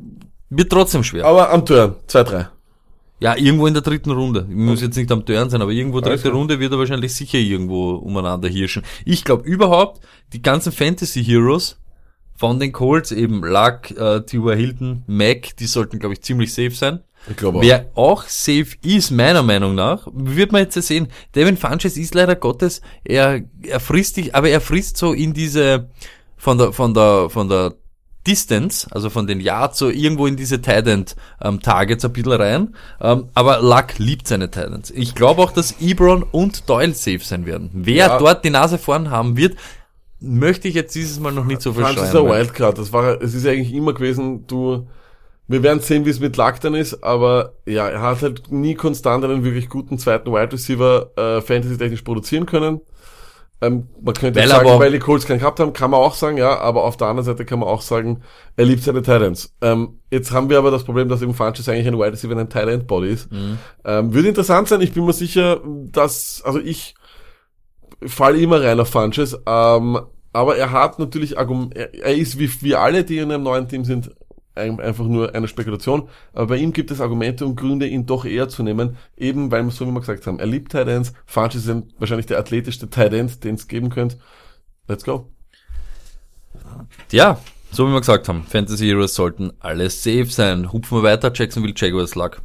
wird 0.49 0.73
trotzdem 0.73 1.05
schwer. 1.05 1.27
Aber 1.27 1.51
am 1.53 1.67
Turn, 1.67 1.95
2-3. 2.09 2.47
Ja, 3.23 3.37
irgendwo 3.37 3.67
in 3.67 3.75
der 3.75 3.83
dritten 3.83 4.13
Runde. 4.13 4.47
Ich 4.49 4.57
muss 4.57 4.81
jetzt 4.81 4.97
nicht 4.97 5.13
am 5.13 5.27
Turn 5.27 5.51
sein, 5.51 5.61
aber 5.61 5.73
irgendwo 5.73 6.01
dritte 6.01 6.23
klar. 6.23 6.33
Runde 6.33 6.59
wird 6.59 6.73
er 6.73 6.79
wahrscheinlich 6.79 7.15
sicher 7.15 7.37
irgendwo 7.37 7.97
umeinander 7.97 8.49
hirschen. 8.49 8.83
Ich 9.05 9.25
glaube 9.25 9.47
überhaupt, 9.47 10.01
die 10.33 10.41
ganzen 10.41 10.73
Fantasy 10.73 11.23
Heroes 11.23 11.77
von 12.41 12.59
den 12.59 12.73
Colts, 12.73 13.13
eben 13.13 13.43
Luck, 13.45 13.91
äh, 13.91 14.23
T.Y. 14.23 14.57
Hilton, 14.57 15.03
Mac, 15.07 15.55
die 15.59 15.67
sollten, 15.67 15.99
glaube 15.99 16.15
ich, 16.15 16.23
ziemlich 16.23 16.55
safe 16.55 16.71
sein. 16.71 17.01
Ich 17.29 17.37
glaube 17.37 17.59
auch. 17.59 17.63
Wer 17.63 17.91
auch 17.95 18.23
safe 18.23 18.69
ist, 18.83 19.11
meiner 19.11 19.43
Meinung 19.43 19.75
nach, 19.75 20.07
wird 20.11 20.51
man 20.51 20.63
jetzt 20.63 20.75
ja 20.75 20.81
sehen, 20.81 21.09
Devin 21.35 21.59
Funches 21.59 21.99
ist 21.99 22.15
leider 22.15 22.37
Gottes, 22.37 22.81
er, 23.05 23.43
er 23.63 23.79
frisst 23.79 24.17
dich, 24.17 24.35
aber 24.35 24.49
er 24.49 24.63
frisst 24.63 24.97
so 24.97 25.13
in 25.13 25.35
diese, 25.35 25.91
von 26.39 26.57
der, 26.57 26.73
von 26.73 26.95
der, 26.95 27.29
von 27.29 27.51
der 27.51 27.75
Distance, 28.27 28.87
also 28.91 29.11
von 29.11 29.27
den 29.27 29.41
Yards, 29.41 29.79
so 29.79 29.91
irgendwo 29.91 30.27
in 30.27 30.37
diese 30.37 30.63
Tight 30.63 30.87
End 30.87 31.17
ähm, 31.43 31.61
Targets 31.61 32.07
ein 32.07 32.13
bisschen 32.15 32.33
rein. 32.33 32.75
Ähm, 33.03 33.29
aber 33.35 33.61
Luck 33.61 33.99
liebt 33.99 34.27
seine 34.29 34.51
Tight 34.51 34.69
Ends. 34.73 34.91
Ich 34.91 35.15
glaube 35.15 35.43
auch, 35.43 35.53
dass 35.53 35.81
Ebron 35.81 36.23
und 36.23 36.71
Doyle 36.71 36.95
safe 36.95 37.21
sein 37.21 37.45
werden. 37.45 37.69
Wer 37.75 38.07
Ja. 38.07 38.19
dort 38.19 38.45
die 38.47 38.51
Nase 38.51 38.79
vorn 38.79 39.11
haben 39.11 39.37
wird, 39.37 39.57
möchte 40.21 40.69
ich 40.69 40.75
jetzt 40.75 40.95
dieses 40.95 41.19
Mal 41.21 41.33
noch 41.33 41.45
nicht 41.45 41.63
so 41.63 41.73
Franz 41.73 41.95
verschreien. 41.95 42.09
ist 42.09 42.17
ein 42.17 42.25
weil- 42.25 42.41
Wildcard. 42.41 42.79
Das 42.79 42.93
war, 42.93 43.21
es 43.23 43.35
ist 43.35 43.47
eigentlich 43.47 43.73
immer 43.73 43.93
gewesen, 43.95 44.47
du, 44.47 44.87
wir 45.49 45.63
werden 45.63 45.81
sehen, 45.81 46.05
wie 46.05 46.11
es 46.11 46.21
mit 46.21 46.37
Luck 46.37 46.61
dann 46.61 46.75
ist, 46.75 47.03
aber 47.03 47.55
ja, 47.67 47.89
er 47.89 48.03
hat 48.03 48.23
halt 48.23 48.53
nie 48.53 48.75
konstant 48.75 49.25
einen 49.25 49.45
wirklich 49.45 49.69
guten 49.69 49.99
zweiten 49.99 50.31
Wide 50.33 50.53
Receiver, 50.53 51.11
äh, 51.17 51.41
fantasy-technisch 51.41 52.03
produzieren 52.03 52.47
können. 52.47 52.81
Ähm, 53.63 53.89
man 54.01 54.15
könnte 54.15 54.47
sagen, 54.47 54.67
weil 54.79 54.91
die 54.93 54.99
Colts 54.99 55.27
keinen 55.27 55.41
gehabt 55.41 55.61
haben, 55.61 55.75
kann 55.75 55.91
man 55.91 56.01
auch 56.01 56.15
sagen, 56.15 56.39
ja, 56.39 56.59
aber 56.59 56.85
auf 56.85 56.97
der 56.97 57.09
anderen 57.09 57.27
Seite 57.27 57.45
kann 57.45 57.59
man 57.59 57.69
auch 57.69 57.83
sagen, 57.83 58.23
er 58.57 58.65
liebt 58.65 58.83
seine 58.83 59.03
Titans. 59.03 59.55
Ähm, 59.61 59.99
jetzt 60.11 60.33
haben 60.33 60.49
wir 60.49 60.57
aber 60.57 60.71
das 60.71 60.85
Problem, 60.85 61.11
dass 61.11 61.21
eben 61.21 61.35
Funches 61.35 61.69
eigentlich 61.69 61.87
ein 61.87 61.99
Wide 61.99 62.13
Receiver 62.13 62.33
in 62.33 62.39
ein 62.39 62.49
Tight 62.49 62.69
End 62.69 62.87
Body 62.87 63.09
ist. 63.11 63.31
Mhm. 63.31 63.59
Ähm, 63.85 64.15
würde 64.15 64.29
interessant 64.29 64.69
sein, 64.69 64.81
ich 64.81 64.93
bin 64.95 65.05
mir 65.05 65.13
sicher, 65.13 65.61
dass, 65.93 66.41
also 66.43 66.59
ich 66.59 66.95
falle 68.07 68.39
immer 68.39 68.63
rein 68.63 68.81
auf 68.81 68.89
Funches, 68.89 69.39
ähm, 69.47 70.01
aber 70.33 70.57
er 70.57 70.71
hat 70.71 70.99
natürlich 70.99 71.39
Argum 71.39 71.71
er, 71.75 71.93
ist 72.17 72.39
wie, 72.39 72.51
wie 72.63 72.75
alle, 72.75 73.05
die 73.05 73.19
in 73.19 73.33
einem 73.33 73.43
neuen 73.43 73.69
Team 73.69 73.85
sind, 73.85 74.11
ein, 74.55 74.81
einfach 74.81 75.05
nur 75.05 75.35
eine 75.35 75.49
Spekulation, 75.49 76.09
aber 76.33 76.49
bei 76.49 76.57
ihm 76.57 76.73
gibt 76.73 76.91
es 76.91 77.01
Argumente 77.01 77.47
und 77.47 77.57
Gründe, 77.57 77.87
ihn 77.87 78.07
doch 78.07 78.25
eher 78.25 78.49
zu 78.49 78.63
nehmen, 78.63 78.97
eben 79.17 79.51
weil, 79.51 79.71
so 79.71 79.87
wie 79.87 79.93
wir 79.93 80.01
gesagt 80.01 80.27
haben, 80.27 80.39
er 80.39 80.47
liebt 80.47 80.73
Tight 80.73 80.89
Ends, 80.89 81.13
Funches 81.27 81.69
ein, 81.69 81.93
wahrscheinlich 81.99 82.27
der 82.27 82.39
athletischste 82.39 82.91
Tight 82.91 83.13
End, 83.13 83.45
den 83.45 83.55
es 83.55 83.69
geben 83.69 83.91
könnte. 83.91 84.19
Let's 84.89 85.05
go. 85.05 85.29
Ja, 87.11 87.39
So 87.73 87.87
wie 87.87 87.93
wir 87.93 88.01
gesagt 88.01 88.29
haben, 88.29 88.43
Fantasy 88.43 88.87
Heroes 88.87 89.15
sollten 89.15 89.53
alle 89.61 89.91
safe 89.91 90.27
sein. 90.27 90.73
Hupfen 90.73 90.99
wir 90.99 91.03
weiter, 91.05 91.31
Jacksonville 91.33 91.75
Jaguars 91.77 92.17
Luck. 92.17 92.43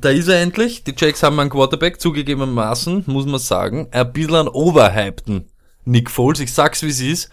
Da 0.00 0.10
ist 0.10 0.28
er 0.28 0.40
endlich. 0.40 0.84
Die 0.84 0.94
Jacks 0.96 1.22
haben 1.22 1.38
einen 1.38 1.50
Quarterback, 1.50 2.00
zugegebenermaßen, 2.00 3.04
muss 3.06 3.26
man 3.26 3.40
sagen, 3.40 3.88
ein 3.90 4.12
bisschen 4.12 4.34
einen 4.34 4.48
overhypten 4.48 5.46
Nick 5.84 6.10
Foles. 6.10 6.40
Ich 6.40 6.52
sag's 6.52 6.82
wie 6.82 6.88
es 6.88 7.00
ist. 7.00 7.30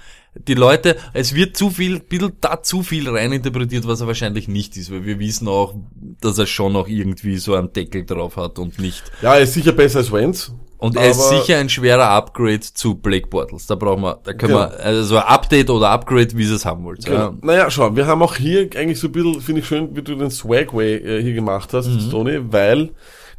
Die 0.48 0.54
Leute, 0.54 0.96
es 1.14 1.34
wird 1.34 1.58
zu 1.58 1.70
viel, 1.70 2.00
bisschen 2.00 2.34
da 2.40 2.62
zu 2.62 2.84
viel 2.84 3.10
reininterpretiert, 3.10 3.88
was 3.88 4.02
er 4.02 4.08
wahrscheinlich 4.08 4.48
nicht 4.48 4.78
ist, 4.78 4.92
weil 4.92 5.06
wir 5.06 5.20
wissen 5.20 5.48
auch, 5.48 5.74
dass 6.22 6.38
er 6.38 6.46
schon 6.46 6.74
noch 6.74 6.88
irgendwie 6.88 7.38
so 7.38 7.56
einen 7.56 7.74
Deckel 7.74 8.06
drauf 8.06 8.38
hat 8.38 8.60
und 8.60 8.78
nicht. 8.78 9.04
Ja, 9.22 9.36
er 9.36 9.42
ist 9.42 9.54
sicher 9.54 9.72
besser 9.72 10.00
als 10.00 10.12
Wentz. 10.12 10.52
Und 10.80 10.96
er 10.96 11.12
ist 11.12 11.30
sicher 11.30 11.58
ein 11.58 11.68
schwerer 11.70 12.10
Upgrade 12.10 12.62
zu 12.62 12.96
Blake 12.96 13.28
Bortles. 13.28 13.68
Da 13.68 13.76
brauchen 13.76 14.02
wir, 14.02 14.20
da 14.24 14.34
können 14.34 14.54
Genau. 14.54 14.70
wir, 14.72 14.80
also 14.80 15.18
ein 15.18 15.24
Update 15.24 15.70
oder 15.70 15.90
Upgrade, 15.90 16.30
wie 16.38 16.44
ihr 16.48 16.56
es 16.56 16.66
haben 16.66 16.86
wollt. 16.86 17.06
Genau. 17.06 17.18
Ja. 17.18 17.34
Naja, 17.42 17.70
schau, 17.70 17.96
wir 17.96 18.08
haben 18.08 18.22
auch 18.22 18.36
hier 18.36 18.70
eigentlich 18.76 18.98
so 19.00 19.08
ein 19.08 19.12
bisschen, 19.12 19.42
finde 19.42 19.62
ich 19.62 19.68
schön, 19.68 19.96
wie 19.96 20.02
du 20.02 20.16
den 20.16 20.32
Swagway 20.32 20.96
äh, 20.96 21.22
hier 21.22 21.34
gemacht 21.34 21.74
hast, 21.74 21.88
Mhm. 21.88 22.10
Tony, 22.10 22.40
weil 22.54 22.92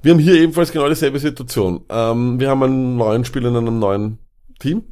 wir 0.03 0.13
haben 0.13 0.19
hier 0.21 0.35
ebenfalls 0.35 0.71
genau 0.71 0.89
dieselbe 0.89 1.19
Situation. 1.19 1.83
Ähm, 1.89 2.39
wir 2.39 2.51
haben 2.51 2.63
einen 2.63 2.97
neuen 2.97 3.25
Spieler 3.25 3.49
in 3.49 3.57
einem 3.57 3.79
neuen 3.79 4.19
Team, 4.59 4.83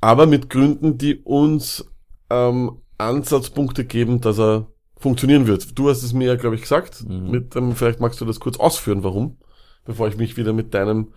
aber 0.00 0.26
mit 0.26 0.48
Gründen, 0.50 0.96
die 0.96 1.16
uns 1.16 1.84
ähm, 2.30 2.78
Ansatzpunkte 2.98 3.84
geben, 3.84 4.20
dass 4.20 4.38
er 4.38 4.66
funktionieren 4.96 5.46
wird. 5.48 5.76
Du 5.78 5.88
hast 5.90 6.02
es 6.04 6.12
mir 6.12 6.28
ja, 6.28 6.36
glaube 6.36 6.54
ich, 6.54 6.62
gesagt. 6.62 7.04
Mhm. 7.08 7.30
Mit, 7.30 7.56
ähm, 7.56 7.74
vielleicht 7.74 7.98
magst 8.00 8.20
du 8.20 8.24
das 8.24 8.38
kurz 8.40 8.58
ausführen, 8.58 9.02
warum, 9.02 9.38
bevor 9.84 10.06
ich 10.08 10.16
mich 10.16 10.36
wieder 10.36 10.52
mit 10.52 10.72
deinem, 10.72 11.08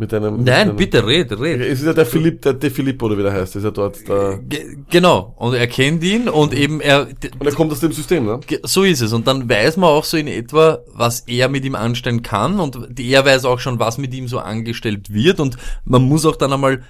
mit 0.00 0.10
deinem... 0.10 0.38
mit 0.38 0.46
Nein, 0.46 0.68
deinem, 0.68 0.76
bitte, 0.76 1.06
red, 1.06 1.30
red. 1.38 1.60
Es 1.60 1.78
ist 1.78 1.86
ja 1.86 1.92
der 1.92 2.06
Philipp, 2.06 2.42
der 2.42 2.54
De 2.54 2.70
Filippo, 2.70 3.06
oder 3.06 3.16
wie 3.18 3.22
der 3.22 3.32
heißt, 3.32 3.54
ist 3.54 3.62
ja 3.62 3.70
dort 3.70 4.08
der, 4.08 4.40
Ge- 4.48 4.78
Genau. 4.90 5.34
Und 5.38 5.54
er 5.54 5.68
kennt 5.68 6.02
ihn 6.02 6.28
und 6.28 6.52
eben 6.52 6.80
er, 6.80 7.06
und 7.06 7.46
er 7.46 7.52
kommt 7.52 7.70
aus 7.70 7.80
dem 7.80 7.92
System, 7.92 8.24
ne? 8.24 8.40
So 8.64 8.82
ist 8.82 9.02
es. 9.02 9.12
Und 9.12 9.28
dann 9.28 9.48
weiß 9.48 9.76
man 9.76 9.90
auch 9.90 10.04
so 10.04 10.16
in 10.16 10.26
etwa, 10.26 10.78
was 10.92 11.20
er 11.28 11.48
mit 11.48 11.64
ihm 11.64 11.76
anstellen 11.76 12.22
kann. 12.22 12.58
Und 12.58 12.98
er 12.98 13.24
weiß 13.24 13.44
auch 13.44 13.60
schon, 13.60 13.78
was 13.78 13.98
mit 13.98 14.12
ihm 14.12 14.26
so 14.26 14.40
angestellt 14.40 15.12
wird. 15.12 15.38
Und 15.38 15.56
man 15.84 16.02
muss 16.02 16.26
auch 16.26 16.36
dann 16.36 16.52
einmal 16.52 16.82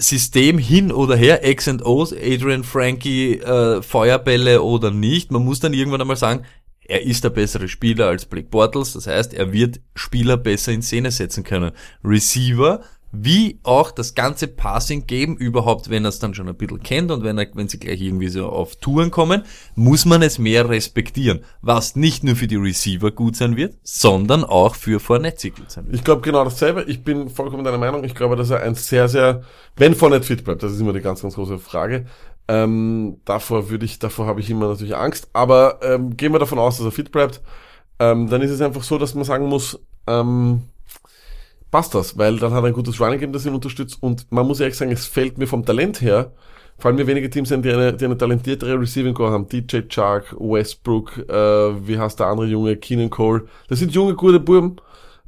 System 0.00 0.58
hin 0.58 0.92
oder 0.92 1.16
her, 1.16 1.48
X 1.48 1.66
and 1.66 1.84
O's, 1.84 2.12
Adrian 2.12 2.62
Frankie, 2.62 3.38
äh, 3.38 3.82
Feuerbälle 3.82 4.62
oder 4.62 4.92
nicht. 4.92 5.32
Man 5.32 5.44
muss 5.44 5.58
dann 5.58 5.72
irgendwann 5.72 6.00
einmal 6.00 6.16
sagen, 6.16 6.44
er 6.88 7.02
ist 7.02 7.22
der 7.22 7.30
bessere 7.30 7.68
Spieler 7.68 8.06
als 8.06 8.24
Blake 8.24 8.48
Bortles. 8.48 8.94
Das 8.94 9.06
heißt, 9.06 9.34
er 9.34 9.52
wird 9.52 9.80
Spieler 9.94 10.36
besser 10.36 10.72
in 10.72 10.82
Szene 10.82 11.10
setzen 11.10 11.44
können. 11.44 11.72
Receiver, 12.02 12.80
wie 13.12 13.58
auch 13.62 13.90
das 13.90 14.14
ganze 14.14 14.48
Passing 14.48 15.06
geben 15.06 15.36
überhaupt, 15.36 15.90
wenn 15.90 16.04
er 16.04 16.08
es 16.08 16.18
dann 16.18 16.34
schon 16.34 16.48
ein 16.48 16.56
bisschen 16.56 16.82
kennt 16.82 17.10
und 17.10 17.24
wenn 17.24 17.38
er, 17.38 17.46
wenn 17.54 17.68
sie 17.68 17.78
gleich 17.78 18.00
irgendwie 18.00 18.28
so 18.28 18.46
auf 18.46 18.76
Touren 18.76 19.10
kommen, 19.10 19.44
muss 19.74 20.04
man 20.04 20.22
es 20.22 20.38
mehr 20.38 20.68
respektieren. 20.68 21.40
Was 21.60 21.94
nicht 21.94 22.24
nur 22.24 22.36
für 22.36 22.46
die 22.46 22.56
Receiver 22.56 23.10
gut 23.10 23.36
sein 23.36 23.56
wird, 23.56 23.76
sondern 23.82 24.44
auch 24.44 24.74
für 24.74 24.98
Fournette 24.98 25.50
gut 25.50 25.70
sein 25.70 25.86
wird. 25.86 25.94
Ich 25.94 26.04
glaube 26.04 26.22
genau 26.22 26.44
dasselbe. 26.44 26.84
Ich 26.84 27.02
bin 27.02 27.28
vollkommen 27.28 27.64
deiner 27.64 27.78
Meinung. 27.78 28.04
Ich 28.04 28.14
glaube, 28.14 28.36
dass 28.36 28.50
er 28.50 28.62
ein 28.62 28.74
sehr, 28.74 29.08
sehr, 29.08 29.42
wenn 29.76 29.94
Fournette 29.94 30.26
fit 30.26 30.44
bleibt, 30.44 30.62
das 30.62 30.72
ist 30.72 30.80
immer 30.80 30.92
die 30.94 31.00
ganz, 31.00 31.20
ganz 31.20 31.34
große 31.34 31.58
Frage. 31.58 32.06
Ähm, 32.48 33.20
davor 33.24 33.68
würde 33.70 33.84
ich, 33.84 33.98
davor 33.98 34.26
habe 34.26 34.40
ich 34.40 34.50
immer 34.50 34.68
natürlich 34.68 34.96
Angst. 34.96 35.28
Aber 35.34 35.80
ähm, 35.82 36.16
gehen 36.16 36.32
wir 36.32 36.38
davon 36.38 36.58
aus, 36.58 36.78
dass 36.78 36.86
er 36.86 36.92
fit 36.92 37.12
bleibt. 37.12 37.42
Ähm, 37.98 38.28
dann 38.28 38.42
ist 38.42 38.50
es 38.50 38.60
einfach 38.60 38.82
so, 38.82 38.98
dass 38.98 39.14
man 39.14 39.24
sagen 39.24 39.46
muss, 39.46 39.78
ähm, 40.06 40.62
passt 41.70 41.94
das, 41.94 42.16
weil 42.16 42.38
dann 42.38 42.52
hat 42.52 42.64
er 42.64 42.68
ein 42.68 42.72
gutes 42.72 43.00
Running 43.00 43.20
Game, 43.20 43.32
das 43.32 43.46
ihn 43.46 43.54
unterstützt. 43.54 43.98
Und 44.02 44.30
man 44.30 44.46
muss 44.46 44.60
ehrlich 44.60 44.76
sagen, 44.76 44.92
es 44.92 45.06
fällt 45.06 45.38
mir 45.38 45.46
vom 45.46 45.64
Talent 45.64 46.00
her, 46.00 46.32
fallen 46.78 46.96
mir 46.96 47.06
wenige 47.06 47.28
Teams 47.28 47.52
ein, 47.52 47.62
die 47.62 47.70
eine, 47.70 47.92
die 47.92 48.04
eine 48.04 48.16
talentiertere 48.16 48.80
Receiving 48.80 49.14
Core 49.14 49.32
haben. 49.32 49.48
DJ 49.48 49.80
Chark, 49.88 50.34
Westbrook, 50.38 51.18
äh, 51.28 51.86
wie 51.86 51.98
heißt 51.98 52.18
der 52.20 52.28
andere 52.28 52.46
Junge, 52.46 52.76
Keenan 52.76 53.10
Cole. 53.10 53.46
Das 53.68 53.78
sind 53.80 53.92
junge, 53.92 54.14
gute 54.14 54.40
Buben. 54.40 54.76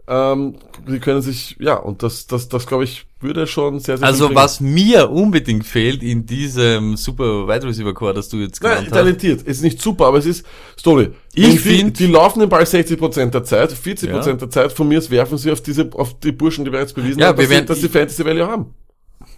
Ähm, 0.08 0.56
die 0.88 1.00
können 1.00 1.22
sich, 1.22 1.56
ja, 1.60 1.74
und 1.74 2.02
das, 2.02 2.26
das, 2.26 2.48
das 2.48 2.66
glaube 2.66 2.84
ich, 2.84 3.06
würde 3.22 3.46
schon 3.46 3.80
sehr, 3.80 3.98
sehr 3.98 4.06
Also 4.06 4.34
was 4.34 4.60
mir 4.60 5.10
unbedingt 5.10 5.66
fehlt 5.66 6.02
in 6.02 6.24
diesem 6.26 6.96
super 6.96 7.46
Wide 7.46 7.66
Receiver 7.66 7.92
Core, 7.94 8.14
das 8.14 8.28
du 8.28 8.38
jetzt 8.38 8.62
Nein, 8.62 8.70
genannt 8.72 8.86
hast. 8.90 8.96
talentiert. 8.98 9.42
Ist 9.42 9.62
nicht 9.62 9.80
super, 9.82 10.06
aber 10.06 10.18
es 10.18 10.26
ist 10.26 10.46
Story. 10.78 11.10
Ich 11.34 11.66
Und 11.84 11.98
die, 11.98 12.06
laufen 12.06 12.40
den 12.40 12.48
Ball 12.48 12.62
60% 12.64 13.26
der 13.30 13.44
Zeit, 13.44 13.72
40% 13.72 14.06
Ja. 14.08 14.32
der 14.32 14.50
Zeit 14.50 14.72
von 14.72 14.88
mir 14.88 15.10
werfen 15.10 15.36
sie 15.38 15.50
auf 15.52 15.60
diese, 15.62 15.90
auf 15.92 16.18
die 16.20 16.32
Burschen, 16.32 16.64
die 16.64 16.72
wir 16.72 16.80
jetzt 16.80 16.94
bewiesen 16.94 17.18
Ja, 17.20 17.28
haben, 17.28 17.38
wir 17.38 17.42
dass, 17.42 17.48
sie, 17.48 17.54
werden- 17.54 17.66
dass 17.66 17.80
sie 17.80 17.88
Fantasy 17.88 18.24
Value 18.24 18.46
haben. 18.46 18.74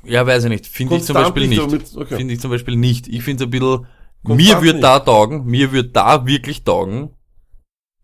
Ja, 0.05 0.27
weiß 0.27 0.45
ich 0.45 0.51
nicht. 0.51 0.67
Finde 0.67 0.97
ich 0.97 1.05
zum 1.05 1.15
Beispiel 1.15 1.49
nicht, 1.49 1.61
okay. 1.97 2.17
Finde 2.17 2.35
ich 2.35 2.41
zum 2.41 2.51
Beispiel 2.51 2.77
nicht. 2.77 3.09
Ich 3.09 3.23
finde 3.23 3.45
es 3.45 3.47
ein 3.47 3.51
bisschen, 3.51 3.87
Konstant 4.25 4.37
mir 4.37 4.63
wird 4.65 4.75
nicht. 4.77 4.85
da 4.85 5.01
taugen, 5.01 5.45
mir 5.47 5.73
wird 5.73 5.95
da 5.97 6.27
wirklich 6.27 6.65
taugen, 6.65 7.11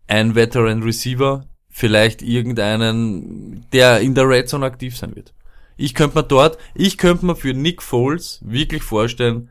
ein 0.07 0.35
Veteran 0.35 0.83
Receiver, 0.83 1.45
vielleicht 1.69 2.21
irgendeinen, 2.21 3.65
der 3.73 3.99
in 4.01 4.15
der 4.15 4.27
Red 4.27 4.49
Zone 4.49 4.65
aktiv 4.65 4.97
sein 4.97 5.15
wird. 5.15 5.33
Ich 5.79 5.93
könnte 5.93 6.17
mir 6.17 6.23
dort, 6.23 6.57
ich 6.75 6.97
könnte 6.97 7.25
mir 7.25 7.35
für 7.35 7.53
Nick 7.53 7.81
Foles 7.81 8.39
wirklich 8.43 8.83
vorstellen, 8.83 9.49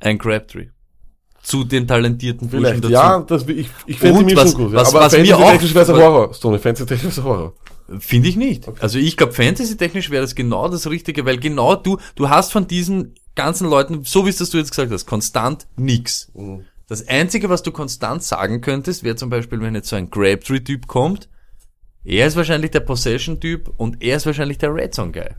ein 0.00 0.18
Crabtree. 0.18 0.68
Zu 1.42 1.64
den 1.64 1.86
talentierten 1.88 2.48
Burschen 2.48 2.64
Vielleicht, 2.64 2.84
dazu. 2.84 2.92
ja, 2.92 3.18
das, 3.20 3.48
ich, 3.48 3.68
ich 3.86 3.98
fände 3.98 4.20
Und 4.20 4.26
die 4.28 4.36
was- 4.36 4.52
schon 4.52 4.64
gut. 4.66 4.72
was- 4.72 4.88
aber 4.94 5.00
was 5.04 5.12
mir 5.12 5.36
auch- 5.36 5.40
Fantasy-technisch 5.40 5.74
wäre 5.74 5.82
es 5.84 5.90
ein 5.90 5.96
Horror. 5.96 6.34
Stone, 6.34 6.58
Fantasy-technisch 6.58 7.18
ein 7.18 7.24
Horror. 7.24 7.52
Finde 8.00 8.28
ich 8.28 8.36
nicht. 8.36 8.68
Also 8.80 8.98
ich 8.98 9.16
glaube, 9.16 9.32
fantasy-technisch 9.32 10.10
wäre 10.10 10.22
das 10.22 10.34
genau 10.34 10.68
das 10.68 10.88
Richtige, 10.90 11.24
weil 11.24 11.38
genau 11.38 11.76
du, 11.76 11.98
du 12.16 12.28
hast 12.28 12.50
von 12.52 12.66
diesen 12.66 13.14
ganzen 13.36 13.68
Leuten, 13.68 14.02
so 14.04 14.26
wie 14.26 14.30
es 14.30 14.36
das 14.38 14.50
du 14.50 14.58
jetzt 14.58 14.70
gesagt 14.70 14.90
hast, 14.92 15.06
konstant 15.06 15.66
nix. 15.76 16.32
Das 16.88 17.06
Einzige, 17.06 17.48
was 17.48 17.62
du 17.62 17.70
konstant 17.72 18.22
sagen 18.24 18.60
könntest, 18.60 19.02
wäre 19.04 19.16
zum 19.16 19.30
Beispiel, 19.30 19.60
wenn 19.60 19.74
jetzt 19.74 19.88
so 19.88 19.96
ein 19.96 20.10
Crabtree-Typ 20.10 20.86
kommt, 20.88 21.28
er 22.06 22.26
ist 22.26 22.36
wahrscheinlich 22.36 22.70
der 22.70 22.80
Possession-Typ 22.80 23.72
und 23.76 24.02
er 24.02 24.16
ist 24.16 24.26
wahrscheinlich 24.26 24.58
der 24.58 24.74
Red 24.74 24.94
Zone-Guy. 24.94 25.30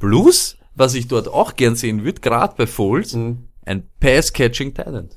Plus, 0.00 0.56
was 0.74 0.94
ich 0.94 1.08
dort 1.08 1.28
auch 1.28 1.56
gern 1.56 1.76
sehen 1.76 2.04
würde, 2.04 2.20
gerade 2.20 2.54
bei 2.56 2.66
Foles, 2.66 3.14
ein 3.14 3.88
Pass-Catching-Talent. 4.00 5.16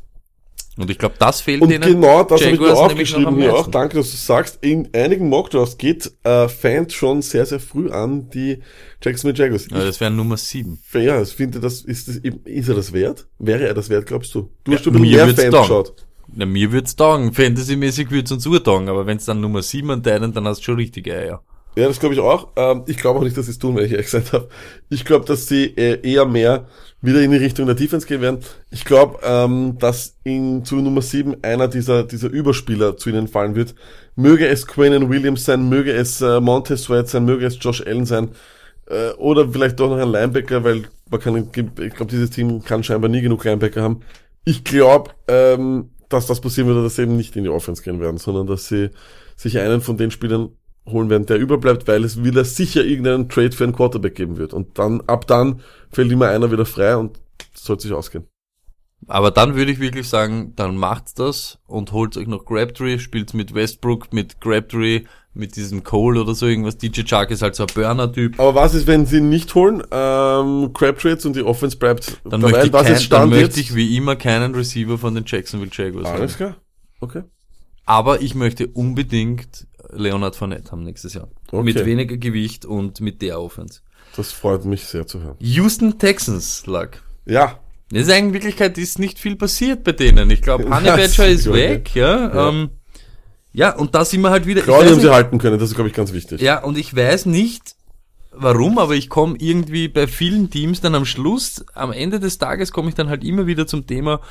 Und 0.78 0.90
ich 0.90 0.98
glaube, 0.98 1.16
das 1.20 1.42
fehlt 1.42 1.62
Und 1.62 1.70
denen. 1.70 1.84
genau 1.84 2.24
das 2.24 2.42
habe 2.42 3.02
ich 3.02 3.18
mir 3.18 3.28
am 3.28 3.38
hier 3.38 3.54
auch. 3.54 3.68
Danke, 3.68 3.98
dass 3.98 4.12
du 4.12 4.18
sagst. 4.18 4.60
In 4.62 4.88
einigen 4.94 5.28
Mockdrafts 5.28 5.78
geht 5.78 6.10
äh, 6.24 6.48
Fans 6.48 6.94
schon 6.94 7.22
sehr, 7.22 7.46
sehr 7.46 7.60
früh 7.60 7.92
an 7.92 8.30
die 8.30 8.60
Jacksonville 9.04 9.38
Jaguars. 9.38 9.68
Ja, 9.70 9.84
das 9.84 10.00
wäre 10.00 10.12
Nummer 10.12 10.38
7. 10.38 10.80
Ich, 10.88 10.94
ja, 11.02 11.22
ich 11.22 11.30
finde, 11.30 11.60
das 11.60 11.82
ist, 11.82 12.08
das, 12.08 12.16
ist 12.16 12.70
er 12.70 12.76
das 12.76 12.94
wert? 12.94 13.28
Wäre 13.38 13.68
er 13.68 13.74
das 13.74 13.90
wert, 13.90 14.06
glaubst 14.06 14.34
du? 14.34 14.50
Du 14.64 14.72
hast 14.74 14.86
Ja, 14.86 14.92
ein 14.92 15.02
bisschen 15.02 15.02
mir 15.02 15.26
mehr 15.26 15.36
Fans 15.36 15.56
geschaut. 15.56 15.94
Na, 16.34 16.46
mir 16.46 16.72
wird's 16.72 16.96
taugen. 16.96 17.34
Fantasy-mäßig 17.34 18.10
wird's 18.12 18.32
uns 18.32 18.46
urtaugen, 18.46 18.90
aber 18.90 19.06
wenn's 19.06 19.26
dann 19.26 19.42
Nummer 19.42 19.62
7 19.62 19.90
anteilen, 19.92 20.34
dann 20.34 20.46
hast 20.46 20.60
du 20.60 20.64
schon 20.66 20.76
richtige 20.76 21.14
Eier. 21.14 21.44
Ja, 21.76 21.88
das 21.88 22.00
glaube 22.00 22.16
ich 22.16 22.22
auch. 22.22 22.50
Ähm, 22.58 22.84
ich 22.88 22.98
glaube 22.98 23.20
auch 23.20 23.24
nicht, 23.24 23.38
dass 23.38 23.46
sie 23.46 23.52
es 23.52 23.60
tun, 23.60 23.76
wenn 23.76 23.86
ich 23.86 23.92
ehrlich 23.92 24.08
gesagt 24.08 24.34
habe. 24.34 24.50
Ich 24.90 25.06
glaube, 25.06 25.26
dass 25.26 25.48
sie 25.48 25.66
äh, 25.78 26.00
eher 26.02 26.26
mehr 26.26 26.68
wieder 27.02 27.22
in 27.22 27.32
die 27.32 27.38
Richtung 27.38 27.66
der 27.66 27.76
Defense 27.76 28.06
gehen 28.06 28.22
werden. 28.22 28.40
Ich 28.70 28.84
glaube, 28.84 29.20
ähm, 29.24 29.78
dass 29.80 30.18
in 30.24 30.66
zu 30.66 30.76
Nummer 30.76 31.02
7 31.02 31.44
einer 31.44 31.68
dieser, 31.68 32.04
dieser 32.04 32.30
Überspieler 32.30 32.98
zu 32.98 33.10
ihnen 33.10 33.28
fallen 33.28 33.56
wird. 33.56 33.74
Möge 34.16 34.48
es 34.48 34.68
Quinn 34.68 35.10
Williams 35.10 35.46
sein, 35.46 35.70
möge 35.70 35.94
es 35.94 36.22
äh, 36.22 36.42
Montez 36.42 36.84
Sweat 36.84 37.08
sein, 37.08 37.24
möge 37.26 37.46
es 37.46 37.58
Josh 37.60 37.82
Allen 37.86 38.06
sein, 38.06 38.30
äh, 38.88 39.12
oder 39.14 39.48
vielleicht 39.50 39.80
doch 39.80 39.90
noch 39.90 39.98
ein 39.98 40.12
Linebacker, 40.12 40.64
weil 40.64 40.84
man 41.10 41.20
kann, 41.20 41.38
ich 41.38 41.94
glaube, 41.94 42.12
dieses 42.12 42.30
Team 42.30 42.62
kann 42.64 42.84
scheinbar 42.84 43.10
nie 43.10 43.22
genug 43.22 43.44
Linebacker 43.46 43.82
haben. 43.82 44.02
Ich 44.44 44.64
glaube, 44.64 45.12
ähm, 45.28 45.90
dass 46.14 46.28
das 46.28 46.42
passieren 46.42 46.68
würde, 46.68 46.84
dass 46.84 46.96
sie 46.96 47.04
eben 47.04 47.18
nicht 47.18 47.36
in 47.36 47.44
die 47.44 47.50
Offense 47.50 47.82
gehen 47.84 48.00
werden, 48.00 48.18
sondern 48.18 48.48
dass 48.48 48.68
sie 48.68 48.90
sich 49.36 49.60
einen 49.60 49.82
von 49.82 49.98
den 49.98 50.12
Spielern 50.12 50.50
holen 50.88 51.10
werden, 51.10 51.26
der 51.26 51.38
überbleibt, 51.38 51.88
weil 51.88 52.04
es 52.04 52.24
wieder 52.24 52.44
sicher 52.44 52.84
irgendeinen 52.84 53.30
Trade 53.30 53.52
für 53.52 53.64
einen 53.64 53.74
Quarterback 53.74 54.16
geben 54.16 54.38
wird. 54.38 54.54
Und 54.54 54.80
dann, 54.80 55.02
ab 55.02 55.28
dann 55.28 55.62
fällt 55.92 56.12
immer 56.12 56.28
einer 56.28 56.52
wieder 56.52 56.66
frei 56.66 56.96
und 56.96 57.20
sollte 57.54 57.84
sich 57.84 57.94
ausgehen. 57.94 58.31
Aber 59.08 59.32
dann 59.32 59.56
würde 59.56 59.72
ich 59.72 59.80
wirklich 59.80 60.08
sagen, 60.08 60.54
dann 60.56 60.78
macht's 60.78 61.14
das 61.14 61.60
und 61.68 61.92
holt 61.92 62.18
euch 62.18 62.28
noch 62.28 62.46
Crabtree, 62.46 63.00
spielt's 63.00 63.34
mit 63.34 63.54
Westbrook, 63.54 64.14
mit 64.14 64.40
Crabtree, 64.42 65.02
mit 65.34 65.56
diesem 65.56 65.84
Cole 65.84 66.22
oder 66.22 66.36
so 66.36 66.46
irgendwas. 66.46 66.78
DJ 66.78 67.02
Chark 67.04 67.32
ist 67.32 67.42
halt 67.42 67.56
so 67.56 67.64
ein 67.64 67.74
Burner-Typ. 67.74 68.40
Aber 68.40 68.56
was 68.56 68.74
ist, 68.74 68.86
wenn 68.86 69.06
sie 69.06 69.18
ihn 69.18 69.30
nicht 69.30 69.56
holen? 69.56 69.82
Ähm, 69.92 70.72
Crabtree 70.74 71.10
jetzt 71.10 71.26
und 71.26 71.36
die 71.36 71.42
Offense 71.44 71.78
bleibt 71.78 72.22
Dann, 72.24 72.42
dabei. 72.42 72.52
möchte 72.52 72.68
ich, 72.68 72.74
was 72.74 72.88
kein, 72.88 73.10
dann 73.10 73.30
möchte 73.30 73.60
ich 73.60 73.76
wie 73.76 73.96
immer 73.98 74.16
keinen 74.16 74.54
Receiver 74.54 74.98
von 74.98 75.16
den 75.16 75.24
Jacksonville 75.26 75.72
Jaguars 75.74 76.08
Alles 76.08 76.34
haben. 76.34 76.38
klar. 76.38 76.56
Okay. 77.00 77.24
Aber 77.86 78.22
ich 78.22 78.36
möchte 78.36 78.68
unbedingt 78.68 79.68
Leonard 79.92 80.36
Fournette 80.36 80.72
haben 80.72 80.84
nächstes 80.84 81.14
Jahr. 81.14 81.28
Okay. 81.52 81.64
Mit 81.64 81.86
weniger 81.86 82.18
Gewicht 82.18 82.66
und 82.66 83.02
mit 83.02 83.22
der 83.22 83.42
Offense. 83.42 83.82
Das 84.16 84.32
freut 84.32 84.66
mich 84.66 84.86
sehr 84.86 85.08
zu 85.08 85.22
hören. 85.22 85.36
Houston 85.40 85.98
Texans, 85.98 86.66
Luck. 86.68 87.02
Ja. 87.26 87.60
Das 87.92 88.04
ist 88.04 88.10
eigentlich 88.10 88.28
in 88.28 88.34
Wirklichkeit 88.34 88.78
ist 88.78 89.00
nicht 89.00 89.20
viel 89.20 89.36
passiert 89.36 89.84
bei 89.84 89.92
denen. 89.92 90.30
Ich 90.32 90.42
glaube, 90.42 90.64
Honey 90.66 90.86
Das 90.86 91.16
Badger 91.18 91.28
ist 91.28 91.46
gut, 91.46 91.56
weg, 91.56 91.92
ja. 91.94 92.28
Ja. 92.28 92.34
Ja, 92.36 92.50
ähm, 92.50 92.70
ja 93.54 93.76
und 93.76 93.94
da 93.94 94.06
sind 94.06 94.22
wir 94.22 94.30
halt 94.30 94.46
wieder. 94.46 94.62
Claudia 94.62 94.92
haben 94.92 95.00
sie 95.00 95.06
nicht- 95.08 95.14
halten 95.16 95.38
können, 95.38 95.60
das 95.60 95.70
ist, 95.70 95.76
glaube 95.76 95.90
ich, 95.90 95.96
ganz 95.96 96.14
wichtig. 96.14 96.42
Ja, 96.42 96.64
und 96.64 96.78
ich 96.78 96.96
weiß 96.96 97.26
nicht, 97.26 97.76
warum, 98.34 98.78
aber 98.78 98.96
ich 98.96 99.10
komme 99.10 99.36
irgendwie 99.40 99.90
bei 99.90 100.08
vielen 100.08 100.50
Teams 100.50 100.80
dann 100.80 100.96
am 100.96 101.06
Schluss, 101.06 101.66
am 101.74 101.92
Ende 101.92 102.20
des 102.20 102.38
Tages 102.38 102.72
komme 102.72 102.90
ich 102.90 102.96
dann 102.96 103.10
halt 103.10 103.24
immer 103.24 103.46
wieder 103.46 103.68
zum 103.68 103.86
Thema, 103.86 104.22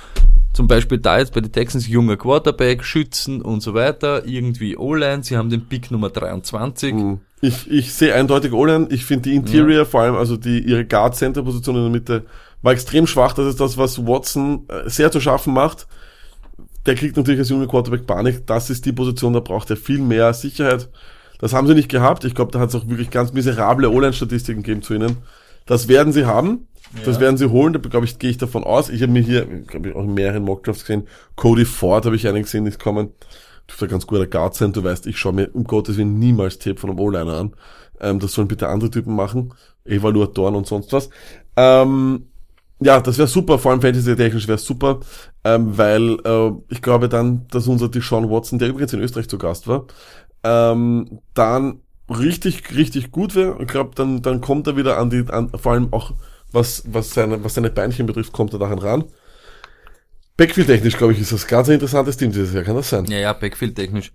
zum 0.55 0.67
Beispiel 0.67 0.99
da 0.99 1.19
jetzt 1.19 1.35
bei 1.35 1.41
den 1.41 1.53
Texans 1.53 1.87
junger 1.87 2.17
Quarterback, 2.17 2.83
Schützen 2.83 3.43
und 3.43 3.61
so 3.61 3.75
weiter, 3.75 4.27
irgendwie 4.27 4.77
O-Line, 4.77 5.23
sie 5.23 5.37
haben 5.37 5.51
den 5.51 5.67
Pick 5.67 5.91
Nummer 5.91 6.09
23. 6.09 6.95
Mhm. 6.95 7.21
Ich, 7.43 7.71
ich 7.71 7.95
sehe 7.95 8.15
eindeutig 8.15 8.53
O-Line. 8.53 8.89
Ich 8.91 9.05
finde 9.05 9.31
die 9.31 9.37
Interior, 9.37 9.87
vor 9.87 10.03
allem 10.03 10.15
also 10.15 10.37
die 10.37 10.59
ihre 10.61 10.85
Guard-Center-Position 10.85 11.77
in 11.77 11.83
der 11.83 11.91
Mitte, 11.91 12.27
war 12.63 12.73
extrem 12.73 13.07
schwach. 13.07 13.33
Das 13.33 13.47
ist 13.47 13.61
das, 13.61 13.79
was 13.79 14.07
Watson 14.07 14.67
äh, 14.69 14.89
sehr 14.89 15.11
zu 15.11 15.21
schaffen 15.21 15.55
macht. 15.55 15.87
Der 16.87 16.95
kriegt 16.95 17.17
natürlich 17.17 17.41
als 17.41 17.49
junger 17.49 17.67
Quarterback 17.67 18.07
Panik. 18.07 18.47
Das 18.47 18.71
ist 18.71 18.87
die 18.87 18.93
Position, 18.93 19.33
da 19.33 19.41
braucht 19.41 19.71
er 19.71 19.77
viel 19.77 19.99
mehr 19.99 20.33
Sicherheit. 20.33 20.89
Das 21.39 21.53
haben 21.53 21.67
sie 21.67 21.75
nicht 21.75 21.89
gehabt. 21.89 22.25
Ich 22.25 22.35
glaube, 22.35 22.53
da 22.53 22.59
hat 22.59 22.71
es 22.71 22.75
auch 22.75 22.89
wirklich 22.89 23.11
ganz 23.11 23.33
miserable 23.33 23.91
O-Line-Statistiken 23.91 24.63
gegeben 24.63 24.83
zu 24.83 24.95
ihnen. 24.95 25.19
Das 25.67 25.89
werden 25.89 26.13
sie 26.13 26.27
haben. 26.27 26.67
Das 27.05 27.21
werden 27.21 27.37
sie 27.37 27.51
holen, 27.51 27.73
da 27.73 27.79
glaube 27.79 28.05
ich, 28.05 28.19
gehe 28.19 28.31
ich 28.31 28.39
davon 28.39 28.65
aus. 28.65 28.89
Ich 28.89 29.03
habe 29.03 29.13
mir 29.13 29.23
hier, 29.23 29.45
glaube 29.45 29.91
ich, 29.91 29.95
auch 29.95 30.03
in 30.03 30.15
mehreren 30.15 30.43
Mockdrafts 30.43 30.85
gesehen, 30.85 31.07
Cody 31.37 31.65
Ford 31.65 32.05
habe 32.05 32.17
ich 32.17 32.27
einen 32.27 32.43
gesehen, 32.43 32.67
ist 32.67 32.81
kommen. 32.81 33.13
Dürfte 33.69 33.85
ein 33.85 33.91
ganz 33.91 34.07
guter 34.07 34.27
Guard 34.27 34.57
sein, 34.57 34.73
du 34.73 34.83
weißt, 34.83 35.07
ich 35.07 35.17
schaue 35.17 35.35
mir 35.35 35.55
um 35.55 35.65
Gottes 35.65 35.97
Willen 35.97 36.19
niemals 36.19 36.59
Tape 36.59 36.81
von 36.81 36.91
einem 36.91 36.99
O-Liner 36.99 37.35
an. 37.35 37.55
Ähm, 38.01 38.19
das 38.19 38.33
sollen 38.33 38.49
bitte 38.49 38.69
andere 38.69 38.91
Typen 38.91 39.15
machen. 39.15 39.55
Evaluatoren 39.85 40.57
und 40.57 40.67
sonst 40.67 40.93
was. 40.93 41.11
Ähm, 41.57 42.27
ja, 42.81 43.01
das 43.01 43.19
wäre 43.19 43.29
super, 43.29 43.59
vor 43.59 43.73
allem 43.73 43.83
Fantasy-technisch 43.83 44.49
wäre 44.49 44.59
super, 44.59 45.01
ähm, 45.45 45.77
weil 45.77 46.19
äh, 46.25 46.51
ich 46.69 46.81
glaube 46.81 47.09
dann, 47.09 47.47
dass 47.49 47.67
unser 47.67 47.89
Deshaun 47.89 48.31
Watson, 48.31 48.59
der 48.59 48.69
übrigens 48.69 48.93
in 48.93 49.01
Österreich 49.01 49.29
zu 49.29 49.39
Gast 49.39 49.69
war, 49.69 49.87
ähm, 50.43 51.21
dann 51.35 51.81
richtig, 52.09 52.75
richtig 52.75 53.11
gut 53.11 53.35
wäre. 53.35 53.61
Ich 53.61 53.69
glaube, 53.69 53.91
dann, 53.95 54.23
dann 54.23 54.41
kommt 54.41 54.67
er 54.67 54.77
wieder 54.77 54.99
an 54.99 55.11
die, 55.11 55.25
an, 55.29 55.51
vor 55.51 55.73
allem 55.73 55.93
auch 55.93 56.13
was, 56.53 56.83
was, 56.87 57.13
seine, 57.15 57.45
was 57.45 57.55
seine 57.55 57.71
Beinchen 57.71 58.07
betrifft, 58.07 58.33
kommt 58.33 58.53
er 58.53 58.59
daran 58.59 58.79
ran. 58.79 59.05
Backfield-technisch, 60.37 60.97
glaube 60.97 61.13
ich, 61.13 61.21
ist 61.21 61.33
das 61.33 61.47
ganz 61.47 61.69
ein 61.69 61.75
interessantes 61.75 62.17
Team 62.17 62.33
dieses 62.33 62.55
Jahr, 62.55 62.65
kann 62.65 62.75
das 62.75 62.89
sein? 62.89 63.05
Ja, 63.07 63.19
ja, 63.19 63.33
Backfield 63.35 63.77
technisch. 63.77 64.11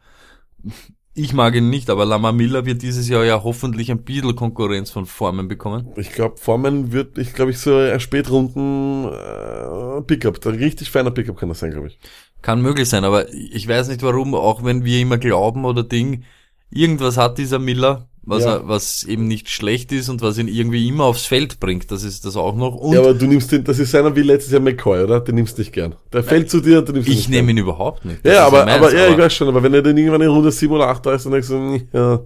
Ich 1.18 1.34
mag 1.34 1.56
ihn 1.56 1.70
nicht, 1.70 1.90
aber 1.90 2.06
Lama 2.06 2.34
Miller 2.34 2.66
wird 2.66 2.82
dieses 2.82 3.08
Jahr 3.08 3.24
ja 3.24 3.42
hoffentlich 3.42 3.90
ein 3.90 4.04
bisschen 4.04 4.36
Konkurrenz 4.36 4.92
von 4.92 5.06
Formen 5.06 5.48
bekommen. 5.48 5.88
Ich 5.96 6.12
glaube, 6.12 6.36
Foreman 6.36 6.92
wird, 6.92 7.18
ich 7.18 7.34
glaube, 7.34 7.52
ich 7.52 7.58
so 7.58 7.74
ein 7.74 8.02
Spätrunden 8.02 9.06
äh, 9.06 10.02
Pickup, 10.02 10.46
ein 10.46 10.56
richtig 10.56 10.92
feiner 10.92 11.12
Pickup 11.12 11.38
kann 11.38 11.48
das 11.48 11.60
sein, 11.60 11.72
glaube 11.72 11.88
ich. 11.88 12.00
Kann 12.42 12.62
möglich 12.62 12.90
sein, 12.90 13.06
aber 13.06 13.34
ich 13.34 13.66
weiß 13.66 13.88
nicht 13.88 14.04
warum, 14.04 14.36
auch 14.36 14.66
wenn 14.66 14.84
wir 14.84 15.00
immer 15.00 15.18
glauben 15.18 15.64
oder 15.64 15.84
Ding, 15.84 16.26
irgendwas 16.70 17.16
hat 17.16 17.38
dieser 17.38 17.60
Miller, 17.60 18.10
was, 18.26 18.44
Ja. 18.44 18.56
er, 18.58 18.68
was 18.68 19.04
eben 19.04 19.28
nicht 19.28 19.50
schlecht 19.50 19.92
ist 19.92 20.10
und 20.10 20.22
was 20.22 20.38
ihn 20.38 20.48
irgendwie 20.48 20.88
immer 20.88 21.04
aufs 21.06 21.26
Feld 21.26 21.60
bringt. 21.60 21.92
Das 21.92 22.04
ist 22.04 22.26
das 22.26 22.36
auch 22.36 22.56
noch. 22.56 22.76
Und 22.76 22.94
ja, 22.94 23.00
aber 23.00 23.14
du 23.14 23.26
nimmst 23.28 23.52
den, 23.52 23.64
das 23.64 23.80
ist 23.80 23.94
einer 23.96 24.16
wie 24.16 24.22
letztes 24.24 24.52
Jahr 24.52 24.62
McCoy, 24.62 25.04
oder? 25.04 25.20
Den 25.22 25.36
nimmst 25.36 25.58
du 25.58 25.62
nicht 25.62 25.72
gern. 25.74 25.96
Der 26.12 26.24
fällt 26.24 26.50
zu 26.50 26.60
dir 26.62 26.80
und 26.80 26.90
du 26.90 26.94
nimmst 26.94 27.08
ihn 27.08 27.14
ich 27.14 27.30
nehme 27.30 27.52
ihn 27.52 27.58
überhaupt 27.58 28.04
nicht. 28.06 28.26
Das 28.26 28.34
Ja, 28.34 28.48
aber, 28.48 28.66
meins, 28.66 28.78
aber, 28.78 28.94
ja, 28.96 29.08
ich 29.10 29.18
weiß 29.18 29.34
schon, 29.34 29.48
aber 29.48 29.62
wenn 29.64 29.74
er 29.74 29.82
dann 29.82 29.98
irgendwann 29.98 30.22
in 30.22 30.30
Runde 30.30 30.52
7 30.52 30.74
oder 30.74 30.88
8 30.88 31.06
da 31.06 31.14
ist, 31.14 31.26
dann 31.26 31.34
denkst 31.34 31.48
du, 31.50 31.54
hm, 31.56 31.88
ja. 31.94 32.20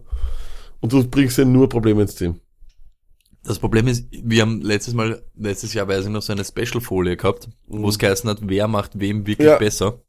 Und 0.82 0.94
du 0.94 1.04
bringst 1.08 1.38
ihm 1.38 1.52
nur 1.52 1.68
Probleme 1.68 2.02
ins 2.02 2.16
Team. 2.16 2.40
Das 3.44 3.58
Problem 3.60 3.88
ist, 3.88 4.06
wir 4.12 4.42
haben 4.42 4.62
letztes 4.62 4.94
Mal, 4.94 5.22
letztes 5.38 5.74
Jahr 5.74 5.88
weiß 5.88 6.06
ich 6.06 6.12
noch 6.12 6.22
so 6.22 6.34
eine 6.34 6.44
Special-Folie 6.46 7.18
gehabt, 7.18 7.50
wo 7.68 7.88
es 7.90 7.98
geheißen 7.98 8.30
hat, 8.30 8.40
wer 8.42 8.68
macht 8.68 9.00
wem 9.00 9.26
wirklich 9.28 9.40
Mhm. 9.48 9.52
Ja. 9.54 9.58
besser. 9.58 10.02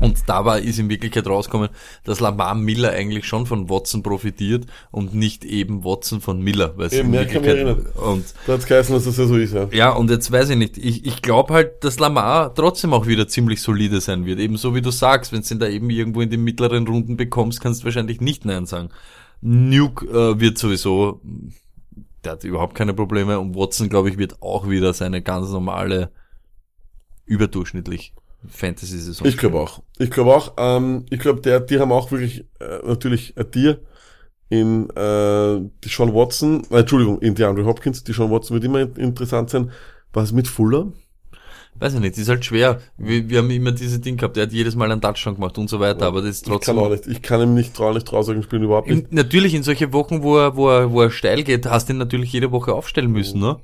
Und 0.00 0.28
da 0.28 0.44
war, 0.44 0.58
ist 0.58 0.78
in 0.78 0.88
Wirklichkeit 0.88 1.26
rausgekommen, 1.26 1.68
dass 2.04 2.20
Lamar 2.20 2.54
Miller 2.54 2.90
eigentlich 2.90 3.26
schon 3.26 3.46
von 3.46 3.68
Watson 3.68 4.02
profitiert 4.02 4.66
und 4.90 5.14
nicht 5.14 5.44
eben 5.44 5.84
Watson 5.84 6.20
von 6.20 6.40
Miller. 6.42 6.72
Weil 6.76 6.92
Eben, 6.92 7.12
ja, 7.12 7.24
kann 7.24 7.42
mich 7.42 7.50
Wirklichkeit, 7.54 7.96
und 7.96 8.24
Da 8.46 8.54
hat's 8.54 8.66
geheißen, 8.66 8.94
dass 8.94 9.04
das 9.04 9.18
ja 9.18 9.26
so 9.26 9.36
ist, 9.36 9.52
ja. 9.52 9.68
ja, 9.72 9.90
und 9.90 10.10
jetzt 10.10 10.32
weiß 10.32 10.50
ich 10.50 10.56
nicht. 10.56 10.78
Ich, 10.78 11.04
ich 11.04 11.20
glaube 11.20 11.52
halt, 11.52 11.84
dass 11.84 11.98
Lamar 11.98 12.54
trotzdem 12.54 12.94
auch 12.94 13.06
wieder 13.06 13.28
ziemlich 13.28 13.60
solide 13.60 14.00
sein 14.00 14.24
wird. 14.24 14.40
Ebenso 14.40 14.74
wie 14.74 14.82
du 14.82 14.90
sagst, 14.90 15.32
wenn 15.32 15.42
du 15.42 15.54
ihn 15.54 15.60
da 15.60 15.68
eben 15.68 15.90
irgendwo 15.90 16.22
in 16.22 16.30
den 16.30 16.42
mittleren 16.42 16.86
Runden 16.86 17.16
bekommst, 17.16 17.60
kannst 17.60 17.82
du 17.82 17.84
wahrscheinlich 17.84 18.20
nicht 18.20 18.44
Nein 18.44 18.66
sagen. 18.66 18.88
Nuke 19.42 20.06
äh, 20.06 20.40
wird 20.40 20.58
sowieso, 20.58 21.20
der 22.24 22.32
hat 22.32 22.44
überhaupt 22.44 22.74
keine 22.74 22.94
Probleme 22.94 23.38
und 23.38 23.54
Watson, 23.54 23.88
glaube 23.88 24.08
ich, 24.08 24.18
wird 24.18 24.42
auch 24.42 24.68
wieder 24.68 24.92
seine 24.94 25.22
ganz 25.22 25.50
normale, 25.50 26.10
überdurchschnittlich 27.26 28.12
Fantasy-Saison. 28.48 29.26
Ich 29.26 29.36
glaube 29.36 29.60
auch. 29.60 29.82
Ich 29.98 30.10
glaube 30.10 30.34
auch. 30.34 30.54
Ähm, 30.56 31.04
ich 31.10 31.20
glaube, 31.20 31.40
der, 31.40 31.60
die 31.60 31.78
haben 31.78 31.92
auch 31.92 32.10
wirklich 32.10 32.46
äh, 32.60 32.86
natürlich 32.86 33.36
ein 33.36 33.50
Tier 33.50 33.80
in 34.48 34.90
äh, 34.90 35.60
die 35.84 35.88
Sean 35.88 36.14
Watson, 36.14 36.64
äh, 36.70 36.80
Entschuldigung, 36.80 37.20
in 37.20 37.34
die 37.34 37.44
Andrew 37.44 37.64
Hopkins. 37.66 38.02
Die 38.02 38.12
Sean 38.12 38.30
Watson 38.30 38.54
wird 38.54 38.64
immer 38.64 38.80
in- 38.80 38.96
interessant 38.96 39.50
sein. 39.50 39.70
Was 40.12 40.32
mit 40.32 40.48
Fuller? 40.48 40.92
Weiß 41.78 41.94
ich 41.94 42.00
nicht, 42.00 42.18
ist 42.18 42.28
halt 42.28 42.44
schwer. 42.44 42.80
Wir, 42.98 43.28
wir 43.30 43.38
haben 43.38 43.50
immer 43.50 43.70
diese 43.72 44.00
Ding 44.00 44.16
gehabt, 44.16 44.36
der 44.36 44.42
hat 44.42 44.52
jedes 44.52 44.74
Mal 44.74 44.90
einen 44.90 45.00
Touchdown 45.00 45.36
gemacht 45.36 45.56
und 45.56 45.70
so 45.70 45.78
weiter, 45.78 46.06
aber 46.06 46.20
das 46.20 46.30
ist 46.30 46.42
Ich 46.42 46.48
kann 46.48 46.56
trotzdem... 46.56 46.78
auch 46.78 46.90
nicht. 46.90 47.06
Ich 47.06 47.22
kann 47.22 47.40
ihm 47.40 47.54
nicht 47.54 47.74
trauen, 47.74 47.94
nicht 47.94 48.08
trauen, 48.08 48.42
spielen 48.42 48.64
überhaupt 48.64 48.88
nicht. 48.88 49.08
In, 49.10 49.14
natürlich 49.14 49.54
in 49.54 49.62
solche 49.62 49.92
Wochen, 49.92 50.22
wo 50.22 50.36
er, 50.36 50.56
wo 50.56 50.68
er, 50.68 50.90
wo 50.90 51.00
er 51.02 51.10
steil 51.10 51.44
geht, 51.44 51.66
hast 51.66 51.88
du 51.88 51.92
ihn 51.92 51.98
natürlich 51.98 52.32
jede 52.32 52.50
Woche 52.50 52.74
aufstellen 52.74 53.12
müssen, 53.12 53.40
ne? 53.40 53.60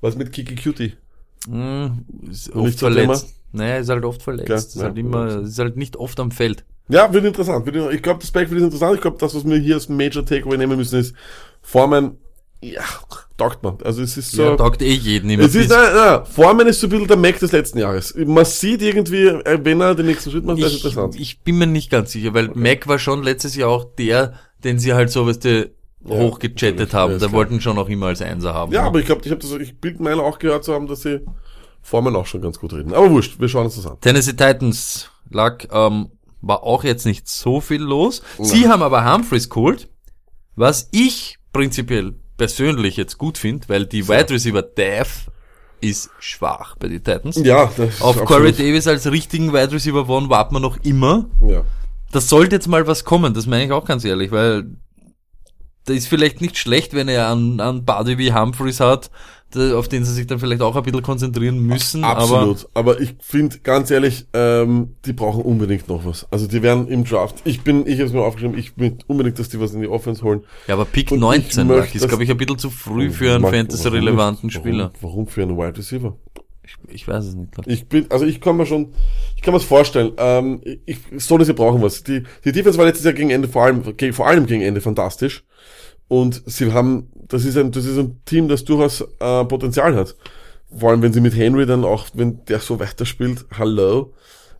Was 0.00 0.16
mit 0.16 0.32
Kiki 0.32 0.54
Cutie? 0.54 0.94
Mhm, 1.46 2.06
ist 2.30 2.50
oft 2.54 2.64
nicht 2.64 2.78
so 2.78 2.86
verletzt. 2.86 3.34
Naja, 3.54 3.78
ist 3.78 3.88
halt 3.88 4.04
oft 4.04 4.22
verletzt. 4.22 4.50
Okay, 4.50 4.58
ist 4.58 4.74
ja, 4.76 4.82
halt 4.82 4.98
immer, 4.98 5.40
ist 5.42 5.58
halt 5.58 5.76
nicht 5.76 5.96
oft 5.96 6.18
am 6.20 6.30
Feld. 6.30 6.64
Ja, 6.88 7.12
wird 7.12 7.24
interessant. 7.24 7.66
Ich 7.66 8.02
glaube, 8.02 8.20
das 8.20 8.30
Backfield 8.30 8.58
ist 8.58 8.64
interessant. 8.64 8.96
Ich 8.96 9.00
glaube, 9.00 9.16
das, 9.18 9.34
was 9.34 9.46
wir 9.46 9.56
hier 9.56 9.76
als 9.76 9.88
Major 9.88 10.24
Takeaway 10.24 10.58
nehmen 10.58 10.76
müssen, 10.76 10.98
ist 10.98 11.14
Formen, 11.62 12.18
ja, 12.60 12.82
taugt 13.36 13.62
man. 13.62 13.78
Also 13.84 14.02
es 14.02 14.16
ist 14.16 14.32
so... 14.32 14.42
Ja, 14.42 14.56
taugt 14.56 14.80
eh 14.82 14.92
jeden 14.92 15.28
immer. 15.30 15.44
Es 15.44 15.54
ist, 15.54 15.70
nein, 15.70 15.94
nein, 15.94 16.26
Foreman 16.26 16.66
ist 16.66 16.80
so 16.80 16.86
ein 16.86 16.90
bisschen 16.90 17.08
der 17.08 17.16
Mac 17.16 17.38
des 17.38 17.52
letzten 17.52 17.78
Jahres. 17.78 18.14
Man 18.16 18.44
sieht 18.44 18.82
irgendwie, 18.82 19.26
äh, 19.26 19.58
wenn 19.62 19.80
er 19.80 19.94
den 19.94 20.06
nächsten 20.06 20.30
Schritt 20.30 20.44
macht, 20.44 20.62
das 20.62 20.72
ist 20.72 20.84
interessant. 20.84 21.18
ich 21.18 21.40
bin 21.40 21.58
mir 21.58 21.66
nicht 21.66 21.90
ganz 21.90 22.12
sicher, 22.12 22.32
weil 22.34 22.48
Mac 22.54 22.86
war 22.86 22.98
schon 22.98 23.22
letztes 23.22 23.54
Jahr 23.56 23.70
auch 23.70 23.84
der, 23.98 24.34
den 24.62 24.78
sie 24.78 24.94
halt 24.94 25.10
so, 25.10 25.26
was 25.26 25.38
die 25.38 25.70
Ja, 26.06 26.16
hochgechattet 26.16 26.94
haben. 26.94 27.14
Da 27.14 27.18
klar. 27.18 27.32
wollten 27.32 27.60
schon 27.60 27.78
auch 27.78 27.88
immer 27.88 28.06
als 28.06 28.22
Einser 28.22 28.54
haben. 28.54 28.72
ja, 28.72 28.84
aber 28.84 28.98
ich 28.98 29.06
glaube, 29.06 29.22
ich 29.24 29.30
habe 29.30 29.40
das, 29.40 29.52
ich 29.52 29.78
bild 29.78 30.00
meine 30.00 30.22
auch 30.22 30.38
gehört 30.38 30.64
zu 30.64 30.72
haben, 30.72 30.86
dass 30.86 31.02
sie 31.02 31.20
Foreman 31.84 32.16
auch 32.16 32.26
schon 32.26 32.40
ganz 32.40 32.58
gut 32.58 32.72
reden. 32.72 32.94
Aber 32.94 33.10
wurscht, 33.10 33.38
wir 33.38 33.48
schauen 33.48 33.66
uns 33.66 33.76
das 33.76 33.86
an. 33.86 34.00
Tennessee 34.00 34.32
Titans 34.32 35.10
lag, 35.30 35.64
ähm, 35.70 36.08
war 36.40 36.62
auch 36.62 36.82
jetzt 36.82 37.04
nicht 37.04 37.28
so 37.28 37.60
viel 37.60 37.82
los. 37.82 38.22
Sie 38.40 38.68
haben 38.68 38.82
aber 38.82 39.04
Humphreys 39.12 39.50
geholt, 39.50 39.88
was 40.56 40.88
ich 40.92 41.38
prinzipiell 41.52 42.14
persönlich 42.38 42.96
jetzt 42.96 43.18
gut 43.18 43.36
finde, 43.38 43.68
weil 43.68 43.86
die 43.86 44.08
Wide 44.08 44.30
Receiver 44.30 44.62
Dev 44.62 45.30
ist 45.82 46.08
schwach 46.18 46.74
bei 46.76 46.88
den 46.88 47.04
Titans. 47.04 47.36
Ja, 47.36 47.66
das 47.76 47.94
ist 47.96 48.02
Auf 48.02 48.18
absolut- 48.20 48.28
Corey 48.28 48.52
Davis 48.52 48.86
als 48.86 49.10
richtigen 49.10 49.52
Wide 49.52 49.72
Receiver 49.72 50.08
One 50.08 50.30
wartet 50.30 50.52
man 50.52 50.62
noch 50.62 50.78
immer. 50.82 51.26
Ja. 51.46 51.64
Das 52.12 52.28
sollte 52.30 52.56
jetzt 52.56 52.68
mal 52.68 52.86
was 52.86 53.04
kommen, 53.04 53.34
das 53.34 53.46
meine 53.46 53.66
ich 53.66 53.72
auch 53.72 53.84
ganz 53.84 54.04
ehrlich, 54.06 54.30
weil 54.30 54.66
da 55.86 55.92
ist 55.92 56.08
vielleicht 56.08 56.40
nicht 56.40 56.56
schlecht, 56.58 56.94
wenn 56.94 57.08
er 57.08 57.30
einen, 57.30 57.60
einen 57.60 57.84
Buddy 57.84 58.18
wie 58.18 58.32
Humphreys 58.32 58.80
hat, 58.80 59.10
auf 59.56 59.86
den 59.86 60.04
sie 60.04 60.12
sich 60.12 60.26
dann 60.26 60.40
vielleicht 60.40 60.62
auch 60.62 60.74
ein 60.74 60.82
bisschen 60.82 61.02
konzentrieren 61.02 61.60
müssen. 61.60 62.02
Aber 62.02 62.20
Absolut. 62.22 62.68
Aber, 62.74 63.00
ich 63.00 63.14
finde, 63.20 63.58
ganz 63.60 63.90
ehrlich, 63.90 64.26
ähm, 64.32 64.96
die 65.04 65.12
brauchen 65.12 65.42
unbedingt 65.42 65.88
noch 65.88 66.04
was. 66.04 66.26
Also 66.32 66.48
die 66.48 66.62
werden 66.62 66.88
im 66.88 67.04
Draft. 67.04 67.36
Ich 67.44 67.60
bin, 67.62 67.86
ich 67.86 67.94
habe 67.94 68.04
es 68.04 68.12
mir 68.12 68.22
aufgeschrieben, 68.22 68.58
ich 68.58 68.76
will 68.78 68.96
unbedingt, 69.06 69.38
dass 69.38 69.50
die 69.50 69.60
was 69.60 69.72
in 69.72 69.80
die 69.80 69.86
Offense 69.88 70.22
holen. 70.22 70.42
Ja, 70.66 70.74
aber 70.74 70.84
Pick 70.86 71.12
Und 71.12 71.18
ich 71.18 71.22
19 71.22 71.66
möchte, 71.68 71.94
ist, 71.96 72.02
dass- 72.02 72.08
glaube 72.08 72.24
ich, 72.24 72.30
ein 72.30 72.36
bisschen 72.36 72.58
zu 72.58 72.70
früh 72.70 73.10
für 73.10 73.34
einen 73.34 73.44
fantasy-relevanten 73.46 74.50
Spieler. 74.50 74.90
Warum, 75.00 75.12
warum 75.16 75.26
für 75.28 75.42
einen 75.42 75.56
Wide 75.56 75.78
Receiver? 75.78 76.16
Ich, 76.64 76.76
ich 76.88 77.06
weiß 77.06 77.26
es 77.26 77.34
nicht. 77.34 77.52
glaub. 77.52 77.66
Ich 77.68 77.86
bin, 77.88 78.06
also 78.10 78.24
ich 78.24 78.40
kann 78.40 78.56
mir 78.56 78.64
schon, 78.66 78.92
ich 79.36 79.42
kann 79.42 79.52
mir 79.52 79.58
das 79.60 79.68
vorstellen. 79.68 80.12
Ähm, 80.16 80.62
ich, 80.86 80.98
Stoney, 81.18 81.44
sie 81.44 81.52
brauchen 81.52 81.82
was. 81.82 82.02
Die, 82.02 82.22
die 82.44 82.52
Defense 82.52 82.78
war 82.78 82.86
letztes 82.86 83.04
Jahr 83.04 83.12
gegen 83.12 83.30
Ende, 83.30 83.48
vor 83.48 83.64
allem, 83.64 83.82
vor 84.12 84.26
allem 84.26 84.46
gegen 84.46 84.62
Ende 84.62 84.80
fantastisch. 84.80 85.44
Und 86.08 86.42
sie 86.46 86.72
haben, 86.72 87.10
das 87.28 87.44
ist 87.44 87.56
ein, 87.56 87.72
das 87.72 87.84
ist 87.84 87.98
ein 87.98 88.20
Team, 88.24 88.48
das 88.48 88.64
durchaus 88.64 89.00
äh, 89.00 89.44
Potenzial 89.44 89.96
hat. 89.96 90.16
Vor 90.76 90.90
allem, 90.90 91.02
wenn 91.02 91.12
sie 91.12 91.20
mit 91.20 91.36
Henry 91.36 91.66
dann 91.66 91.84
auch, 91.84 92.06
wenn 92.14 92.44
der 92.46 92.58
so 92.60 92.78
weiterspielt, 92.80 93.46
hallo. 93.56 94.12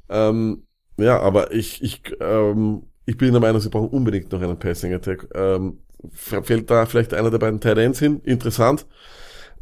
Ähm, 0.08 0.64
ja, 0.96 1.20
aber 1.20 1.52
ich, 1.52 1.82
ich, 1.82 2.02
ähm, 2.20 2.84
ich 3.04 3.16
bin 3.16 3.32
der 3.32 3.40
Meinung, 3.40 3.60
sie 3.60 3.68
brauchen 3.68 3.88
unbedingt 3.88 4.30
noch 4.32 4.40
einen 4.40 4.58
Passing 4.58 4.94
Attack. 4.94 5.28
Ähm, 5.34 5.78
fällt 6.12 6.70
da 6.70 6.86
vielleicht 6.86 7.14
einer 7.14 7.30
der 7.30 7.38
beiden 7.38 7.60
Tight 7.60 7.78
Ends 7.78 7.98
hin? 7.98 8.20
Interessant. 8.24 8.86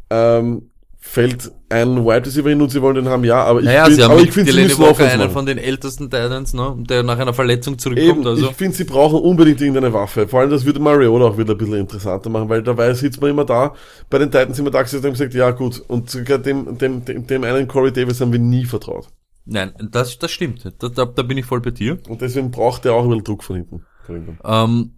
Ähm, 0.09 0.69
fällt 1.05 1.51
ein 1.69 2.05
Wide 2.05 2.25
Receiver 2.25 2.49
hin 2.49 2.61
und 2.61 2.69
sie 2.69 2.81
wollen 2.81 2.95
den 2.95 3.09
haben, 3.09 3.25
ja, 3.25 3.43
aber 3.43 3.59
ich 3.59 3.65
Naja, 3.65 3.85
find, 3.85 3.97
sie 3.97 4.03
haben 4.03 4.11
aber 4.13 4.21
ich 4.21 4.31
finde, 4.31 4.53
sie 4.53 4.63
müssen 4.63 4.83
Offense 4.83 5.11
einen 5.11 5.29
von 5.29 5.45
den 5.45 5.57
ältesten 5.57 6.09
Titans, 6.09 6.53
ne, 6.53 6.75
der 6.77 7.03
nach 7.03 7.19
einer 7.19 7.33
Verletzung 7.33 7.77
zurückkommt. 7.77 8.19
Eben, 8.19 8.25
also. 8.27 8.49
ich 8.49 8.55
finde, 8.55 8.77
sie 8.77 8.85
brauchen 8.85 9.19
unbedingt 9.19 9.59
irgendeine 9.59 9.93
Waffe. 9.93 10.29
Vor 10.29 10.39
allem, 10.39 10.49
das 10.49 10.65
würde 10.65 10.79
Mariota 10.79 11.25
auch 11.25 11.37
wieder 11.37 11.53
ein 11.53 11.57
bisschen 11.57 11.75
interessanter 11.75 12.29
machen, 12.29 12.47
weil 12.47 12.63
dabei 12.63 12.93
sitzt 12.93 13.19
man 13.19 13.29
immer 13.31 13.43
da, 13.43 13.75
bei 14.09 14.17
den 14.17 14.31
Titans 14.31 14.57
immer 14.57 14.71
da 14.71 14.81
gesessen 14.81 14.99
und 14.99 15.05
haben 15.07 15.13
gesagt, 15.13 15.33
ja 15.33 15.51
gut, 15.51 15.83
und 15.87 16.09
sogar 16.09 16.39
dem, 16.39 16.77
dem, 16.77 17.03
dem, 17.03 17.27
dem 17.27 17.43
einen 17.43 17.67
Corey 17.67 17.91
Davis 17.91 18.21
haben 18.21 18.31
wir 18.31 18.39
nie 18.39 18.63
vertraut. 18.63 19.09
Nein, 19.45 19.73
das, 19.91 20.17
das 20.17 20.31
stimmt. 20.31 20.65
Da, 20.79 20.87
da, 20.87 21.05
da 21.05 21.21
bin 21.21 21.37
ich 21.37 21.45
voll 21.45 21.59
bei 21.59 21.71
dir. 21.71 21.99
Und 22.07 22.21
deswegen 22.21 22.49
braucht 22.49 22.85
er 22.85 22.93
auch 22.93 23.03
ein 23.03 23.09
bisschen 23.09 23.25
Druck 23.25 23.43
von 23.43 23.57
hinten. 23.57 23.85
Von 24.05 24.15
hinten. 24.15 24.39
Ähm, 24.45 24.93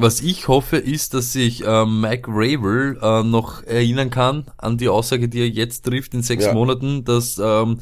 was 0.00 0.20
ich 0.20 0.48
hoffe, 0.48 0.76
ist, 0.76 1.14
dass 1.14 1.32
sich 1.32 1.62
ähm, 1.66 2.00
Mike 2.00 2.30
Ravel 2.32 2.98
äh, 3.00 3.22
noch 3.22 3.62
erinnern 3.64 4.10
kann 4.10 4.46
an 4.56 4.78
die 4.78 4.88
Aussage, 4.88 5.28
die 5.28 5.40
er 5.40 5.48
jetzt 5.48 5.84
trifft 5.84 6.14
in 6.14 6.22
sechs 6.22 6.44
Ja. 6.46 6.54
Monaten, 6.54 7.04
dass 7.04 7.38
ähm, 7.42 7.78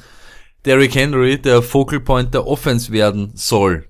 Derrick 0.64 0.94
Henry 0.94 1.38
der 1.40 1.62
Focal 1.62 2.00
Point 2.00 2.34
der 2.34 2.46
Offense 2.46 2.92
werden 2.92 3.30
soll. 3.34 3.86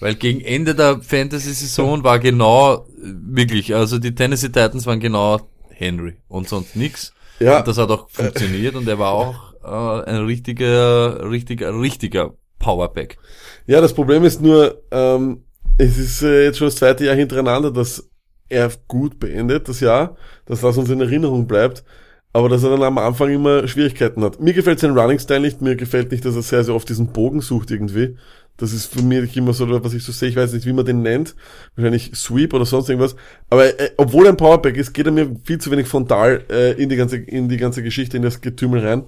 Weil 0.00 0.16
gegen 0.16 0.40
Ende 0.40 0.74
der 0.74 1.00
Fantasy-Saison 1.00 2.04
war 2.04 2.18
genau, 2.18 2.74
äh, 2.74 2.84
wirklich, 3.02 3.74
also 3.74 3.98
die 3.98 4.14
Tennessee 4.14 4.48
Titans 4.48 4.86
waren 4.86 5.00
genau 5.00 5.40
Henry 5.70 6.16
und 6.28 6.48
sonst 6.48 6.76
nix. 6.76 7.12
Ja. 7.40 7.58
Und 7.58 7.68
das 7.68 7.78
hat 7.78 7.90
auch 7.90 8.08
funktioniert 8.10 8.74
und 8.76 8.86
er 8.86 8.98
war 8.98 9.12
auch 9.12 9.54
äh, 9.64 10.10
ein 10.10 10.24
richtiger, 10.24 11.30
richtiger, 11.30 11.78
richtiger 11.78 12.34
Powerback. 12.58 13.18
Ja, 13.66 13.80
das 13.80 13.92
Problem 13.94 14.24
ist 14.24 14.40
nur, 14.40 14.82
ähm, 14.90 15.44
es 15.78 15.98
ist 15.98 16.22
äh, 16.22 16.44
jetzt 16.44 16.58
schon 16.58 16.68
das 16.68 16.76
zweite 16.76 17.04
Jahr 17.04 17.16
hintereinander, 17.16 17.70
dass 17.70 18.08
er 18.48 18.70
gut 18.88 19.18
beendet, 19.18 19.68
das 19.68 19.80
Jahr, 19.80 20.16
dass 20.46 20.60
das 20.60 20.76
uns 20.76 20.90
in 20.90 21.00
Erinnerung 21.00 21.46
bleibt, 21.46 21.84
aber 22.32 22.48
dass 22.48 22.62
er 22.62 22.70
dann 22.70 22.82
am 22.82 22.98
Anfang 22.98 23.30
immer 23.30 23.66
Schwierigkeiten 23.66 24.22
hat. 24.22 24.40
Mir 24.40 24.52
gefällt 24.52 24.80
sein 24.80 24.96
Running-Style 24.96 25.40
nicht, 25.40 25.62
mir 25.62 25.76
gefällt 25.76 26.12
nicht, 26.12 26.24
dass 26.24 26.36
er 26.36 26.42
sehr, 26.42 26.64
sehr 26.64 26.74
oft 26.74 26.88
diesen 26.88 27.08
Bogen 27.08 27.40
sucht 27.40 27.70
irgendwie. 27.70 28.16
Das 28.56 28.72
ist 28.72 28.92
für 28.92 29.02
mich 29.02 29.36
immer 29.36 29.52
so, 29.52 29.68
was 29.82 29.94
ich 29.94 30.04
so 30.04 30.12
sehe, 30.12 30.28
ich 30.28 30.36
weiß 30.36 30.52
nicht, 30.52 30.64
wie 30.64 30.72
man 30.72 30.84
den 30.84 31.02
nennt, 31.02 31.34
wahrscheinlich 31.74 32.12
Sweep 32.14 32.54
oder 32.54 32.64
sonst 32.64 32.88
irgendwas, 32.88 33.16
aber 33.50 33.66
äh, 33.80 33.90
obwohl 33.96 34.26
er 34.26 34.32
ein 34.32 34.36
Powerback 34.36 34.76
ist, 34.76 34.92
geht 34.92 35.06
er 35.06 35.12
mir 35.12 35.34
viel 35.44 35.58
zu 35.58 35.72
wenig 35.72 35.88
frontal 35.88 36.44
äh, 36.48 36.80
in 36.80 36.88
die 36.88 36.94
ganze 36.94 37.16
in 37.16 37.48
die 37.48 37.56
ganze 37.56 37.82
Geschichte, 37.82 38.16
in 38.16 38.22
das 38.22 38.40
Getümmel 38.40 38.86
rein. 38.86 39.04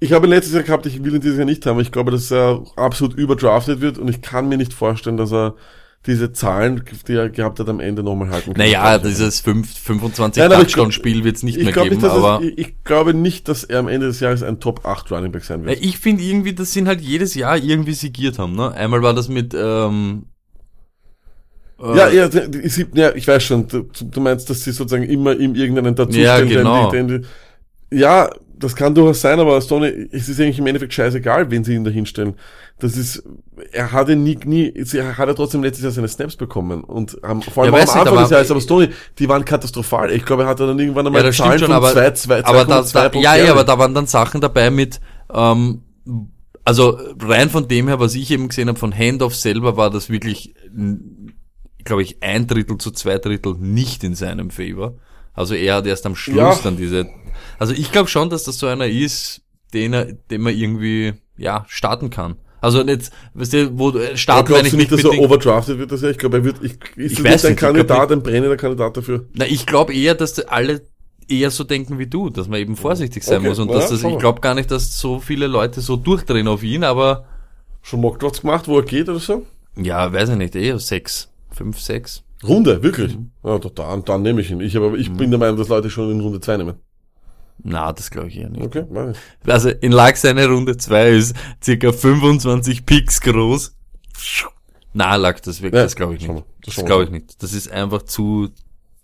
Ich 0.00 0.12
habe 0.12 0.26
ihn 0.26 0.30
letztes 0.30 0.54
Jahr 0.54 0.62
gehabt, 0.62 0.86
ich 0.86 1.02
will 1.02 1.14
ihn 1.14 1.20
dieses 1.20 1.36
Jahr 1.38 1.46
nicht 1.46 1.66
haben. 1.66 1.80
Ich 1.80 1.90
glaube, 1.90 2.10
dass 2.12 2.30
er 2.30 2.62
absolut 2.76 3.14
überdraftet 3.14 3.80
wird 3.80 3.98
und 3.98 4.08
ich 4.08 4.22
kann 4.22 4.48
mir 4.48 4.56
nicht 4.56 4.72
vorstellen, 4.72 5.16
dass 5.16 5.32
er 5.32 5.54
diese 6.06 6.32
Zahlen, 6.32 6.84
die 7.08 7.14
er 7.14 7.28
gehabt 7.28 7.58
hat, 7.58 7.68
am 7.68 7.80
Ende 7.80 8.04
nochmal 8.04 8.30
halten 8.30 8.54
kann. 8.54 8.58
Naja, 8.64 8.98
dieses 8.98 9.40
5, 9.40 9.78
25 9.78 10.40
Nein, 10.40 10.52
aber 10.52 10.62
ich- 10.62 10.68
Touchdown-Spiel 10.68 11.24
wird 11.24 11.36
es 11.36 11.42
nicht 11.42 11.58
ich 11.58 11.64
mehr 11.64 11.72
geben, 11.74 11.96
nicht, 11.96 12.04
aber 12.04 12.40
es, 12.40 12.46
ich, 12.50 12.58
ich 12.58 12.84
glaube 12.84 13.12
nicht, 13.14 13.48
dass 13.48 13.64
er 13.64 13.80
am 13.80 13.88
Ende 13.88 14.06
des 14.06 14.20
Jahres 14.20 14.44
ein 14.44 14.60
Top 14.60 14.86
8 14.86 15.10
Running 15.10 15.32
Back 15.32 15.42
sein 15.42 15.64
wird. 15.64 15.80
ich 15.82 15.98
finde 15.98 16.22
irgendwie, 16.22 16.52
dass 16.54 16.72
sie 16.72 16.78
ihn 16.78 16.86
halt 16.88 17.00
jedes 17.00 17.34
Jahr 17.34 17.56
irgendwie 17.58 17.94
sigiert 17.94 18.38
haben. 18.38 18.54
Ne? 18.54 18.70
Einmal 18.72 19.02
war 19.02 19.12
das 19.12 19.28
mit 19.28 19.52
ähm, 19.54 20.26
äh, 21.80 21.96
Ja, 21.96 22.08
ja, 22.08 22.30
sie- 22.30 22.86
ja, 22.94 23.12
ich 23.16 23.26
weiß 23.26 23.42
schon. 23.42 23.66
Du, 23.66 23.82
du 23.82 24.20
meinst, 24.20 24.48
dass 24.48 24.62
sie 24.62 24.70
sozusagen 24.70 25.02
immer 25.04 25.36
ihm 25.36 25.56
irgendeinen 25.56 25.96
dazustellen. 25.96 26.48
Ja, 26.48 26.58
genau. 26.62 26.90
den, 26.92 27.08
den, 27.08 27.26
ja, 27.90 28.30
das 28.58 28.74
kann 28.74 28.94
durchaus 28.94 29.20
sein, 29.20 29.38
aber 29.40 29.60
Stoney, 29.60 30.08
es 30.10 30.28
ist 30.28 30.40
eigentlich 30.40 30.58
im 30.58 30.66
Endeffekt 30.66 30.92
scheißegal, 30.94 31.50
wen 31.50 31.64
sie 31.64 31.74
ihn 31.74 31.84
da 31.84 31.90
hinstellen. 31.90 32.34
Das 32.78 32.96
ist, 32.96 33.22
er 33.72 33.92
hatte 33.92 34.16
nie, 34.16 34.38
nie, 34.44 34.72
er 34.94 35.34
trotzdem 35.34 35.62
letztes 35.62 35.84
Jahr 35.84 35.92
seine 35.92 36.08
Snaps 36.08 36.36
bekommen 36.36 36.82
und 36.84 37.22
am, 37.24 37.42
vor 37.42 37.64
allem 37.64 37.72
Ja, 37.74 37.80
am 37.80 37.82
weiß 37.82 37.94
nicht, 37.94 38.00
Anfang 38.00 38.14
aber- 38.14 38.22
des 38.22 38.30
Jahres, 38.30 38.50
aber 38.50 38.60
Stoney, 38.60 38.88
die 39.18 39.28
waren 39.28 39.44
katastrophal. 39.44 40.10
Ich 40.12 40.24
glaube, 40.24 40.42
er 40.44 40.48
hatte 40.48 40.66
dann 40.66 40.78
irgendwann 40.78 41.06
einmal 41.06 41.24
ja, 41.24 41.30
Zahlen 41.32 41.58
schon, 41.58 41.66
von 41.68 41.76
aber, 41.76 41.92
zwei, 41.92 42.10
zwei, 42.12 42.44
aber 42.44 42.64
da, 42.64 42.80
2,2 42.80 42.92
da, 43.10 43.18
ja, 43.20 43.36
ja, 43.44 43.52
aber 43.52 43.64
da 43.64 43.78
waren 43.78 43.94
dann 43.94 44.06
Sachen 44.06 44.40
dabei 44.40 44.70
mit, 44.70 45.00
ähm, 45.32 45.82
also 46.64 46.98
rein 47.22 47.50
von 47.50 47.66
dem 47.68 47.88
her, 47.88 47.98
was 48.00 48.14
ich 48.14 48.30
eben 48.30 48.48
gesehen 48.48 48.68
habe 48.68 48.78
von 48.78 48.92
Handoff 48.96 49.34
selber, 49.34 49.76
war 49.76 49.90
das 49.90 50.10
wirklich, 50.10 50.54
glaube 51.84 52.02
ich, 52.02 52.22
ein 52.22 52.46
Drittel 52.46 52.78
zu 52.78 52.90
zwei 52.90 53.18
Drittel 53.18 53.54
nicht 53.58 54.04
in 54.04 54.14
seinem 54.14 54.50
Favor. 54.50 54.94
Also 55.32 55.54
er 55.54 55.76
hat 55.76 55.86
erst 55.86 56.04
am 56.04 56.16
Schluss 56.16 56.36
Ja. 56.36 56.58
dann 56.64 56.76
diese, 56.76 57.06
also 57.58 57.72
ich 57.72 57.92
glaube 57.92 58.08
schon, 58.08 58.30
dass 58.30 58.44
das 58.44 58.58
so 58.58 58.66
einer 58.66 58.86
ist, 58.86 59.42
den 59.74 59.92
er, 59.92 60.06
den 60.06 60.42
man 60.42 60.54
irgendwie, 60.54 61.14
ja, 61.36 61.64
starten 61.68 62.10
kann. 62.10 62.36
Also 62.60 62.82
jetzt, 62.82 63.12
weißt 63.34 63.52
du, 63.52 63.78
wo 63.78 63.90
Aber 63.90 64.16
starten 64.16 64.48
glaubst 64.48 64.66
ich 64.66 64.72
nicht 64.72 64.90
dass 64.90 65.04
er 65.04 65.18
overdrafted 65.18 65.78
wird 65.78 65.92
das 65.92 66.02
ja? 66.02 66.10
Ich 66.10 66.18
glaube, 66.18 66.38
er 66.38 66.44
wird, 66.44 66.56
ich, 66.62 66.72
ist 66.96 67.18
Ich 67.18 67.24
weiß 67.24 67.44
ein 67.44 67.52
nicht, 67.52 67.60
Kandidat, 67.60 68.10
ein 68.10 68.22
brennender 68.22 68.56
Kandidat 68.56 68.96
dafür? 68.96 69.26
Na, 69.34 69.46
ich 69.46 69.64
glaube 69.64 69.94
eher, 69.94 70.14
dass 70.16 70.40
alle 70.40 70.82
eher 71.28 71.50
so 71.50 71.62
denken 71.62 71.98
wie 71.98 72.06
du, 72.06 72.30
dass 72.30 72.48
man 72.48 72.58
eben 72.58 72.76
vorsichtig 72.76 73.22
sein 73.22 73.38
Okay, 73.38 73.48
muss 73.48 73.58
und 73.58 73.68
dass 73.72 73.90
das, 73.90 74.02
ich 74.02 74.18
glaube 74.18 74.40
gar 74.40 74.54
nicht, 74.54 74.70
dass 74.70 74.98
so 74.98 75.20
viele 75.20 75.46
Leute 75.46 75.80
so 75.80 75.96
durchdrehen 75.96 76.48
auf 76.48 76.62
ihn, 76.62 76.82
aber 76.84 77.26
Schon 77.82 78.00
Mockdrafts 78.00 78.40
gemacht, 78.40 78.66
wo 78.66 78.78
er 78.78 78.84
geht 78.84 79.08
oder 79.08 79.20
so? 79.20 79.46
ja, 79.76 80.12
weiß 80.12 80.30
ich 80.30 80.36
nicht, 80.36 80.56
eher 80.56 80.78
sechs, 80.78 81.30
fünf, 81.50 81.80
sechs. 81.80 82.24
Runde, 82.46 82.82
wirklich? 82.82 83.16
Mhm. 83.16 83.30
Ja, 83.44 83.58
doch, 83.58 83.70
dann, 83.70 84.04
dann 84.04 84.22
nehme 84.22 84.40
ich 84.40 84.50
ihn. 84.50 84.60
Ich, 84.60 84.76
aber 84.76 84.94
ich 84.96 85.12
bin 85.12 85.30
der 85.30 85.38
Meinung, 85.38 85.56
dass 85.56 85.68
Leute 85.68 85.90
schon 85.90 86.10
in 86.10 86.20
Runde 86.20 86.40
2 86.40 86.56
nehmen. 86.58 86.74
Na, 87.62 87.92
das 87.92 88.10
glaube 88.10 88.28
ich 88.28 88.36
eher 88.38 88.48
nicht. 88.50 88.62
Okay, 88.64 88.84
ich. 89.12 89.50
Also 89.52 89.68
in 89.70 89.92
Lag 89.92 90.14
seine 90.16 90.46
Runde 90.46 90.76
zwei 90.76 91.10
ist 91.10 91.34
circa 91.62 91.92
25 91.92 92.86
Picks 92.86 93.20
groß. 93.20 93.74
Na, 94.92 95.16
Lag, 95.16 95.40
das 95.40 95.60
wirklich, 95.60 95.78
Ja, 95.78 95.84
das 95.84 95.96
glaube 95.96 96.14
ich 96.14 96.20
nicht. 96.20 96.28
mal, 96.32 96.44
das 96.64 96.76
Das 96.76 96.84
glaube 96.84 97.04
ich 97.04 97.10
nicht. 97.10 97.42
Das 97.42 97.52
ist 97.52 97.70
einfach 97.70 98.02
zu, 98.02 98.48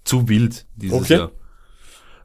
zu 0.05 0.29
wild 0.29 0.67
dieses 0.77 1.01
Okay. 1.03 1.15
Jahr. 1.17 1.31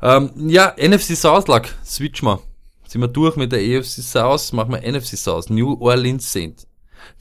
Ähm, 0.02 0.32
ja, 0.50 0.74
NFC 0.78 1.16
South 1.18 1.48
Lag, 1.48 1.68
switch 1.86 2.22
mal. 2.24 2.40
Sind 2.88 3.02
wir 3.02 3.08
durch 3.08 3.36
mit 3.36 3.52
der 3.52 3.60
AFC 3.60 4.02
South, 4.02 4.54
machen 4.54 4.72
wir 4.74 4.82
NFC 4.92 5.18
South. 5.18 5.50
New 5.50 5.78
Orleans 5.80 6.32
Saints. 6.32 6.66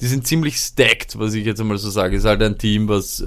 Die 0.01 0.07
sind 0.07 0.26
ziemlich 0.26 0.57
stacked, 0.57 1.18
was 1.18 1.34
ich 1.34 1.45
jetzt 1.45 1.61
einmal 1.61 1.78
so 1.78 1.91
sage. 1.91 2.16
Ist 2.16 2.24
halt 2.24 2.43
ein 2.43 2.59
Team, 2.59 2.89
was, 2.89 3.20
äh, 3.20 3.26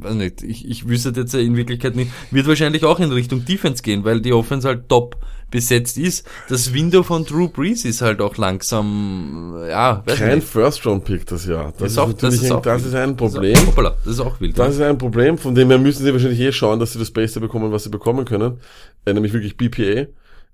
weiß 0.00 0.14
nicht, 0.14 0.42
ich, 0.42 0.68
ich 0.68 0.88
wüsste 0.88 1.12
jetzt 1.14 1.34
in 1.34 1.56
Wirklichkeit 1.56 1.96
nicht, 1.96 2.10
wird 2.30 2.46
wahrscheinlich 2.46 2.84
auch 2.84 2.98
in 3.00 3.12
Richtung 3.12 3.44
Defense 3.44 3.82
gehen, 3.82 4.04
weil 4.04 4.20
die 4.20 4.32
Offense 4.32 4.66
halt 4.66 4.88
top 4.88 5.16
besetzt 5.50 5.98
ist. 5.98 6.24
Das 6.48 6.72
Window 6.72 7.02
von 7.02 7.24
Drew 7.24 7.48
Brees 7.48 7.84
ist 7.84 8.02
halt 8.02 8.20
auch 8.20 8.36
langsam, 8.36 9.56
äh, 9.60 9.70
ja, 9.70 10.02
weiß 10.06 10.18
Kein. 10.18 10.42
First-Round-Pick 10.42 11.26
das 11.26 11.46
Jahr. 11.46 11.72
Das, 11.76 11.92
ist, 11.92 11.98
auch- 11.98 12.08
natürlich 12.08 12.50
ein, 12.52 12.62
das 12.62 12.82
wild. 12.82 12.86
ist 12.86 12.94
ein 12.94 13.16
Das 13.16 13.32
Problem. 13.32 13.52
ist 13.52 13.62
auch, 13.62 13.66
hoppala, 13.66 13.96
das 14.04 14.14
ist 14.14 14.20
auch 14.20 14.40
wild. 14.40 14.58
Das 14.58 14.74
ist 14.76 14.80
ein 14.80 14.98
Problem, 14.98 15.38
von 15.38 15.54
dem 15.54 15.68
her 15.68 15.78
müssen 15.78 16.04
sie 16.04 16.12
wahrscheinlich 16.12 16.40
eh 16.40 16.52
schauen, 16.52 16.78
dass 16.78 16.92
sie 16.92 16.98
das 17.00 17.10
Beste 17.10 17.40
bekommen, 17.40 17.72
was 17.72 17.84
sie 17.84 17.90
bekommen 17.90 18.24
können. 18.24 18.58
Äh, 19.04 19.12
nämlich 19.12 19.32
wirklich 19.32 19.56
BPA. 19.56 20.06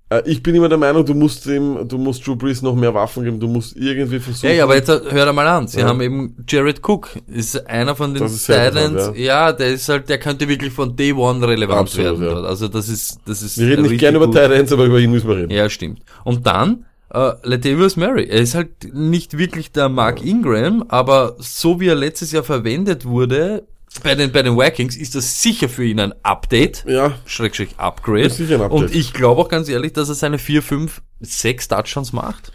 Äh, 0.09 0.21
ich 0.25 0.41
bin 0.41 0.55
immer 0.55 0.69
der 0.69 0.77
Meinung, 0.77 1.05
du 1.05 1.13
musst 1.13 1.45
ihm, 1.47 1.87
du 1.87 1.97
musst 1.97 2.25
Drew 2.25 2.35
Brees 2.35 2.61
noch 2.61 2.75
mehr 2.75 2.93
Waffen 2.93 3.23
geben, 3.25 3.39
du 3.39 3.47
musst 3.47 3.75
irgendwie 3.75 4.19
versuchen. 4.19 4.47
Ja, 4.49 4.55
ja, 4.55 4.63
aber 4.63 4.75
jetzt 4.75 4.87
hör 4.89 5.25
da 5.25 5.33
mal 5.33 5.47
an. 5.47 5.67
Sie 5.67 5.79
Ja. 5.81 5.87
haben 5.87 5.99
eben 6.01 6.35
Jared 6.47 6.79
Cook, 6.87 7.09
ist 7.27 7.67
einer 7.67 7.95
von 7.95 8.13
den 8.13 8.25
Titans. 8.25 8.47
interessant, 8.47 9.17
Ja. 9.17 9.51
der 9.51 9.67
ist 9.69 9.89
halt, 9.89 10.07
der 10.09 10.17
könnte 10.17 10.47
wirklich 10.47 10.71
von 10.71 10.95
Day 10.95 11.11
One 11.13 11.45
relevant 11.45 11.79
Absolut, 11.81 12.21
werden. 12.21 12.43
ja. 12.43 12.47
Also 12.47 12.67
das 12.69 12.87
ist, 12.87 13.19
das 13.25 13.41
ist. 13.41 13.57
Wir 13.57 13.67
reden 13.67 13.83
nicht 13.83 13.99
gerne 13.99 14.17
über 14.17 14.51
Ends, 14.53 14.71
aber 14.71 14.85
über 14.85 14.99
ihn 14.99 15.11
müssen 15.11 15.27
wir 15.27 15.35
reden. 15.37 15.51
Ja, 15.51 15.69
stimmt. 15.69 15.99
Und 16.23 16.47
dann, 16.47 16.85
äh, 17.13 17.31
Latavius 17.43 17.97
Murray. 17.97 18.25
Er 18.29 18.39
ist 18.41 18.55
halt 18.55 18.93
nicht 18.93 19.37
wirklich 19.37 19.71
der 19.71 19.89
Mark 19.89 20.23
Ingram, 20.25 20.83
aber 20.87 21.35
so 21.39 21.79
wie 21.79 21.87
er 21.87 21.95
letztes 21.95 22.31
Jahr 22.31 22.43
verwendet 22.43 23.05
wurde, 23.05 23.63
bei 24.03 24.15
den, 24.15 24.31
bei 24.31 24.41
den 24.43 24.57
Vikings, 24.57 24.95
ist 24.95 25.15
das 25.15 25.41
sicher 25.41 25.69
für 25.69 25.85
ihn 25.85 25.99
ein 25.99 26.13
Update. 26.23 26.83
Ja, 26.87 27.17
Schrägstrich 27.25 27.69
Upgrade. 27.77 28.21
Ist 28.23 28.37
sicher 28.37 28.55
ein 28.55 28.61
Update. 28.61 28.81
Und 28.81 28.95
ich 28.95 29.13
glaube 29.13 29.41
auch 29.41 29.49
ganz 29.49 29.69
ehrlich, 29.69 29.93
dass 29.93 30.09
er 30.09 30.15
seine 30.15 30.37
vier, 30.37 30.61
fünf, 30.61 31.01
sechs 31.19 31.67
Touchdowns 31.67 32.13
macht. 32.13 32.51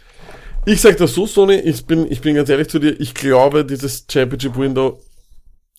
Ich 0.65 0.81
sag 0.81 0.97
das 0.97 1.15
so, 1.15 1.27
Sony, 1.27 1.57
ich 1.57 1.87
bin, 1.87 2.11
ich 2.11 2.21
bin 2.21 2.37
ganz 2.37 2.49
ehrlich 2.49 2.69
zu 2.69 2.79
dir, 2.79 2.99
ich 3.01 3.15
glaube, 3.15 3.65
dieses 3.65 4.07
Championship 4.11 4.57
Window 4.57 5.01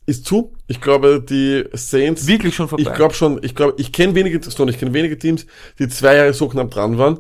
ist 0.06 0.26
zu. 0.26 0.54
Ich 0.68 0.82
glaube, 0.82 1.22
die 1.22 1.64
Saints, 1.72 2.28
Wirklich 2.28 2.54
schon 2.56 2.68
vorbei. 2.68 2.84
ich 2.84 2.94
glaube 2.94 3.14
schon, 3.14 3.40
ich 3.42 3.56
glaube, 3.56 3.76
ich 3.78 3.94
kenne 3.94 4.14
wenige, 4.16 4.42
Sony, 4.44 4.72
ich 4.72 4.80
kenne 4.80 4.94
wenige 4.94 5.18
Teams, 5.18 5.46
die 5.80 5.88
zwei 5.88 6.18
Jahre 6.18 6.34
so 6.34 6.50
knapp 6.50 6.72
dran 6.72 6.98
waren 6.98 7.20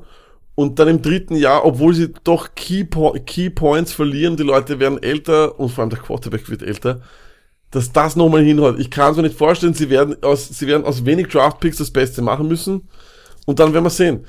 und 0.55 0.79
dann 0.79 0.87
im 0.87 1.01
dritten 1.01 1.35
Jahr, 1.35 1.65
obwohl 1.65 1.93
sie 1.93 2.13
doch 2.23 2.53
Key, 2.55 2.83
po 2.83 3.15
Key 3.25 3.49
Points 3.49 3.93
verlieren, 3.93 4.37
die 4.37 4.43
Leute 4.43 4.79
werden 4.79 5.01
älter 5.01 5.59
und 5.59 5.69
vor 5.69 5.83
allem 5.83 5.89
der 5.89 5.99
Quarterback 5.99 6.49
wird 6.49 6.61
älter, 6.61 7.01
dass 7.73 7.91
das 7.91 8.15
nochmal 8.15 8.43
hinhaut. 8.43 8.79
Ich 8.79 8.91
kann 8.91 9.11
es 9.11 9.17
mir 9.17 9.23
nicht 9.23 9.37
vorstellen, 9.37 9.73
sie 9.73 9.89
werden 9.89 10.15
aus, 10.21 10.47
sie 10.47 10.67
werden 10.67 10.85
aus 10.85 11.05
wenig 11.05 11.27
Draft 11.27 11.59
Picks 11.59 11.77
das 11.77 11.89
Beste 11.89 12.21
machen 12.21 12.47
müssen 12.47 12.87
und 13.45 13.59
dann 13.59 13.73
werden 13.73 13.83
wir 13.83 13.89
sehen. 13.89 14.25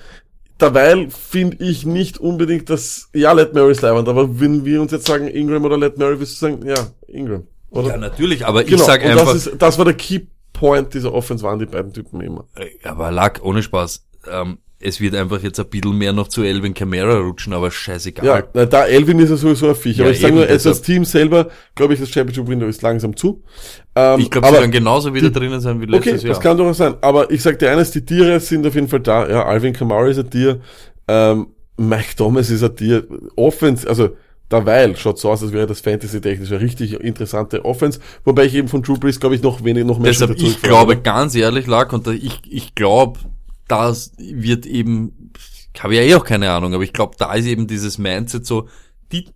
Derweil 0.59 1.11
finde 1.11 1.59
ich 1.63 1.85
nicht 1.85 2.19
unbedingt, 2.19 2.71
dass, 2.71 3.11
ja, 3.13 3.33
Let 3.33 3.53
Mary 3.53 3.75
leibend, 3.75 4.09
aber 4.09 4.41
wenn 4.41 4.65
wir 4.65 4.81
uns 4.81 4.93
jetzt 4.93 5.07
sagen 5.07 5.29
Ingram 5.29 5.65
oder 5.65 5.77
Let 5.77 5.99
Mary, 5.99 6.19
wirst 6.19 6.41
du 6.41 6.47
sagen, 6.47 6.67
ja, 6.67 6.75
Ingram. 7.07 7.47
Oder? 7.71 7.89
ja, 7.89 7.97
natürlich, 7.99 8.47
aber 8.47 8.63
ich 8.63 8.69
genau, 8.69 8.85
sag 8.85 9.03
und 9.05 9.11
einfach, 9.11 9.33
das, 9.33 9.47
ist, 9.47 9.61
das 9.61 9.77
war 9.77 9.85
der 9.85 9.95
Key 9.95 10.21
Point 10.55 10.95
dieser 10.95 11.13
Offense, 11.13 11.45
waren 11.45 11.59
die 11.59 11.67
beiden 11.67 11.93
Typen 11.93 12.21
immer. 12.23 12.47
aber 12.85 13.11
Lack, 13.11 13.41
ohne 13.43 13.63
Spaß, 13.63 14.07
ähm, 14.31 14.59
es 14.81 15.01
wird 15.01 15.15
einfach 15.15 15.43
jetzt 15.43 15.59
ein 15.59 15.67
bisschen 15.67 15.97
mehr 15.97 16.13
noch 16.13 16.29
zu 16.29 16.43
Elvin 16.43 16.75
Kamara 16.75 17.19
rutschen, 17.19 17.53
aber 17.53 17.71
scheißegal. 17.71 18.45
Ja, 18.55 18.67
da 18.67 18.85
Elvin 18.87 19.19
ist 19.19 19.31
ja 19.31 19.37
sowieso 19.37 19.69
ein 19.69 19.75
Viech, 19.75 19.97
Ja, 19.97 20.05
aber 20.05 20.13
ich 20.13 20.21
sage 20.21 20.35
nur, 20.35 20.47
als 20.47 20.65
das 20.65 20.83
Team 20.83 21.05
selber, 21.05 21.49
glaube 21.75 21.95
ich, 21.95 22.01
das 22.01 22.11
Championship 22.11 22.47
Window 22.49 22.67
ist 22.67 22.83
langsam 22.83 23.17
zu. 23.17 23.43
Ähm, 23.95 24.21
ich 24.21 24.31
glaube, 24.31 24.49
sie 24.49 24.53
werden 24.55 24.71
genauso 24.71 25.15
wieder 25.15 25.31
drinnen 25.31 25.61
sein 25.61 25.81
wie 25.81 25.85
Okay, 25.85 25.97
letztes 25.97 26.23
Jahr. 26.25 26.35
das 26.35 26.41
kann 26.41 26.57
durchaus 26.57 26.79
sein. 26.79 26.97
Aber 27.01 27.31
ich 27.31 27.43
sag 27.43 27.59
dir 27.59 27.71
eines, 27.71 27.93
die 27.93 28.05
Tiere 28.05 28.39
sind 28.41 28.67
auf 28.67 28.75
jeden 28.75 28.89
Fall 28.89 29.01
da. 29.01 29.29
Ja, 29.29 29.45
Alvin 29.47 29.73
Kamara 29.73 30.09
ist 30.09 30.19
ein 30.19 30.29
Tier. 30.29 30.61
Ähm, 31.09 31.47
Mike 31.77 32.17
Thomas 32.17 32.51
ist 32.51 32.63
ein 32.63 32.77
Tier. 32.77 33.07
Offense, 33.37 33.89
also 33.89 34.11
derweil 34.51 34.95
schaut 34.97 35.19
so 35.19 35.31
aus, 35.31 35.43
als 35.43 35.53
wäre 35.53 35.67
das 35.67 35.81
Fantasy-technisch 35.81 36.51
eine 36.51 36.61
richtig 36.61 36.93
interessante 37.01 37.65
Offense. 37.65 38.01
Wobei 38.25 38.45
ich 38.45 38.55
eben 38.55 38.69
von 38.69 38.83
Drew 38.83 38.99
Brees, 38.99 39.19
glaube 39.19 39.35
ich, 39.35 39.43
noch 39.43 39.65
wenig, 39.65 39.85
noch 39.85 39.99
mehr 39.99 40.11
Deshalb, 40.11 40.37
ich 40.39 40.61
glaube 40.61 40.97
ganz 40.99 41.35
ehrlich, 41.35 41.67
Lack, 41.67 41.93
und 41.93 42.07
ich, 42.09 42.43
ich 42.49 42.75
glaube, 42.75 43.19
das 43.69 44.13
wird 44.19 44.67
eben, 44.67 45.33
ich 45.75 45.83
habe 45.83 45.95
ja 45.95 46.03
eh 46.03 46.15
auch 46.15 46.25
keine 46.25 46.51
Ahnung, 46.51 46.75
aber 46.75 46.85
ich 46.85 46.93
glaube, 46.93 47.17
da 47.19 47.33
ist 47.35 47.47
eben 47.47 47.67
dieses 47.67 47.99
Mindset 47.99 48.47
so, 48.47 48.69
die, 49.13 49.27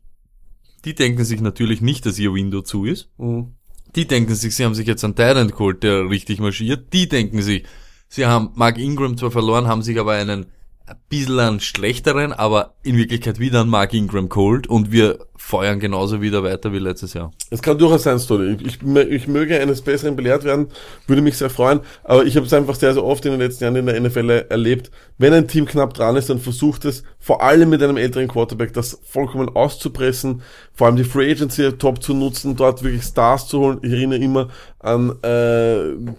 die 0.84 0.94
denken 0.94 1.24
sich 1.24 1.40
natürlich 1.40 1.80
nicht, 1.80 2.06
dass 2.06 2.18
ihr 2.18 2.34
Window 2.34 2.62
zu 2.62 2.84
ist. 2.84 3.10
Mhm. 3.18 3.54
Die 3.96 4.06
denken 4.06 4.34
sich, 4.34 4.54
sie 4.54 4.64
haben 4.64 4.74
sich 4.74 4.86
jetzt 4.86 5.04
einen 5.04 5.16
Tyrant 5.16 5.52
geholt, 5.52 5.82
der 5.82 6.10
richtig 6.10 6.40
marschiert. 6.40 6.92
Die 6.92 7.08
denken 7.08 7.40
sich, 7.42 7.64
sie 8.08 8.26
haben 8.26 8.50
Mark 8.54 8.78
Ingram 8.78 9.16
zwar 9.16 9.30
verloren, 9.30 9.66
haben 9.66 9.82
sich 9.82 9.98
aber 9.98 10.12
einen 10.12 10.46
ein 10.88 10.96
bisschen 11.08 11.38
einen 11.38 11.60
schlechteren, 11.60 12.32
aber 12.32 12.74
in 12.82 12.96
Wirklichkeit 12.96 13.38
wieder 13.38 13.60
einen 13.60 13.70
Mark 13.70 13.92
Ingram 13.92 14.28
geholt 14.28 14.66
und 14.66 14.90
wir 14.90 15.18
feuern 15.36 15.80
genauso 15.80 16.20
wieder 16.20 16.42
weiter 16.42 16.72
wie 16.72 16.78
letztes 16.78 17.14
Jahr. 17.14 17.30
Es 17.50 17.62
kann 17.62 17.78
durchaus 17.78 18.02
sein, 18.02 18.18
Story. 18.18 18.56
Ich, 18.64 18.78
ich 18.82 19.28
möge 19.28 19.60
eines 19.60 19.82
Besseren 19.82 20.16
belehrt 20.16 20.44
werden, 20.44 20.68
würde 21.06 21.22
mich 21.22 21.36
sehr 21.36 21.50
freuen, 21.50 21.80
aber 22.04 22.24
ich 22.24 22.36
habe 22.36 22.46
es 22.46 22.52
einfach 22.52 22.74
sehr, 22.74 22.94
sehr 22.94 23.04
oft 23.04 23.24
in 23.24 23.32
den 23.32 23.40
letzten 23.40 23.64
Jahren 23.64 23.76
in 23.76 23.86
der 23.86 24.00
NFL 24.00 24.46
erlebt. 24.48 24.90
Wenn 25.18 25.32
ein 25.32 25.48
Team 25.48 25.66
knapp 25.66 25.94
dran 25.94 26.16
ist, 26.16 26.30
dann 26.30 26.38
versucht 26.38 26.84
es, 26.84 27.02
vor 27.18 27.42
allem 27.42 27.70
mit 27.70 27.82
einem 27.82 27.96
älteren 27.96 28.28
Quarterback, 28.28 28.72
das 28.72 28.98
vollkommen 29.04 29.48
auszupressen, 29.48 30.42
vor 30.72 30.86
allem 30.86 30.96
die 30.96 31.04
Free 31.04 31.30
Agency 31.30 31.72
top 31.72 32.02
zu 32.02 32.14
nutzen, 32.14 32.56
dort 32.56 32.82
wirklich 32.82 33.02
Stars 33.02 33.48
zu 33.48 33.60
holen. 33.60 33.78
Ich 33.82 33.92
erinnere 33.92 34.18
immer 34.18 34.48
an 34.78 35.12
äh, 35.22 36.12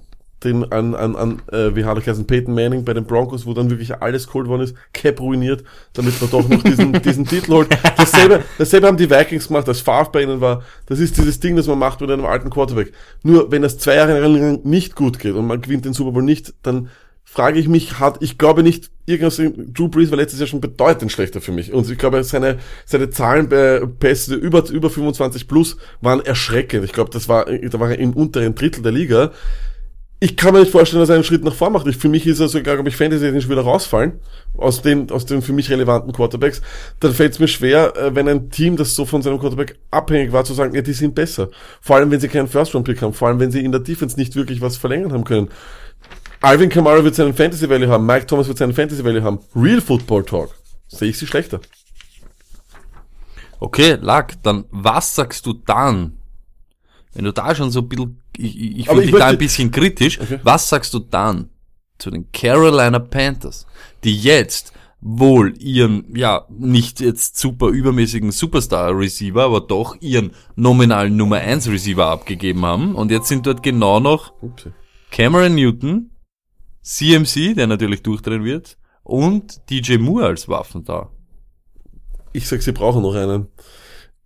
den, 0.44 0.72
an, 0.72 0.96
an, 0.96 1.16
an 1.16 1.42
äh, 1.52 1.76
wie 1.76 1.86
hat 1.86 1.98
er 1.98 2.02
geheißen, 2.02 2.26
Peyton 2.26 2.54
Manning 2.54 2.86
bei 2.86 2.94
den 2.94 3.06
Broncos, 3.06 3.46
wo 3.46 3.54
dann 3.54 3.70
wirklich 3.70 4.02
alles 4.02 4.28
geholt 4.28 4.48
worden 4.48 4.62
ist, 4.62 4.76
Cap 4.94 5.20
ruiniert, 5.20 5.64
damit 5.94 6.20
man 6.22 6.30
doch 6.30 6.48
noch 6.48 6.64
diesen, 6.64 6.94
diesen 7.02 7.26
Titel 7.26 7.52
holt. 7.52 7.68
Dasselbe, 7.98 8.44
dasselbe 8.58 8.88
haben 8.88 8.98
die 8.98 9.10
Vikings 9.10 9.48
gemacht, 9.48 9.68
als 9.68 9.82
Favre 9.82 10.12
bei 10.12 10.24
ihnen 10.24 10.42
war. 10.42 10.64
Das 10.86 11.00
ist 11.00 11.18
dieses 11.18 11.40
Ding, 11.40 11.56
das 11.56 11.68
man 11.68 11.80
macht 11.80 12.02
mit 12.02 12.10
einem 12.10 12.26
alten 12.26 12.50
Quarterback. 12.50 12.94
Nur, 13.24 13.52
wenn 13.52 13.62
das 13.62 13.78
zwei 13.78 13.96
Jahre 13.96 14.20
lang 14.20 14.62
nicht 14.64 14.96
gut 14.96 15.20
geht 15.20 15.36
und 15.36 15.48
man 15.48 15.62
gewinnt 15.62 15.86
den 15.86 15.94
Super 15.94 16.12
Bowl 16.12 16.24
nicht, 16.24 16.54
dann 16.64 16.90
frage 17.32 17.60
ich 17.60 17.68
mich, 17.68 18.00
hat, 18.00 18.18
ich 18.22 18.40
glaube 18.40 18.64
nicht, 18.64 18.90
irgendwas, 19.06 19.38
Drew 19.38 19.88
Brees 19.88 20.10
war 20.10 20.18
letztes 20.18 20.40
Jahr 20.40 20.48
schon 20.48 20.62
bedeutend 20.62 21.12
schlechter 21.12 21.42
für 21.42 21.52
mich. 21.52 21.72
Und 21.72 21.90
ich 21.90 21.98
glaube, 21.98 22.24
seine, 22.24 22.58
seine 22.86 23.12
Zahlen 23.12 23.50
bei 23.50 23.82
Pässe 24.00 24.34
über, 24.34 24.68
über 24.70 24.90
25 24.90 25.48
plus 25.48 25.78
waren 26.02 26.26
erschreckend. 26.26 26.86
Ich 26.86 26.92
glaube, 26.92 27.12
das 27.12 27.30
war, 27.30 27.46
da 27.46 27.80
war 27.80 27.92
er 27.92 28.00
im 28.00 28.14
unteren 28.14 28.56
Drittel 28.56 28.82
der 28.82 28.92
Liga 28.92 29.32
ich 30.22 30.36
kann 30.36 30.54
mir 30.54 30.60
nicht 30.60 30.72
vorstellen, 30.72 31.00
dass 31.00 31.10
er 31.10 31.16
einen 31.16 31.24
Schritt 31.24 31.46
nach 31.46 31.54
vor 31.54 31.70
macht. 31.70 31.88
Ich, 31.88 31.96
für 31.96 32.10
mich 32.10 32.28
ist 32.28 32.42
er 32.42 32.50
sogar, 32.50 32.76
glaube 32.76 32.90
ich, 32.90 32.98
Fantasy 32.98 33.32
nicht 33.32 33.50
wieder 33.50 33.62
rausfallen 33.62 34.20
aus 34.58 34.82
den, 34.82 35.10
aus 35.12 35.26
den 35.26 35.42
für 35.42 35.54
mich 35.54 35.70
relevanten 35.70 36.12
Quarterbacks. 36.12 36.62
Dann 37.00 37.14
fällt 37.14 37.34
es 37.34 37.40
mir 37.40 37.48
schwer, 37.48 37.96
äh, 37.96 38.14
wenn 38.16 38.28
ein 38.28 38.50
Team, 38.50 38.76
das 38.76 38.96
so 38.96 39.06
von 39.06 39.22
seinem 39.22 39.40
Quarterback 39.40 39.80
abhängig 39.92 40.34
war, 40.34 40.44
zu 40.44 40.54
sagen, 40.54 40.76
ja, 40.76 40.82
die 40.82 40.92
sind 40.92 41.16
besser. 41.16 41.50
Vor 41.80 41.96
allem, 41.96 42.12
wenn 42.12 42.20
sie 42.20 42.28
keinen 42.28 42.50
First-Round-Pick 42.50 43.02
haben. 43.02 43.14
Vor 43.14 43.30
allem, 43.30 43.40
wenn 43.40 43.52
sie 43.52 43.64
in 43.64 43.72
der 43.72 43.80
Defense 43.80 44.18
nicht 44.18 44.36
wirklich 44.36 44.60
was 44.60 44.76
verlängern 44.76 45.14
haben 45.14 45.24
können. 45.24 45.50
Alvin 46.42 46.70
Kamara 46.70 47.02
wird 47.04 47.16
seinen 47.16 47.34
Fantasy-Value 47.34 47.88
haben. 47.88 48.06
Mike 48.06 48.28
Thomas 48.28 48.48
wird 48.50 48.58
seinen 48.58 48.74
Fantasy-Value 48.74 49.24
haben. 49.24 49.40
Real 49.56 49.80
Football 49.80 50.26
Talk. 50.26 50.54
Sehe 50.90 51.10
ich 51.10 51.18
sie 51.18 51.28
schlechter. 51.28 51.62
Okay, 53.62 53.98
Lack, 54.02 54.42
dann 54.44 54.66
was 54.72 55.16
sagst 55.16 55.46
du 55.46 55.54
dann? 55.54 56.18
Wenn 57.14 57.26
du 57.26 57.34
da 57.34 57.54
schon 57.56 57.72
so 57.72 57.82
ein 57.82 57.90
bisschen, 57.90 58.22
ich, 58.40 58.60
ich 58.60 58.78
ich 58.80 58.88
finde 58.88 59.04
ich 59.04 59.12
dich 59.12 59.20
da 59.20 59.28
ein 59.28 59.38
bisschen 59.38 59.72
kritisch, 59.72 60.20
Okay. 60.20 60.40
was 60.44 60.70
sagst 60.70 60.94
du 60.94 61.00
dann 61.00 61.50
zu 61.98 62.10
den 62.12 62.32
Carolina 62.32 63.00
Panthers, 63.00 63.66
die 64.04 64.16
jetzt 64.18 64.74
wohl 65.02 65.54
ihren, 65.62 66.14
ja, 66.16 66.46
nicht 66.50 67.00
jetzt 67.00 67.38
super 67.38 67.68
übermäßigen 67.68 68.32
Superstar-Receiver, 68.32 69.44
aber 69.44 69.62
doch 69.62 69.96
ihren 70.02 70.32
nominalen 70.56 71.16
Nummer 71.16 71.38
1 71.38 71.70
Receiver 71.70 72.06
abgegeben 72.08 72.66
haben 72.66 72.96
und 72.96 73.10
jetzt 73.12 73.28
sind 73.30 73.46
dort 73.46 73.64
genau 73.64 74.00
noch. 74.02 74.34
Cameron 75.12 75.56
Newton, 75.56 76.12
CMC, 76.82 77.56
der 77.56 77.68
natürlich 77.68 78.04
durchdrehen 78.04 78.44
wird, 78.44 78.78
und 79.04 79.70
DJ 79.70 79.98
Moore 79.98 80.26
als 80.28 80.48
Waffen 80.50 80.84
da. 80.84 81.10
Ich 82.34 82.48
sag, 82.48 82.62
sie 82.62 82.74
brauchen 82.74 83.02
noch 83.02 83.16
einen. 83.16 83.48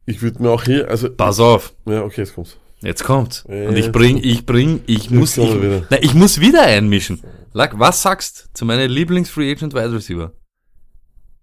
Ich 0.06 0.22
würde 0.22 0.42
mir 0.42 0.50
auch 0.50 0.64
hier, 0.64 0.90
also, 0.90 1.10
Pass 1.10 1.40
auf. 1.40 1.74
ja, 1.86 2.04
okay, 2.04 2.22
jetzt 2.22 2.36
kommt's. 2.36 2.58
Jetzt 2.84 3.04
kommt's. 3.04 3.46
Äh, 3.48 3.68
Und 3.68 3.78
ich 3.78 3.92
bring, 3.92 4.18
ich 4.18 4.46
bring, 4.46 4.84
ich 4.88 5.10
muss, 5.10 5.38
ich, 5.38 5.56
na, 5.90 5.98
ich 6.02 6.14
muss 6.14 6.40
wieder 6.40 6.64
einmischen. 6.64 7.22
Lack, 7.54 7.80
was 7.80 8.02
sagst 8.02 8.50
zu 8.54 8.66
meiner 8.66 8.88
Lieblings-Free 8.88 9.52
Agent 9.52 9.74
Wide 9.74 9.94
Receiver? 9.94 10.34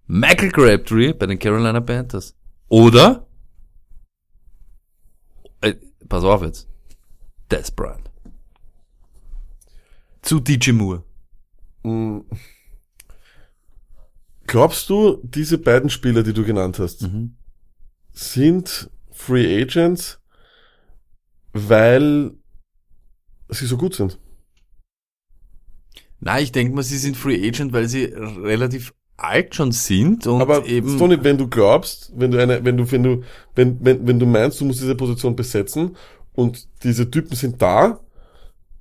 Michael 0.07 0.51
Crabtree 0.51 1.13
bei 1.13 1.25
den 1.25 1.39
Carolina 1.39 1.79
Panthers. 1.79 2.35
Oder, 2.69 3.25
äh, 5.61 5.73
pass 6.07 6.23
auf 6.23 6.43
jetzt, 6.43 6.67
Des 7.49 7.71
Bryant. 7.71 8.09
Zu 10.21 10.39
DJ 10.39 10.71
Moore. 10.73 11.03
Mm. 11.83 12.19
Glaubst 14.45 14.89
du, 14.89 15.19
diese 15.23 15.57
beiden 15.57 15.89
Spieler, 15.89 16.23
die 16.23 16.33
du 16.33 16.43
genannt 16.45 16.77
hast, 16.77 17.01
Mhm. 17.03 17.35
sind 18.11 18.89
Free 19.11 19.61
Agents, 19.61 20.19
weil 21.53 22.31
sie 23.49 23.65
so 23.65 23.77
gut 23.77 23.95
sind? 23.95 24.17
Na, 26.19 26.39
ich 26.39 26.51
denke 26.51 26.75
mal, 26.75 26.83
sie 26.83 26.97
sind 26.97 27.17
Free 27.17 27.47
Agent, 27.47 27.73
weil 27.73 27.87
sie 27.87 28.05
relativ 28.05 28.93
alt 29.17 29.55
schon 29.55 29.71
sind 29.71 30.25
und 30.27 30.41
Aber 30.41 30.65
eben, 30.65 30.97
Tony, 30.97 31.23
wenn 31.23 31.37
du 31.37 31.47
glaubst, 31.47 32.11
wenn 32.15 32.31
du 32.31 32.41
eine, 32.41 32.63
wenn 32.63 32.77
du, 32.77 32.91
wenn 32.91 33.03
du, 33.03 33.23
wenn, 33.55 33.77
wenn, 33.83 34.07
wenn 34.07 34.19
du 34.19 34.25
meinst, 34.25 34.59
du 34.61 34.65
musst 34.65 34.81
diese 34.81 34.95
Position 34.95 35.35
besetzen 35.35 35.95
und 36.33 36.67
diese 36.83 37.09
Typen 37.09 37.35
sind 37.35 37.61
da, 37.61 37.99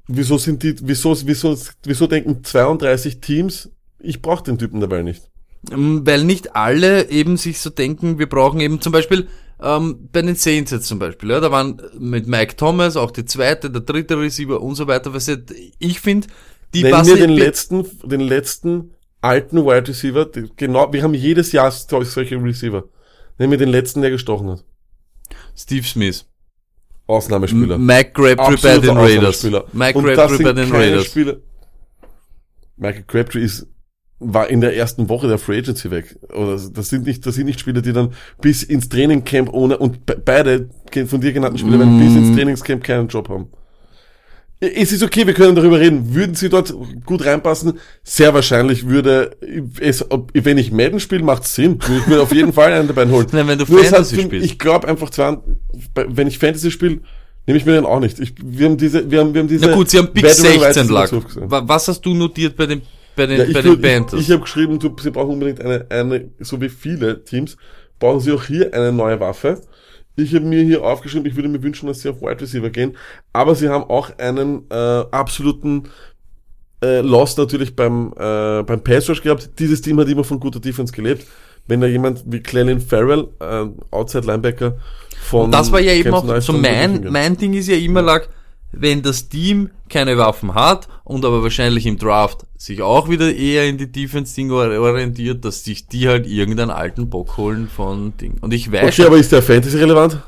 wieso 0.06 0.38
sind 0.38 0.62
die, 0.62 0.74
wieso, 0.82 1.16
wieso, 1.26 1.56
wieso 1.84 2.06
denken 2.06 2.42
32 2.42 3.20
Teams, 3.20 3.70
ich 3.98 4.22
brauche 4.22 4.44
den 4.44 4.58
Typen 4.58 4.80
dabei 4.80 5.02
nicht? 5.02 5.30
Ähm, 5.70 6.06
weil 6.06 6.24
nicht 6.24 6.56
alle 6.56 7.10
eben 7.10 7.36
sich 7.36 7.60
so 7.60 7.70
denken, 7.70 8.18
wir 8.18 8.28
brauchen 8.28 8.60
eben 8.60 8.80
zum 8.80 8.92
Beispiel 8.92 9.28
ähm, 9.62 10.08
bei 10.12 10.22
den 10.22 10.36
Saints 10.36 10.70
jetzt 10.70 10.86
zum 10.86 10.98
Beispiel, 10.98 11.30
ja, 11.30 11.40
da 11.40 11.50
waren 11.50 11.80
mit 11.98 12.26
Mike 12.26 12.56
Thomas 12.56 12.96
auch 12.96 13.11
die 13.11 13.24
zweite, 13.24 13.70
der 13.70 13.82
dritte 13.82 14.18
Receiver 14.18 14.61
und 14.61 14.74
so 14.74 14.86
weiter. 14.86 15.12
Was 15.14 15.26
jetzt, 15.26 15.52
ich 15.78 16.00
finde, 16.00 16.28
die 16.74 16.82
Nenn 16.82 16.92
passen 16.92 17.12
mir 17.14 17.18
den 17.26 17.30
letzten, 17.30 17.86
den 18.04 18.20
letzten 18.20 18.90
alten 19.20 19.64
Wide 19.64 19.88
Receiver, 19.88 20.24
die, 20.24 20.50
genau, 20.56 20.92
wir 20.92 21.02
haben 21.02 21.14
jedes 21.14 21.52
Jahr 21.52 21.70
so- 21.70 22.02
solche 22.02 22.36
Receiver. 22.42 22.84
Nenn 23.38 23.50
mir 23.50 23.58
den 23.58 23.68
letzten, 23.70 24.00
der 24.02 24.11
gestochen 24.11 24.50
hat. 24.50 24.64
Steve 25.56 25.84
Smith, 25.86 26.26
Ausnahmespieler. 27.06 27.74
M- 27.74 27.86
Mike 27.86 28.12
Crabtree 28.12 28.56
bei 28.62 28.78
den 28.78 28.96
Raiders. 28.96 29.42
Mike 29.72 30.00
Crabtree 30.02 30.42
bei 30.44 30.52
den 30.52 30.70
Raiders. 30.72 31.06
Spieler. 31.06 31.36
Michael 32.76 33.04
Crabtree 33.06 33.42
ist, 33.42 33.66
war 34.22 34.48
in 34.50 34.60
der 34.60 34.76
ersten 34.76 35.08
Woche 35.08 35.26
der 35.28 35.38
Free 35.38 35.58
Agency 35.58 35.90
weg. 35.90 36.16
Oder 36.32 36.60
das 36.72 36.88
sind 36.90 37.06
nicht, 37.06 37.24
das 37.24 37.34
sind 37.36 37.46
nicht 37.46 37.58
Spieler, 37.60 37.80
die 37.82 37.92
dann 37.94 38.12
bis 38.40 38.62
ins 38.62 38.88
Trainingcamp 38.90 39.52
ohne, 39.52 39.78
und 39.78 40.04
be- 40.06 40.20
beide 40.22 40.68
von 41.06 41.20
dir 41.20 41.32
genannten 41.32 41.58
Spieler 41.58 41.78
werden 41.78 41.98
bis 41.98 42.10
Mm. 42.12 42.16
ins 42.18 42.36
Trainingscamp 42.36 42.84
keinen 42.84 43.08
Job 43.08 43.28
haben. 43.30 43.48
Es 44.62 44.92
ist 44.92 45.02
okay, 45.02 45.26
wir 45.26 45.32
können 45.32 45.54
darüber 45.54 45.80
reden. 45.80 46.14
Würden 46.14 46.34
sie 46.34 46.50
dort 46.50 46.74
gut 47.06 47.24
reinpassen? 47.24 47.78
Sehr 48.04 48.34
wahrscheinlich 48.34 48.86
würde 48.86 49.30
es, 49.80 50.04
wenn 50.34 50.58
ich 50.58 50.70
Madden 50.70 51.00
spiele, 51.00 51.22
macht 51.24 51.44
es 51.44 51.54
Sinn. 51.54 51.78
Ich 51.80 52.06
würde 52.06 52.20
auf 52.22 52.32
jeden 52.34 52.52
Fall 52.52 52.70
einen 52.74 52.86
dabei 52.86 53.08
holen. 53.08 53.26
Nein, 53.32 53.48
wenn 53.48 53.58
du 53.58 53.64
Nur 53.66 53.82
Fantasy 53.82 54.16
hat, 54.16 54.24
spielst. 54.24 54.44
Ich 54.44 54.58
glaube 54.58 54.86
einfach 54.86 55.08
zwar, 55.08 55.42
wenn 55.94 56.26
ich 56.26 56.38
Fantasy 56.38 56.70
spiele, 56.70 57.00
nehme 57.46 57.56
ich 57.58 57.64
mir 57.64 57.72
den 57.72 57.86
auch 57.86 58.00
nicht. 58.00 58.20
Ich, 58.20 58.34
wir 58.44 58.66
haben 58.66 58.76
diese, 58.76 59.10
wir 59.10 59.20
haben, 59.20 59.32
wir 59.32 59.40
haben 59.40 59.48
diese. 59.48 59.64
Na 59.64 59.74
gut, 59.74 59.88
sie 59.88 59.96
haben 59.96 60.12
Big 60.12 60.24
Veteran 60.24 60.58
Rights 60.60 60.74
16 60.74 60.94
lag. 60.94 61.10
Was 61.66 61.88
hast 61.88 62.02
du 62.02 62.12
notiert 62.12 62.54
bei 62.54 62.66
den, 62.66 62.82
bei 63.20 63.26
den, 63.26 63.38
Ja, 63.38 63.44
ich 63.44 63.52
bei 63.52 63.62
den 63.62 63.80
Panthers? 63.80 64.20
Ich, 64.20 64.26
ich 64.26 64.32
habe 64.32 64.42
geschrieben, 64.42 64.78
du, 64.78 64.94
sie 65.00 65.10
brauchen 65.10 65.34
unbedingt 65.34 65.60
eine, 65.60 65.86
eine, 65.90 66.30
so 66.38 66.60
wie 66.60 66.70
viele 66.70 67.22
Teams, 67.24 67.56
brauchen 67.98 68.20
sie 68.20 68.32
auch 68.32 68.44
hier 68.44 68.72
eine 68.72 68.92
neue 68.92 69.20
Waffe. 69.20 69.60
Ich 70.16 70.34
habe 70.34 70.44
mir 70.44 70.62
hier 70.62 70.82
aufgeschrieben, 70.82 71.26
ich 71.26 71.36
würde 71.36 71.48
mir 71.48 71.62
wünschen, 71.62 71.86
dass 71.86 72.00
sie 72.00 72.08
auf 72.08 72.20
Wide 72.20 72.40
Receiver 72.40 72.70
gehen, 72.70 72.96
aber 73.32 73.54
sie 73.54 73.68
haben 73.68 73.84
auch 73.84 74.18
einen 74.18 74.64
äh, 74.70 74.74
absoluten 75.10 75.84
äh, 76.82 77.00
Loss 77.00 77.36
natürlich 77.36 77.76
beim, 77.76 78.12
äh, 78.18 78.62
beim 78.62 78.82
Pass 78.82 79.08
Rush 79.08 79.22
gehabt. 79.22 79.50
Dieses 79.58 79.82
Team 79.82 80.00
hat 80.00 80.08
immer 80.08 80.24
von 80.24 80.40
guter 80.40 80.60
Defense 80.60 80.92
gelebt. 80.92 81.26
Wenn 81.66 81.80
da 81.80 81.86
jemand 81.86 82.24
wie 82.26 82.40
Clelin 82.40 82.80
Farrell, 82.80 83.28
äh, 83.38 83.66
Outside 83.90 84.26
Linebacker 84.26 84.78
von 85.20 85.44
Und 85.46 85.52
das 85.52 85.70
war 85.70 85.80
ja 85.80 85.92
eben 85.92 86.12
auch 86.12 86.40
so 86.40 86.54
mein, 86.54 87.06
mein 87.10 87.36
Ding 87.36 87.52
ist 87.52 87.68
ja 87.68 87.76
immer 87.76 88.02
lag, 88.02 88.26
wenn 88.72 89.02
das 89.02 89.28
Team 89.28 89.70
keine 89.88 90.16
Waffen 90.16 90.54
hat 90.54 90.88
und 91.04 91.24
aber 91.24 91.42
wahrscheinlich 91.42 91.86
im 91.86 91.98
Draft 91.98 92.46
sich 92.56 92.82
auch 92.82 93.08
wieder 93.08 93.34
eher 93.34 93.68
in 93.68 93.78
die 93.78 93.90
Defense-Ding 93.90 94.50
or- 94.50 94.70
orientiert, 94.80 95.44
dass 95.44 95.64
sich 95.64 95.86
die 95.88 96.08
halt 96.08 96.26
irgendeinen 96.26 96.70
alten 96.70 97.10
Bock 97.10 97.36
holen 97.36 97.68
von 97.68 98.16
Ding. 98.18 98.36
Und 98.40 98.52
ich 98.54 98.70
weiß, 98.70 98.92
Okay, 98.98 99.06
aber 99.06 99.16
ist 99.16 99.32
der 99.32 99.42
Fantasy 99.42 99.78
relevant? 99.78 100.18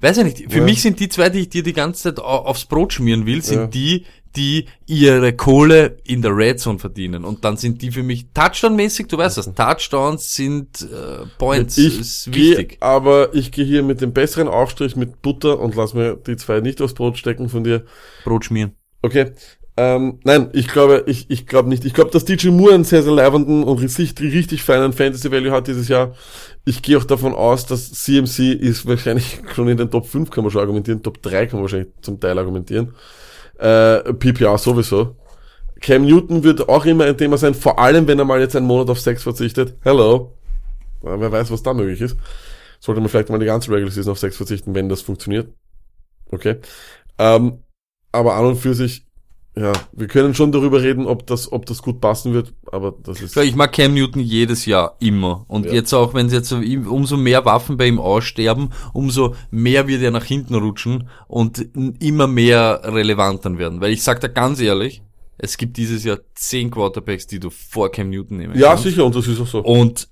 weiß 0.00 0.16
ja 0.18 0.24
nicht, 0.24 0.50
für 0.50 0.58
Ja. 0.58 0.64
mich 0.64 0.82
sind 0.82 1.00
die 1.00 1.08
zwei, 1.08 1.28
die 1.30 1.40
ich 1.40 1.48
dir 1.48 1.62
die 1.62 1.72
ganze 1.72 2.02
Zeit 2.04 2.18
au- 2.18 2.44
aufs 2.44 2.64
Brot 2.66 2.92
schmieren 2.92 3.24
will, 3.26 3.42
sind 3.42 3.58
Ja. 3.60 3.66
die, 3.66 4.04
die 4.36 4.66
ihre 4.86 5.32
Kohle 5.32 5.96
in 6.04 6.22
der 6.22 6.36
Red 6.36 6.60
Zone 6.60 6.78
verdienen. 6.78 7.24
Und 7.24 7.44
dann 7.44 7.56
sind 7.56 7.82
die 7.82 7.90
für 7.90 8.02
mich 8.02 8.26
Touchdown-mäßig, 8.34 9.08
du 9.08 9.18
weißt 9.18 9.38
das, 9.38 9.52
Touchdowns 9.54 10.34
sind 10.34 10.82
äh, 10.82 11.26
Points, 11.38 11.78
Ich 11.78 11.98
ist 12.00 12.34
wichtig. 12.34 12.76
aber 12.80 13.34
ich 13.34 13.50
gehe 13.50 13.64
hier 13.64 13.82
mit 13.82 14.00
dem 14.00 14.12
besseren 14.12 14.48
Aufstrich 14.48 14.96
mit 14.96 15.22
Butter 15.22 15.58
und 15.58 15.74
lass 15.74 15.94
mir 15.94 16.16
die 16.16 16.36
zwei 16.36 16.60
nicht 16.60 16.80
aufs 16.82 16.94
Brot 16.94 17.18
stecken 17.18 17.48
von 17.48 17.64
dir. 17.64 17.84
Brot 18.24 18.44
schmieren. 18.44 18.72
Okay. 19.02 19.32
Ähm, 19.78 20.20
nein, 20.24 20.48
ich 20.54 20.68
glaube, 20.68 21.04
ich, 21.06 21.26
ich 21.28 21.46
glaube 21.46 21.68
nicht. 21.68 21.84
Ich 21.84 21.92
glaube, 21.92 22.10
dass 22.10 22.24
DJ 22.24 22.48
Moore 22.48 22.74
einen 22.74 22.84
sehr, 22.84 23.02
sehr 23.02 23.12
leibenden 23.12 23.62
und 23.62 23.78
richtig, 23.78 24.18
richtig 24.20 24.62
feinen 24.62 24.94
Fantasy 24.94 25.30
Value 25.30 25.52
hat 25.52 25.66
dieses 25.66 25.88
Jahr. 25.88 26.14
Ich 26.64 26.80
gehe 26.80 26.96
auch 26.96 27.04
davon 27.04 27.34
aus, 27.34 27.66
dass 27.66 27.92
CMC 27.92 28.54
ist 28.54 28.86
wahrscheinlich 28.86 29.40
schon 29.54 29.68
in 29.68 29.76
den 29.76 29.90
Top 29.90 30.06
5 30.06 30.30
kann 30.30 30.44
man 30.44 30.50
schon 30.50 30.62
argumentieren, 30.62 31.02
Top 31.02 31.20
3 31.22 31.46
kann 31.46 31.58
man 31.58 31.64
wahrscheinlich 31.64 31.88
zum 32.00 32.18
Teil 32.18 32.38
argumentieren. 32.38 32.94
Äh, 33.58 34.12
PPR 34.14 34.58
sowieso. 34.58 35.16
Cam 35.80 36.04
Newton 36.04 36.42
wird 36.42 36.68
auch 36.68 36.84
immer 36.84 37.04
ein 37.04 37.18
Thema 37.18 37.36
sein, 37.36 37.54
vor 37.54 37.78
allem 37.78 38.06
wenn 38.06 38.18
er 38.18 38.24
mal 38.24 38.40
jetzt 38.40 38.56
einen 38.56 38.66
Monat 38.66 38.88
auf 38.88 39.00
Sex 39.00 39.22
verzichtet. 39.22 39.76
Hello. 39.82 40.36
Wer 41.02 41.30
weiß, 41.30 41.50
was 41.50 41.62
da 41.62 41.74
möglich 41.74 42.00
ist. 42.00 42.16
Sollte 42.80 43.00
man 43.00 43.08
vielleicht 43.08 43.28
mal 43.28 43.38
die 43.38 43.46
ganze 43.46 43.70
Regular 43.70 43.90
Season 43.90 44.12
auf 44.12 44.18
Sex 44.18 44.36
verzichten, 44.36 44.74
wenn 44.74 44.88
das 44.88 45.02
funktioniert. 45.02 45.48
Okay. 46.30 46.56
Ähm, 47.18 47.62
aber 48.12 48.34
an 48.34 48.46
und 48.46 48.56
für 48.56 48.74
sich, 48.74 49.05
ja, 49.58 49.72
wir 49.92 50.06
können 50.06 50.34
schon 50.34 50.52
darüber 50.52 50.82
reden, 50.82 51.06
ob 51.06 51.26
das, 51.26 51.50
ob 51.50 51.64
das 51.66 51.80
gut 51.82 52.00
passen 52.00 52.34
wird, 52.34 52.52
aber 52.70 52.92
das 53.02 53.22
ist. 53.22 53.36
Ich 53.38 53.56
mag 53.56 53.72
Cam 53.72 53.94
Newton 53.94 54.20
jedes 54.20 54.66
Jahr 54.66 54.96
immer. 55.00 55.44
Und 55.48 55.64
Ja. 55.66 55.72
jetzt 55.72 55.94
auch, 55.94 56.12
wenn 56.12 56.28
sie 56.28 56.36
jetzt 56.36 56.52
umso 56.52 57.16
mehr 57.16 57.44
Waffen 57.46 57.76
bei 57.78 57.86
ihm 57.86 57.98
aussterben, 57.98 58.70
umso 58.92 59.34
mehr 59.50 59.88
wird 59.88 60.02
er 60.02 60.10
nach 60.10 60.24
hinten 60.24 60.54
rutschen 60.56 61.08
und 61.26 61.66
immer 62.00 62.26
mehr 62.26 62.80
relevant 62.84 63.44
dann 63.46 63.58
werden. 63.58 63.80
Weil 63.80 63.92
ich 63.92 64.02
sag 64.02 64.20
da 64.20 64.28
ganz 64.28 64.60
ehrlich, 64.60 65.02
es 65.38 65.56
gibt 65.56 65.76
dieses 65.78 66.04
Jahr 66.04 66.18
zehn 66.34 66.70
Quarterbacks, 66.70 67.26
die 67.26 67.40
du 67.40 67.48
vor 67.50 67.90
Cam 67.90 68.10
Newton 68.10 68.36
nehmen 68.38 68.58
Ja, 68.58 68.68
kannst. 68.68 68.84
sicher, 68.84 69.04
und 69.06 69.14
das 69.14 69.26
ist 69.26 69.40
auch 69.40 69.46
so. 69.46 69.60
Und 69.62 70.08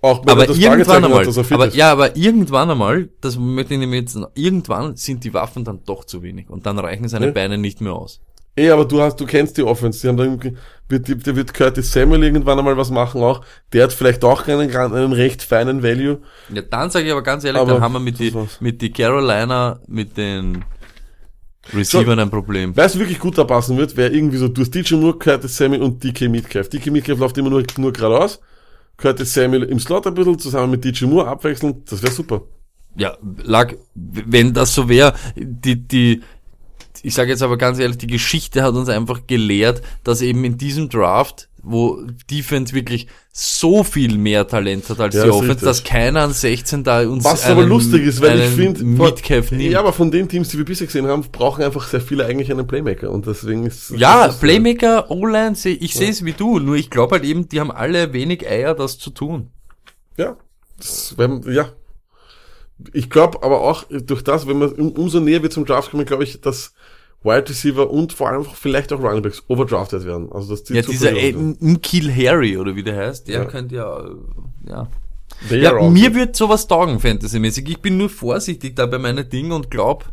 Auch 0.00 0.22
wenn 0.24 0.30
aber 0.32 0.40
er 0.42 0.46
das 0.48 0.58
irgendwann 0.58 1.04
einmal, 1.04 1.26
hat, 1.26 1.36
er 1.36 1.52
aber, 1.54 1.66
ist. 1.68 1.76
ja, 1.76 1.92
aber 1.92 2.16
irgendwann 2.16 2.70
einmal, 2.70 3.08
das 3.20 3.36
möchte 3.38 3.74
ich 3.74 3.80
nämlich 3.80 4.00
jetzt, 4.00 4.18
irgendwann 4.34 4.96
sind 4.96 5.24
die 5.24 5.32
Waffen 5.34 5.62
dann 5.64 5.84
doch 5.84 6.04
zu 6.04 6.22
wenig 6.22 6.48
und 6.50 6.66
dann 6.66 6.78
reichen 6.78 7.06
seine 7.08 7.26
Ja. 7.26 7.32
Beine 7.32 7.56
nicht 7.58 7.80
mehr 7.80 7.92
aus. 7.92 8.20
Eh, 8.54 8.68
aber 8.70 8.84
du 8.84 9.00
hast, 9.00 9.18
du 9.18 9.24
kennst 9.26 9.56
die 9.56 9.62
Offense. 9.62 10.00
Die 10.02 10.08
haben 10.08 10.16
dann, 10.18 10.26
irgendwie- 10.26 10.56
wird, 10.88 11.26
der 11.26 11.36
wird 11.36 11.54
Curtis 11.54 11.90
Samuel 11.90 12.22
irgendwann 12.22 12.58
einmal 12.58 12.76
was 12.76 12.90
machen 12.90 13.22
auch. 13.22 13.42
Der 13.72 13.84
hat 13.84 13.92
vielleicht 13.94 14.24
auch 14.24 14.46
einen, 14.46 14.70
einen 14.76 15.12
recht 15.12 15.42
feinen 15.42 15.82
Value. 15.82 16.20
Ja, 16.52 16.60
dann 16.62 16.90
sage 16.90 17.06
ich 17.06 17.12
aber 17.12 17.22
ganz 17.22 17.44
ehrlich, 17.44 17.60
Aber 17.62 17.72
dann 17.72 17.80
haben 17.82 17.94
wir 17.94 18.00
mit 18.00 18.18
die, 18.18 18.34
war's. 18.34 18.60
mit 18.60 18.82
die 18.82 18.90
Carolina, 18.92 19.80
mit 19.86 20.16
den 20.18 20.64
Receivern 21.72 22.18
ein 22.18 22.28
Problem. 22.30 22.72
Wer 22.76 22.84
es 22.86 22.98
wirklich 22.98 23.18
gut 23.20 23.38
da 23.38 23.44
passen 23.44 23.78
wird, 23.78 23.96
wäre 23.96 24.12
irgendwie 24.12 24.36
so, 24.36 24.48
du 24.48 24.60
hast 24.62 24.74
DJ 24.74 24.96
Moore, 24.96 25.16
Curtis 25.18 25.56
Samuel 25.56 25.82
und 25.82 26.02
DK 26.02 26.28
Metcalf. 26.28 26.68
DK 26.68 26.90
Metcalf 26.90 27.18
läuft 27.20 27.38
immer 27.38 27.50
nur, 27.50 27.62
nur 27.78 27.92
geradeaus. 27.92 28.40
Curtis 28.96 29.32
Samuel 29.32 29.62
im 29.64 29.78
Slot 29.78 30.06
ein 30.06 30.14
bisschen, 30.14 30.38
zusammen 30.38 30.72
mit 30.72 30.84
DJ 30.84 31.06
Moore 31.06 31.28
abwechselnd. 31.28 31.90
Das 31.90 32.02
wäre 32.02 32.12
super. 32.12 32.42
Ja, 32.96 33.16
lag, 33.44 33.72
wenn 33.94 34.52
das 34.52 34.74
so 34.74 34.86
wäre, 34.88 35.14
die, 35.34 35.76
die, 35.76 36.20
ich 37.02 37.14
sage 37.14 37.30
jetzt 37.30 37.42
aber 37.42 37.56
ganz 37.58 37.78
ehrlich, 37.78 37.98
die 37.98 38.06
Geschichte 38.06 38.62
hat 38.62 38.74
uns 38.74 38.88
einfach 38.88 39.26
gelehrt, 39.26 39.82
dass 40.04 40.20
eben 40.22 40.44
in 40.44 40.56
diesem 40.58 40.88
Draft, 40.88 41.48
wo 41.64 42.02
Defense 42.30 42.74
wirklich 42.74 43.06
so 43.32 43.84
viel 43.84 44.18
mehr 44.18 44.46
Talent 44.48 44.88
hat 44.88 44.98
als 45.00 45.14
Ja, 45.14 45.24
die 45.24 45.30
Offense, 45.30 45.64
dass 45.64 45.84
keiner 45.84 46.22
an 46.22 46.32
16 46.32 46.82
da 46.84 47.02
uns 47.08 47.24
Was 47.24 47.44
aber 47.44 47.60
einen- 47.60 47.68
lustig 47.68 48.02
ist, 48.04 48.20
weil 48.20 48.40
ich 48.40 48.46
finde, 48.50 48.84
ja, 49.62 49.78
aber 49.78 49.92
von 49.92 50.10
den 50.10 50.28
Teams, 50.28 50.48
die 50.48 50.58
wir 50.58 50.64
bisher 50.64 50.86
gesehen 50.86 51.06
haben, 51.06 51.22
brauchen 51.30 51.62
einfach 51.62 51.86
sehr 51.86 52.00
viele 52.00 52.26
eigentlich 52.26 52.50
einen 52.50 52.66
Playmaker 52.66 53.10
und 53.10 53.26
deswegen 53.26 53.64
ist 53.64 53.90
Ja, 53.90 54.28
Playmaker, 54.28 55.10
O-Line, 55.10 55.56
ich 55.64 55.94
sehe 55.94 56.10
es 56.10 56.24
wie 56.24 56.32
du, 56.32 56.58
nur 56.58 56.74
ich 56.76 56.90
glaube 56.90 57.14
halt 57.16 57.24
eben, 57.24 57.48
die 57.48 57.60
haben 57.60 57.70
alle 57.70 58.12
wenig 58.12 58.46
Eier, 58.46 58.74
das 58.74 58.98
zu 58.98 59.10
tun. 59.10 59.50
Ja, 60.16 60.36
das, 60.78 61.14
wenn, 61.16 61.42
ja. 61.52 61.68
Ich 62.92 63.08
glaube 63.08 63.44
aber 63.44 63.60
auch 63.60 63.84
durch 63.88 64.24
das, 64.24 64.48
wenn 64.48 64.58
man 64.58 64.72
um, 64.72 64.90
umso 64.92 65.20
näher 65.20 65.42
wir 65.42 65.50
zum 65.50 65.64
Draft 65.64 65.92
kommen, 65.92 66.04
glaube 66.04 66.24
ich, 66.24 66.40
dass 66.40 66.74
Wide 67.24 67.48
Receiver 67.48 67.90
und 67.90 68.12
vor 68.12 68.28
allem 68.28 68.44
vielleicht 68.44 68.92
auch 68.92 69.00
Running 69.00 69.22
Backs 69.22 69.42
overdrafted 69.48 70.04
werden. 70.04 70.30
Also 70.32 70.50
dass 70.50 70.64
die 70.64 70.74
Ja, 70.74 70.82
dieser. 70.82 71.12
Nkil 71.12 72.12
Harry, 72.14 72.56
oder 72.56 72.74
wie 72.74 72.82
der 72.82 72.96
heißt, 72.96 73.28
der 73.28 73.40
Ja. 73.40 73.44
könnte 73.44 73.76
ja, 73.76 74.04
ja. 74.68 74.88
They 75.48 75.60
Ja, 75.62 75.88
mir 75.88 76.14
wird 76.14 76.36
sowas 76.36 76.66
taugen, 76.66 77.00
Fantasy-mäßig. 77.00 77.68
Ich 77.68 77.78
bin 77.80 77.96
nur 77.96 78.08
vorsichtig 78.10 78.76
da 78.76 78.86
bei 78.86 78.98
meinen 78.98 79.28
Dingen 79.28 79.52
und 79.52 79.70
glaub, 79.70 80.04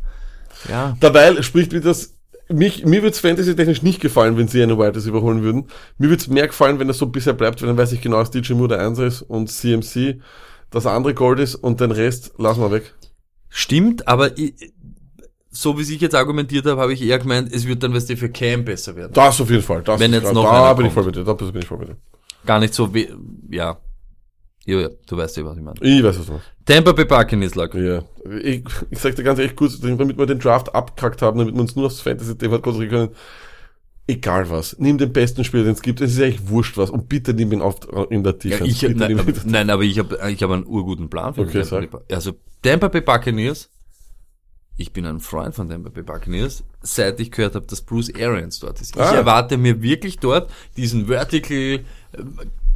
ja. 0.70 0.96
Dabei 1.00 1.42
spricht 1.42 1.72
mir 1.72 1.82
das, 1.82 2.14
mich, 2.50 2.86
mir 2.86 3.04
wird's 3.04 3.20
fantasy-technisch 3.20 3.84
nicht 3.84 4.02
gefallen, 4.02 4.38
wenn 4.38 4.48
sie 4.48 4.62
einen 4.64 4.78
Wide 4.78 4.96
Receiver 4.96 5.22
holen 5.22 5.44
würden. 5.44 5.66
Mir 5.98 6.10
wird's 6.10 6.28
mehr 6.28 6.48
gefallen, 6.48 6.80
wenn 6.80 6.88
das 6.88 6.98
so 6.98 7.06
bisher 7.08 7.34
bleibt, 7.34 7.62
weil 7.62 7.68
dann 7.68 7.78
weiß 7.78 7.92
ich 7.92 8.02
genau, 8.02 8.18
dass 8.18 8.32
DJ 8.32 8.54
Moore 8.54 8.70
der 8.70 8.80
Einser 8.80 9.06
ist 9.06 9.22
und 9.22 9.50
CMC 9.52 10.20
das 10.72 10.86
andere 10.86 11.14
Gold 11.14 11.40
ist 11.40 11.56
und 11.56 11.80
den 11.80 11.92
Rest 11.92 12.34
lassen 12.38 12.62
wir 12.62 12.72
weg. 12.72 12.94
Stimmt, 13.50 14.08
aber 14.08 14.38
ich, 14.38 14.54
so 15.52 15.78
wie 15.78 15.82
ich 15.82 16.02
jetzt 16.02 16.16
argumentiert 16.16 16.66
habe, 16.66 16.80
habe 16.80 16.94
ich 16.94 17.02
eher 17.02 17.20
gemeint, 17.20 17.52
es 17.54 17.66
wird 17.68 17.82
dann, 17.84 17.94
weißt 17.94 18.10
du, 18.10 18.18
für 18.18 18.30
Cam 18.30 18.66
besser 18.66 18.96
werden. 18.96 19.14
Das 19.14 19.42
auf 19.42 19.50
jeden 19.50 19.64
Fall. 19.64 19.82
Das 19.84 20.00
Wenn 20.00 20.12
ist 20.14 20.22
jetzt 20.24 20.32
klar. 20.32 20.44
noch 20.44 20.52
da 20.52 20.74
bin 20.74 20.86
ich 20.86 20.94
kommt. 20.94 21.06
voll 21.06 21.12
bei 21.14 21.20
dir. 21.20 21.24
Da 21.26 21.34
bin 21.34 21.62
ich 21.62 21.68
voll 21.68 21.78
bei 21.80 21.86
dir. 21.86 21.98
Gar 22.46 22.60
nicht 22.60 22.74
so, 22.74 22.94
we 22.94 23.08
ja. 23.50 23.78
Ja, 24.66 24.80
ja, 24.82 24.90
du 25.08 25.18
weißt 25.18 25.38
ja, 25.38 25.46
was 25.46 25.58
ich 25.58 25.64
meine. 25.64 25.78
Ich 25.82 26.04
weiß, 26.04 26.20
was 26.20 26.26
du 26.28 26.34
meinst. 26.34 26.48
Tampa 26.66 26.92
Bay 26.92 27.06
Buccaneers 27.06 27.56
lag. 27.56 27.74
Ja. 27.74 28.04
Ich, 28.44 28.64
ich 28.92 29.00
sag 29.00 29.16
dir 29.16 29.24
ganz 29.24 29.40
ehrlich 29.40 29.56
kurz, 29.56 29.80
damit 29.80 30.18
wir 30.18 30.26
den 30.28 30.38
Draft 30.38 30.76
abkackt 30.76 31.22
haben, 31.24 31.40
damit 31.40 31.56
wir 31.56 31.62
uns 31.62 31.76
nur 31.76 31.88
aufs 31.88 32.02
Fantasy-Thema 32.02 32.60
konzentrieren 32.60 33.08
können. 33.08 33.16
Egal 34.06 34.50
was. 34.50 34.76
Nimm 34.80 34.98
den 34.98 35.12
besten 35.14 35.44
Spieler, 35.44 35.64
den 35.64 35.74
es 35.74 35.82
gibt. 35.82 36.02
Es 36.02 36.12
ist 36.14 36.22
eigentlich 36.22 36.50
wurscht 36.50 36.78
was. 36.78 36.90
Und 36.90 37.10
bitte 37.10 37.34
nimm 37.34 37.52
ihn 37.54 37.62
auf, 37.62 37.78
in 38.10 38.24
der 38.24 38.34
Ja, 38.34 38.58
Defense. 38.58 38.88
ich, 38.88 38.96
nein, 38.96 39.20
aber, 39.20 39.32
nein, 39.46 39.70
aber 39.70 39.84
ich 39.84 39.98
habe 40.00 40.20
ich 40.30 40.44
hab 40.44 40.50
einen 40.52 40.66
urguten 40.66 41.10
Plan 41.10 41.34
für 41.34 41.42
Okay, 41.42 41.62
den 41.62 41.68
Tampa. 41.68 42.02
Also 42.12 42.34
Tampa 42.62 42.88
Bay 42.90 43.02
Buccaneers, 43.02 43.70
ich 44.80 44.94
bin 44.94 45.06
ein 45.06 45.20
Freund 45.20 45.54
von 45.54 45.70
Tampa 45.70 45.90
Bay 45.90 46.04
Buccaneers, 46.04 46.64
seit 46.82 47.20
ich 47.20 47.32
gehört 47.32 47.56
habe, 47.56 47.66
dass 47.68 47.82
Bruce 47.82 48.14
Arians 48.16 48.60
dort 48.60 48.80
ist. 48.82 48.96
Ich 48.96 49.02
Ah. 49.02 49.14
erwarte 49.14 49.58
mir 49.58 49.82
wirklich 49.82 50.20
dort 50.20 50.50
diesen 50.78 51.08
Vertical, 51.08 51.58
äh, 51.58 51.82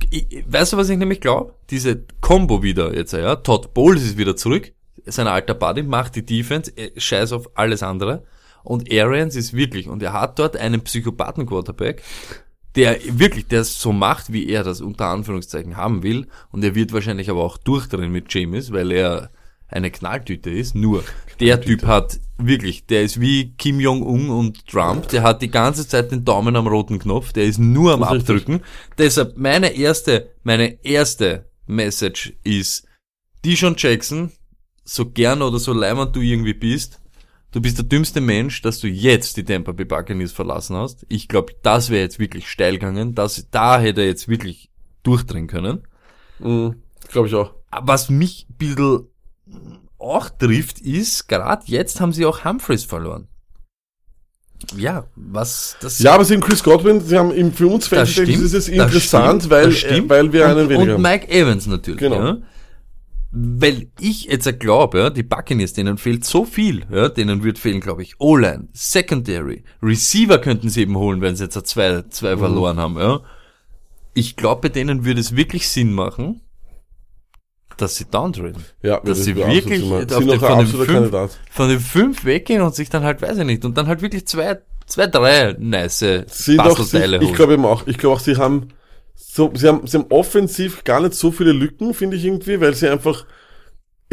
ich, 0.09 0.43
weißt 0.47 0.73
du, 0.73 0.77
was 0.77 0.89
ich 0.89 0.97
nämlich 0.97 1.21
glaube? 1.21 1.53
Diese 1.69 2.03
Combo 2.19 2.61
wieder 2.61 2.93
jetzt, 2.93 3.13
ja. 3.13 3.37
Todd 3.37 3.73
Bowles 3.73 4.03
ist 4.03 4.17
wieder 4.17 4.35
zurück, 4.35 4.73
sein 5.05 5.27
alter 5.27 5.53
Buddy, 5.53 5.83
macht 5.83 6.15
die 6.15 6.25
Defense, 6.25 6.71
äh, 6.75 6.91
scheiß 6.99 7.31
auf 7.31 7.49
alles 7.55 7.81
andere. 7.83 8.23
Und 8.63 8.91
Arians 8.93 9.35
ist 9.35 9.53
wirklich, 9.53 9.87
und 9.87 10.03
er 10.03 10.13
hat 10.13 10.39
dort 10.39 10.55
einen 10.57 10.81
Psychopathen-Quarterback, 10.81 12.01
der 12.75 12.97
wirklich, 13.19 13.47
der 13.47 13.61
es 13.61 13.79
so 13.79 13.91
macht, 13.93 14.31
wie 14.33 14.49
er 14.49 14.63
das 14.63 14.81
unter 14.81 15.05
Anführungszeichen 15.07 15.77
haben 15.77 16.03
will. 16.03 16.27
Und 16.51 16.63
er 16.63 16.73
wird 16.75 16.91
wahrscheinlich 16.91 17.29
aber 17.29 17.43
auch 17.43 17.57
durchdrehen 17.57 18.11
mit 18.11 18.33
James, 18.33 18.71
weil 18.73 18.91
er 18.91 19.29
eine 19.74 19.91
Knalltüte 19.91 20.49
ist. 20.49 20.76
Nur, 20.76 21.03
der 21.39 21.59
Typ 21.59 21.86
hat 21.86 22.19
wirklich, 22.38 22.86
der 22.86 23.03
ist 23.03 23.19
wie 23.19 23.53
Kim 23.53 23.80
Jong-un 23.80 24.30
und 24.30 24.67
Trump, 24.67 25.09
der 25.09 25.24
hat 25.24 25.41
die 25.41 25.51
ganze 25.51 25.88
Zeit 25.88 26.11
den 26.11 26.26
Daumen 26.26 26.55
am 26.55 26.67
roten 26.67 26.99
Knopf, 26.99 27.34
der 27.34 27.45
ist 27.45 27.59
nur 27.59 27.93
am 27.93 28.03
richtig. 28.03 28.21
Abdrücken. 28.21 28.61
Deshalb 28.97 29.38
meine 29.38 29.74
erste, 29.74 30.32
meine 30.43 30.84
erste 30.84 31.49
Message 31.65 32.34
ist, 32.43 32.86
Dijon 33.43 33.76
Jackson, 33.78 34.32
so 34.84 35.09
gern 35.09 35.41
oder 35.41 35.59
so 35.59 35.74
leimend 35.74 36.15
du 36.15 36.21
irgendwie 36.21 36.53
bist, 36.53 37.01
du 37.51 37.61
bist 37.61 37.78
der 37.78 37.86
dümmste 37.86 38.21
Mensch, 38.21 38.61
dass 38.61 38.80
du 38.80 38.88
jetzt 38.88 39.38
die 39.38 39.43
Tampa 39.43 39.71
Bay 39.71 39.86
Buccaneers 39.86 40.32
verlassen 40.32 40.76
hast. 40.76 41.05
Ich 41.09 41.28
glaube, 41.28 41.53
das 41.61 41.89
wäre 41.89 42.01
jetzt 42.01 42.19
wirklich 42.19 42.49
steil 42.49 42.74
gegangen. 42.74 43.15
Das, 43.15 43.47
da 43.49 43.80
hätte 43.80 44.01
er 44.01 44.07
jetzt 44.07 44.28
wirklich 44.28 44.69
durchdrehen 45.03 45.47
können. 45.47 45.84
Mhm, 46.39 46.76
Glaube 47.09 47.28
ich 47.28 47.36
auch. 47.36 47.53
Was 47.82 48.09
mich 48.09 48.47
ein 48.49 48.55
bisschen 48.57 49.07
auch 49.99 50.29
trifft, 50.29 50.79
ist, 50.81 51.27
gerade 51.27 51.63
jetzt 51.67 52.01
haben 52.01 52.13
sie 52.13 52.25
auch 52.25 52.43
Humphreys 52.45 52.83
verloren. 52.83 53.27
Ja, 54.77 55.05
was 55.15 55.75
das 55.81 55.99
Ja, 55.99 56.13
aber 56.13 56.23
sie 56.23 56.35
haben 56.35 56.41
Chris 56.41 56.63
Godwin, 56.63 57.01
sie 57.01 57.17
haben 57.17 57.33
ihm 57.35 57.51
für 57.51 57.67
uns 57.67 57.89
das 57.89 58.11
stimmt. 58.11 58.29
ist 58.29 58.53
es 58.53 58.69
interessant, 58.69 59.41
stimmt, 59.43 59.51
weil, 59.51 59.71
stimmt. 59.73 60.09
weil 60.09 60.31
wir 60.31 60.47
einen 60.47 60.59
und, 60.63 60.69
weniger 60.69 60.95
und 60.95 61.03
haben. 61.05 61.11
Mike 61.13 61.27
Evans 61.29 61.67
natürlich. 61.67 61.99
Genau. 61.99 62.23
Ja. 62.23 62.37
Weil 63.35 63.87
ich 63.99 64.25
jetzt 64.25 64.59
glaube, 64.59 64.99
ja, 64.99 65.09
die 65.09 65.23
Buccaneers, 65.23 65.73
denen 65.73 65.97
fehlt 65.97 66.23
so 66.23 66.45
viel, 66.45 66.85
ja, 66.91 67.09
denen 67.09 67.43
wird 67.43 67.57
fehlen, 67.57 67.81
glaube 67.81 68.03
ich, 68.03 68.19
O-Line, 68.19 68.67
Secondary, 68.73 69.63
Receiver 69.81 70.37
könnten 70.37 70.69
sie 70.69 70.81
eben 70.81 70.95
holen, 70.95 71.19
wenn 71.19 71.35
sie 71.35 71.45
jetzt 71.45 71.67
zwei, 71.67 71.93
Mhm. 72.03 72.11
zwei 72.11 72.37
verloren 72.37 72.77
haben, 72.77 72.97
ja. 72.99 73.21
Ich 74.13 74.35
glaube, 74.35 74.61
bei 74.61 74.69
denen 74.69 75.03
würde 75.03 75.19
es 75.19 75.35
wirklich 75.35 75.67
Sinn 75.67 75.91
machen, 75.93 76.41
dass 77.78 77.95
sie 77.95 78.05
downtraden. 78.05 78.63
Ja, 78.82 78.97
dass 78.99 79.17
das 79.17 79.24
sie 79.26 79.36
wirklich 79.36 79.84
auf 79.84 80.05
den- 80.05 80.09
von 80.09 80.28
den 80.28 80.39
fünf- 80.67 80.88
Kandidat. 80.88 81.32
Von 81.51 81.69
den 81.69 81.80
fünf 81.80 82.26
weggehen 82.26 82.61
und 82.61 82.76
sich 82.76 82.89
dann 82.89 83.03
halt, 83.03 83.21
weiß 83.21 83.38
ich 83.39 83.45
nicht, 83.45 83.65
und 83.65 83.78
dann 83.78 83.88
halt 83.88 84.01
wirklich 84.01 84.26
zwei, 84.28 84.59
zwei, 84.86 85.07
drei 85.07 85.55
nice 85.59 85.99
Bastelteile 86.57 87.17
ich 87.17 87.24
holen. 87.24 87.36
glaube 87.36 87.53
eben 87.53 87.65
auch, 87.65 87.88
ich 87.88 87.97
glaube 87.97 88.15
auch, 88.15 88.19
sie 88.19 88.38
haben 88.38 88.69
so, 89.15 89.51
sie 89.55 89.67
haben, 89.67 89.86
sie 89.88 89.97
haben 89.97 90.05
offensiv 90.09 90.84
gar 90.84 90.99
nicht 91.01 91.13
so 91.15 91.32
viele 91.32 91.51
Lücken, 91.53 91.93
finde 91.93 92.17
ich 92.17 92.26
irgendwie, 92.26 92.59
weil 92.61 92.74
sie 92.74 92.88
einfach, 92.89 93.26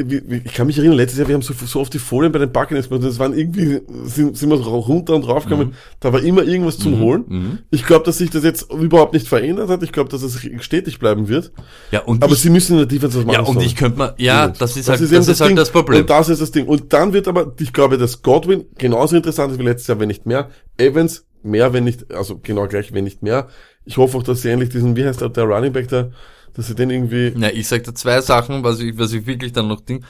ich 0.00 0.54
kann 0.54 0.66
mich 0.66 0.78
erinnern, 0.78 0.96
letztes 0.96 1.18
Jahr, 1.18 1.28
wir 1.28 1.34
haben 1.34 1.42
so, 1.42 1.54
so 1.54 1.80
oft 1.80 1.92
die 1.92 1.98
Folien 1.98 2.32
bei 2.32 2.38
den 2.38 2.52
Buccaneers 2.52 2.88
gemacht, 2.88 3.04
das 3.04 3.18
waren 3.18 3.36
irgendwie, 3.36 3.80
sind, 4.04 4.36
sind 4.36 4.50
wir 4.50 4.56
so 4.58 4.78
runter 4.78 5.14
und 5.14 5.26
rauf 5.28 5.44
gekommen, 5.44 5.74
da 6.00 6.12
war 6.12 6.22
immer 6.22 6.42
irgendwas 6.42 6.78
zum 6.78 7.00
Holen. 7.00 7.24
mhm. 7.28 7.58
Ich 7.70 7.84
glaube, 7.86 8.04
dass 8.04 8.18
sich 8.18 8.30
das 8.30 8.44
jetzt 8.44 8.72
überhaupt 8.72 9.12
nicht 9.12 9.28
verändert 9.28 9.68
hat, 9.68 9.82
ich 9.82 9.92
glaube, 9.92 10.10
dass 10.10 10.22
es 10.22 10.40
stetig 10.60 10.98
bleiben 10.98 11.28
wird, 11.28 11.52
Ja, 11.90 12.00
und 12.00 12.22
aber 12.22 12.32
ich, 12.32 12.40
sie 12.40 12.50
müssen 12.50 12.72
in 12.72 12.78
der 12.78 12.86
Defense 12.86 13.18
was 13.18 13.24
machen. 13.24 13.34
ja, 13.34 13.40
und 13.40 13.54
sorry. 13.54 13.66
ich 13.66 13.76
könnte 13.76 13.98
mal, 13.98 14.14
ja, 14.18 14.48
das 14.48 14.76
ist 14.76 14.88
halt, 14.88 15.00
das 15.00 15.10
ist, 15.10 15.40
halt 15.40 15.50
Ding. 15.50 15.56
das 15.56 15.70
Problem. 15.70 16.00
Und 16.02 16.10
das 16.10 16.28
ist 16.28 16.40
das 16.40 16.50
Ding. 16.50 16.66
Und 16.66 16.92
dann 16.92 17.12
wird 17.12 17.28
aber, 17.28 17.54
ich 17.58 17.72
glaube, 17.72 17.98
dass 17.98 18.22
Godwin 18.22 18.64
genauso 18.78 19.16
interessant 19.16 19.52
ist 19.52 19.58
wie 19.58 19.64
letztes 19.64 19.86
Jahr, 19.88 20.00
wenn 20.00 20.08
nicht 20.08 20.26
mehr. 20.26 20.50
Evans 20.78 21.26
mehr, 21.42 21.72
wenn 21.72 21.84
nicht, 21.84 22.12
also 22.12 22.38
genau 22.42 22.66
gleich, 22.66 22.92
wenn 22.92 23.04
nicht 23.04 23.22
mehr. 23.22 23.48
Ich 23.84 23.96
hoffe 23.96 24.18
auch, 24.18 24.22
dass 24.22 24.42
sie 24.42 24.50
endlich 24.50 24.70
diesen, 24.70 24.96
wie 24.96 25.04
heißt 25.04 25.20
der, 25.20 25.30
der 25.30 25.44
Running 25.44 25.72
Back 25.72 25.88
da, 25.88 26.10
dass 26.54 26.66
sie 26.66 26.74
den 26.74 26.90
irgendwie, 26.90 27.32
Na, 27.36 27.52
ich 27.52 27.68
sag 27.68 27.84
da 27.84 27.94
zwei 27.94 28.20
Sachen, 28.20 28.62
was 28.64 28.80
ich, 28.80 28.96
was 28.98 29.12
ich 29.12 29.26
wirklich 29.26 29.52
dann 29.52 29.68
noch 29.68 29.80
ding. 29.80 30.04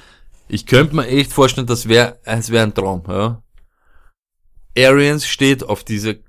Ich 0.49 0.67
könnte 0.67 0.97
mir 0.97 1.07
echt 1.07 1.33
vorstellen, 1.33 1.67
das 1.67 1.89
wäre, 1.89 2.19
es 2.25 2.51
wäre 2.51 2.65
ein 2.65 2.75
Traum, 2.75 3.03
ja. 3.09 3.43
Arians 4.77 5.27
steht 5.27 5.65
auf 5.65 5.85
diese 5.85 6.21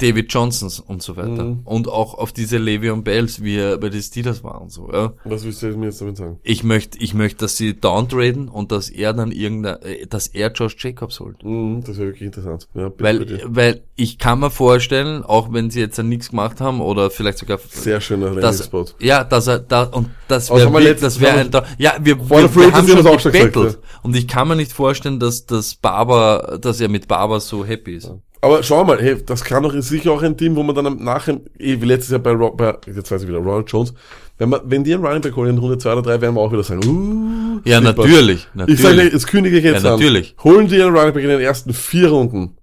David 0.00 0.32
Johnsons 0.32 0.80
und 0.80 1.02
so 1.02 1.16
weiter. 1.16 1.44
Mhm. 1.44 1.60
Und 1.64 1.88
auch 1.88 2.14
auf 2.14 2.32
diese 2.32 2.56
Le'Veon 2.56 3.02
Bells, 3.02 3.42
wie 3.42 3.56
er 3.56 3.78
bei 3.78 3.88
den 3.88 4.02
Steelers 4.02 4.42
war 4.42 4.60
und 4.60 4.70
so. 4.70 4.90
Ja. 4.92 5.12
Was 5.24 5.44
willst 5.44 5.62
du 5.62 5.68
mir 5.76 5.86
jetzt 5.86 6.00
damit 6.00 6.16
sagen? 6.16 6.38
Ich 6.42 6.64
möchte, 6.64 6.98
ich 6.98 7.14
möchte, 7.14 7.38
dass 7.40 7.56
sie 7.56 7.74
downtraden 7.78 8.48
und 8.48 8.72
dass 8.72 8.88
er 8.90 9.12
dann 9.12 9.32
irgendein, 9.32 9.80
äh, 9.82 10.06
dass 10.06 10.26
er 10.28 10.50
Josh 10.52 10.76
Jacobs 10.78 11.20
holt. 11.20 11.44
Mhm, 11.44 11.82
das 11.84 11.98
wäre 11.98 12.08
wirklich 12.08 12.26
interessant. 12.26 12.68
Ja, 12.74 12.90
Weil, 12.98 13.42
weil 13.46 13.82
ich 13.96 14.18
kann 14.18 14.40
mir 14.40 14.50
vorstellen, 14.50 15.22
auch 15.22 15.52
wenn 15.52 15.70
sie 15.70 15.80
jetzt 15.80 15.98
dann 15.98 16.08
nichts 16.08 16.30
gemacht 16.30 16.60
haben 16.60 16.80
oder 16.80 17.10
vielleicht 17.10 17.38
sogar 17.38 17.58
Sehr 17.68 18.00
schöner 18.00 18.34
dass, 18.34 18.58
Landing-Spot. 18.70 18.86
ja, 19.04 19.24
dass 19.24 19.46
er 19.46 19.58
da 19.58 19.82
und 19.84 20.08
das 20.28 20.50
wäre 20.50 20.94
das 20.94 21.20
wäre 21.20 21.38
ein 21.38 21.50
ja, 21.78 21.96
wir, 22.00 22.18
wir, 22.18 22.54
wir 22.54 22.72
haben 22.72 22.88
schon 22.88 23.06
auch 23.06 23.20
schon 23.20 23.32
gesagt, 23.32 23.52
gebettelt 23.52 23.78
und 24.02 24.16
ich 24.16 24.26
kann 24.26 24.48
mir 24.48 24.56
nicht 24.56 24.72
vorstellen, 24.72 25.20
dass 25.20 25.46
das 25.46 25.74
Barber, 25.74 26.58
dass 26.60 26.80
er 26.80 26.88
mit 26.88 27.08
Barber 27.08 27.40
so 27.40 27.64
happy 27.64 27.96
ist. 27.96 28.10
Aber 28.42 28.62
schau 28.62 28.84
mal, 28.84 29.00
hey, 29.02 29.16
das 29.24 29.44
kann 29.44 29.62
doch 29.62 29.74
sicher 29.82 30.12
auch 30.12 30.22
ein 30.22 30.36
Team, 30.36 30.56
wo 30.56 30.62
man 30.62 30.74
dann 30.74 31.02
nachher, 31.04 31.40
eh, 31.58 31.80
wie 31.80 31.84
letztes 31.84 32.10
Jahr 32.10 32.20
bei, 32.20 32.30
Ro 32.32 32.52
bei 32.52 32.74
jetzt 32.86 33.10
weiß 33.10 33.22
ich 33.22 33.28
wieder, 33.28 33.38
Ronald 33.38 33.70
Jones, 33.70 33.92
wenn 34.38 34.48
man, 34.48 34.60
wenn 34.64 34.82
die 34.82 34.94
einen 34.94 35.04
Running 35.04 35.20
Back 35.20 35.36
holen 35.36 35.50
in 35.50 35.58
Runde 35.58 35.76
2 35.76 35.92
oder 35.92 36.02
3, 36.02 36.20
werden 36.22 36.34
wir 36.36 36.40
auch 36.40 36.50
wieder 36.50 36.62
sagen, 36.62 36.80
uh, 36.86 37.60
Ja, 37.68 37.80
Sleeper. 37.80 38.02
natürlich, 38.06 38.48
Ich 38.66 38.80
sage, 38.80 38.94
natürlich. 38.96 39.12
jetzt 39.12 39.26
kündige 39.26 39.58
ich 39.58 39.64
jetzt 39.64 39.84
Ja, 39.84 39.92
an. 39.94 39.98
natürlich. 40.00 40.34
Holen 40.42 40.68
die 40.68 40.80
einen 40.82 40.96
Running 40.96 41.12
Back 41.12 41.22
in 41.22 41.28
den 41.28 41.40
ersten 41.40 41.74
vier 41.74 42.08
Runden. 42.08 42.56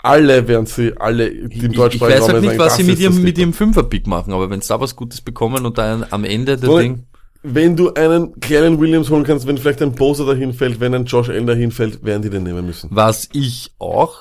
Alle 0.00 0.46
werden 0.46 0.66
sie, 0.66 0.92
alle, 0.96 1.28
die 1.30 1.36
im 1.42 1.48
Ich, 1.50 1.62
ich 1.64 1.76
deutschsprachigen 1.76 2.20
weiß 2.20 2.28
halt 2.28 2.40
nicht, 2.42 2.50
sagen, 2.50 2.58
was 2.60 2.76
sie 2.76 2.84
mit 2.84 2.98
ihrem, 3.00 3.22
mit 3.22 3.36
ihrem 3.38 3.52
Fünfer-Pick 3.52 4.06
machen, 4.06 4.32
aber 4.32 4.48
wenn 4.50 4.60
sie 4.60 4.68
da 4.68 4.80
was 4.80 4.94
Gutes 4.94 5.20
bekommen 5.22 5.66
und 5.66 5.76
dann 5.78 6.04
am 6.10 6.24
Ende 6.24 6.56
So, 6.58 6.78
Ding, 6.78 7.04
Wenn 7.42 7.74
du 7.74 7.92
einen 7.94 8.38
Kellen 8.40 8.78
Williams 8.78 9.10
holen 9.10 9.24
kannst, 9.24 9.46
wenn 9.46 9.58
vielleicht 9.58 9.82
ein 9.82 9.92
Bosa 9.92 10.24
dahin 10.24 10.52
fällt, 10.52 10.78
wenn 10.80 10.94
ein 10.94 11.06
Josh 11.06 11.30
Allen 11.30 11.46
dahin 11.46 11.72
fällt, 11.72 12.04
werden 12.04 12.22
die 12.22 12.30
den 12.30 12.42
nehmen 12.44 12.66
müssen. 12.66 12.88
was 12.92 13.28
ich 13.32 13.72
auch, 13.78 14.16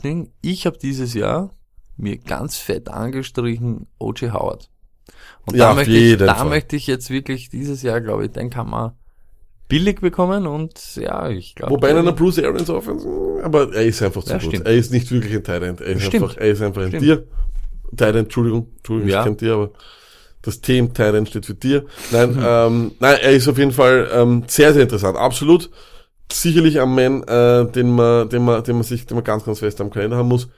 Ding, 0.00 0.30
ich 0.42 0.66
habe 0.66 0.78
dieses 0.78 1.14
Jahr 1.14 1.50
mir 1.96 2.16
ganz 2.18 2.56
fett 2.56 2.88
angestrichen 2.88 3.86
O.J. 3.98 4.32
Howard. 4.32 4.70
Und 5.46 5.56
Ja, 5.56 5.68
da, 5.70 5.74
möchte 5.74 5.92
ich, 5.92 6.16
da 6.16 6.34
Fall. 6.34 6.48
möchte 6.48 6.76
ich 6.76 6.86
jetzt 6.86 7.10
wirklich 7.10 7.50
dieses 7.50 7.82
Jahr, 7.82 8.00
glaube 8.00 8.24
ich, 8.26 8.30
den 8.32 8.50
kann 8.50 8.68
man 8.68 8.92
billig 9.68 10.00
bekommen 10.00 10.46
und 10.46 10.96
ja, 10.96 11.28
ich 11.28 11.54
glaube. 11.54 11.72
Wobei 11.74 11.90
in 11.90 11.96
einer 11.98 12.12
Bruce 12.12 12.38
Arians 12.40 12.68
Offense, 12.70 13.06
aber 13.42 13.72
er 13.74 13.84
ist 13.84 14.02
einfach 14.02 14.24
zu 14.24 14.30
Ja, 14.32 14.38
gut. 14.38 14.46
stimmt. 14.48 14.66
Er 14.66 14.74
ist 14.74 14.92
nicht 14.92 15.10
wirklich 15.12 15.34
ein 15.36 15.42
End. 15.62 15.80
Er 15.80 15.86
ist 15.88 16.02
Stimmt. 16.04 16.24
einfach, 16.24 16.36
er 16.38 16.48
ist 16.48 16.62
einfach 16.62 16.82
ein. 16.82 16.90
Tier. 16.98 17.24
End, 17.92 18.16
Entschuldigung, 18.16 18.68
Entschuldigung, 18.78 19.10
Ja. 19.10 19.20
ich 19.20 19.36
Tier, 19.36 19.54
aber 19.54 19.70
das 20.42 20.60
Team 20.60 20.90
End 20.96 21.28
steht 21.28 21.46
für 21.46 21.58
Tier. 21.58 21.84
Nein, 22.10 22.32
Mhm. 22.34 22.42
ähm, 22.44 22.92
nein, 22.98 23.18
er 23.22 23.30
ist 23.32 23.46
auf 23.48 23.58
jeden 23.58 23.72
Fall 23.72 24.08
ähm, 24.12 24.44
sehr, 24.46 24.72
sehr 24.72 24.82
interessant. 24.82 25.16
Absolut. 25.16 25.70
Sicherlich 26.32 26.80
ein 26.80 26.94
Man, 26.94 27.22
äh, 27.24 27.70
den 27.70 27.90
man, 27.94 28.28
den 28.28 28.44
man, 28.44 28.62
den 28.64 28.76
man 28.76 28.84
sich, 28.84 29.06
den 29.06 29.16
man 29.16 29.24
ganz, 29.24 29.44
ganz 29.44 29.58
fest 29.58 29.80
am 29.80 29.90
Kalender 29.90 30.16
haben 30.16 30.28
muss. 30.28 30.48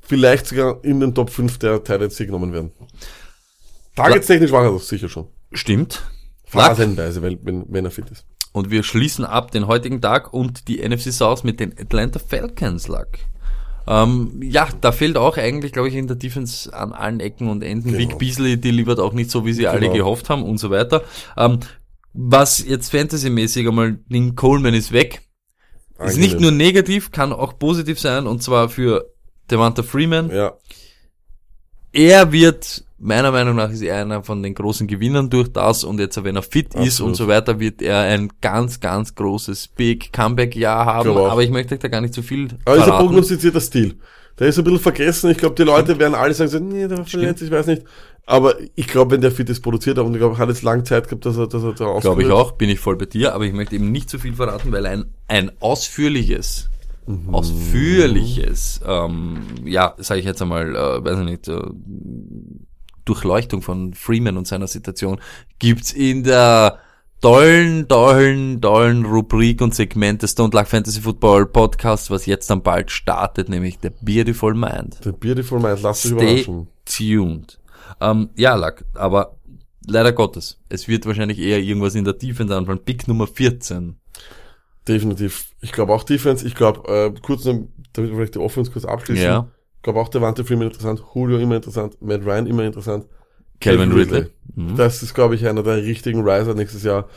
Vielleicht 0.00 0.46
sogar 0.46 0.82
in 0.82 1.00
den 1.00 1.14
Top 1.14 1.30
5 1.30 1.58
der 1.58 1.84
Tight 1.84 2.00
Ends 2.02 2.16
hier 2.16 2.26
genommen 2.26 2.52
werden. 2.52 2.72
Targets 3.96 4.26
technisch 4.26 4.50
war 4.52 4.64
er 4.64 4.72
das 4.72 4.88
sicher 4.88 5.08
schon. 5.08 5.26
Stimmt. 5.52 6.02
Phasenweise, 6.46 7.22
weil, 7.22 7.38
wenn, 7.42 7.64
wenn 7.68 7.84
er 7.84 7.90
fit 7.90 8.10
ist. 8.10 8.24
Und 8.52 8.70
wir 8.70 8.82
schließen 8.82 9.24
ab 9.24 9.52
den 9.52 9.66
heutigen 9.68 10.00
Tag 10.00 10.32
und 10.32 10.66
die 10.66 10.78
NFC 10.86 11.12
South 11.12 11.44
mit 11.44 11.60
den 11.60 11.72
Atlanta 11.78 12.18
Falcons, 12.18 12.88
Lack. 12.88 13.18
Ähm, 13.86 14.40
ja, 14.42 14.68
da 14.80 14.92
fehlt 14.92 15.16
auch 15.16 15.36
eigentlich, 15.36 15.72
glaube 15.72 15.88
ich, 15.88 15.94
in 15.94 16.06
der 16.06 16.16
Defense 16.16 16.72
an 16.74 16.92
allen 16.92 17.20
Ecken 17.20 17.48
und 17.48 17.62
Enden. 17.62 17.92
Genau. 17.92 17.98
Vic 17.98 18.18
Beasley 18.18 18.60
delivert 18.60 18.98
auch 18.98 19.12
nicht 19.12 19.30
so, 19.30 19.46
wie 19.46 19.52
sie 19.52 19.68
alle 19.68 19.80
Genau. 19.80 19.92
gehofft 19.94 20.28
haben 20.30 20.42
und 20.42 20.58
so 20.58 20.70
weiter. 20.70 21.02
Ähm, 21.36 21.60
was 22.12 22.64
jetzt 22.66 22.90
fantasymäßig 22.90 23.68
einmal, 23.68 23.98
Link 24.08 24.36
Coleman 24.36 24.74
ist 24.74 24.92
weg. 24.92 25.22
Ist 25.98 26.16
nicht 26.18 26.40
nur 26.40 26.50
negativ, 26.50 27.10
kann 27.12 27.32
auch 27.32 27.58
positiv 27.58 28.00
sein 28.00 28.26
und 28.26 28.42
zwar 28.42 28.68
für 28.70 29.10
Devonta 29.50 29.82
Freeman. 29.82 30.30
Ja, 30.30 30.54
Er 31.92 32.32
wird, 32.32 32.84
meiner 32.98 33.32
Meinung 33.32 33.56
nach, 33.56 33.70
ist 33.70 33.82
er 33.82 34.00
einer 34.00 34.22
von 34.22 34.42
den 34.42 34.54
großen 34.54 34.86
Gewinnern 34.86 35.28
durch 35.28 35.52
das 35.52 35.84
und 35.84 35.98
jetzt, 36.00 36.22
wenn 36.24 36.36
er 36.36 36.42
fit 36.42 36.74
ist 36.74 36.80
Absolut. 36.94 37.08
und 37.10 37.14
so 37.16 37.28
weiter, 37.28 37.60
wird 37.60 37.82
er 37.82 37.98
ein 38.00 38.30
ganz, 38.40 38.80
ganz 38.80 39.14
großes 39.14 39.68
Big 39.68 40.12
Comeback-Jahr 40.12 40.86
haben. 40.86 41.10
Auch. 41.10 41.30
Aber 41.30 41.42
ich 41.42 41.50
möchte 41.50 41.76
da 41.78 41.88
gar 41.88 42.00
nicht 42.00 42.14
zu 42.14 42.22
viel 42.22 42.48
Aber 42.64 42.76
ist 42.76 42.82
ein 42.82 42.84
verraten. 42.86 43.06
prognostizierter 43.06 43.60
Stil. 43.60 43.98
Der 44.38 44.48
ist 44.48 44.56
ein 44.58 44.64
bisschen 44.64 44.80
vergessen. 44.80 45.30
Ich 45.30 45.36
glaube, 45.36 45.54
die 45.56 45.64
Leute 45.64 45.98
werden 45.98 46.14
alle 46.14 46.32
sagen, 46.32 46.50
so, 46.50 46.58
nee, 46.60 46.88
der 46.88 46.96
war 46.96 47.04
verletzt, 47.04 47.42
ich 47.42 47.50
weiß 47.50 47.66
nicht. 47.66 47.82
Aber 48.30 48.54
ich 48.76 48.86
glaube, 48.86 49.10
wenn 49.12 49.20
der 49.20 49.32
fit 49.32 49.50
ist, 49.50 49.60
produziert 49.60 49.98
er 49.98 50.04
und 50.04 50.12
ich 50.14 50.18
glaube, 50.20 50.38
hat 50.38 50.48
jetzt 50.48 50.62
lange 50.62 50.84
Zeit 50.84 51.08
gehabt, 51.08 51.26
dass 51.26 51.36
er, 51.36 51.46
dass 51.48 51.62
er 51.64 51.72
da 51.72 51.98
Glaube 51.98 52.22
ich 52.22 52.30
auch, 52.30 52.52
bin 52.52 52.70
ich 52.70 52.78
voll 52.78 52.96
bei 52.96 53.06
dir, 53.06 53.34
aber 53.34 53.44
ich 53.44 53.52
möchte 53.52 53.74
eben 53.74 53.90
nicht 53.90 54.08
zu 54.08 54.18
viel 54.20 54.34
verraten, 54.34 54.70
weil 54.72 54.86
ein, 54.86 55.06
ein 55.28 55.50
ausführliches, 55.60 56.68
Mhm. 57.06 57.34
ausführliches, 57.34 58.80
ähm, 58.86 59.38
ja, 59.64 59.94
sage 59.98 60.20
ich 60.20 60.26
jetzt 60.26 60.40
einmal, 60.42 60.76
äh, 60.76 61.04
weiß 61.04 61.18
ich 61.20 61.24
nicht, 61.24 61.48
äh, 61.48 61.60
Durchleuchtung 63.04 63.62
von 63.62 63.94
Freeman 63.94 64.36
und 64.36 64.46
seiner 64.46 64.68
Situation 64.68 65.20
gibt's 65.58 65.92
in 65.92 66.22
der 66.22 66.78
tollen, 67.20 67.88
tollen, 67.88 68.60
tollen 68.60 69.04
Rubrik 69.06 69.60
und 69.60 69.74
Segment 69.74 70.22
des 70.22 70.36
Don't 70.36 70.54
Luck 70.54 70.68
Fantasy 70.68 71.00
Football 71.00 71.46
Podcast, 71.46 72.10
was 72.10 72.26
jetzt 72.26 72.48
dann 72.50 72.62
bald 72.62 72.90
startet, 72.90 73.48
nämlich 73.48 73.78
der 73.78 73.90
Beautiful 74.02 74.54
Mind. 74.54 74.98
The 75.02 75.12
Beautiful 75.12 75.58
Mind, 75.60 75.82
lass 75.82 76.02
dich 76.02 76.12
Stay 76.12 76.42
überraschen. 76.42 76.68
tuned. 76.84 77.58
Ähm, 78.00 78.30
ja, 78.36 78.54
Lack, 78.54 78.84
aber 78.94 79.36
leider 79.86 80.12
Gottes, 80.12 80.60
es 80.68 80.88
wird 80.88 81.06
wahrscheinlich 81.06 81.38
eher 81.38 81.58
irgendwas 81.60 81.94
in 81.94 82.04
der 82.04 82.14
Defense 82.14 82.54
anfallen. 82.54 82.80
Pick 82.84 83.08
Nummer 83.08 83.26
14. 83.26 83.96
Definitiv. 84.88 85.52
Ich 85.60 85.72
glaube 85.72 85.92
auch 85.92 86.04
Defense. 86.04 86.46
Ich 86.46 86.54
glaube, 86.54 86.88
äh, 86.88 87.12
kurz, 87.20 87.44
noch, 87.44 87.54
damit 87.92 88.10
wir 88.10 88.16
vielleicht 88.16 88.34
die 88.34 88.38
Offense 88.38 88.70
kurz 88.70 88.84
abschließen. 88.84 89.24
Ja. 89.24 89.48
Ich 89.76 89.82
glaube 89.82 90.00
auch 90.00 90.08
Devante 90.08 90.44
Freeman 90.44 90.68
interessant, 90.68 91.02
Julio 91.14 91.38
immer 91.38 91.56
interessant, 91.56 92.00
Matt 92.02 92.24
Ryan 92.24 92.46
immer 92.46 92.64
interessant. 92.64 93.06
Calvin 93.60 93.92
Ridley. 93.92 94.26
Mhm. 94.54 94.76
Das 94.76 95.02
ist, 95.02 95.14
glaube 95.14 95.34
ich, 95.34 95.46
einer 95.46 95.62
der 95.62 95.76
richtigen 95.76 96.20
Riser 96.26 96.54
nächstes 96.54 96.82
Jahr. 96.82 97.08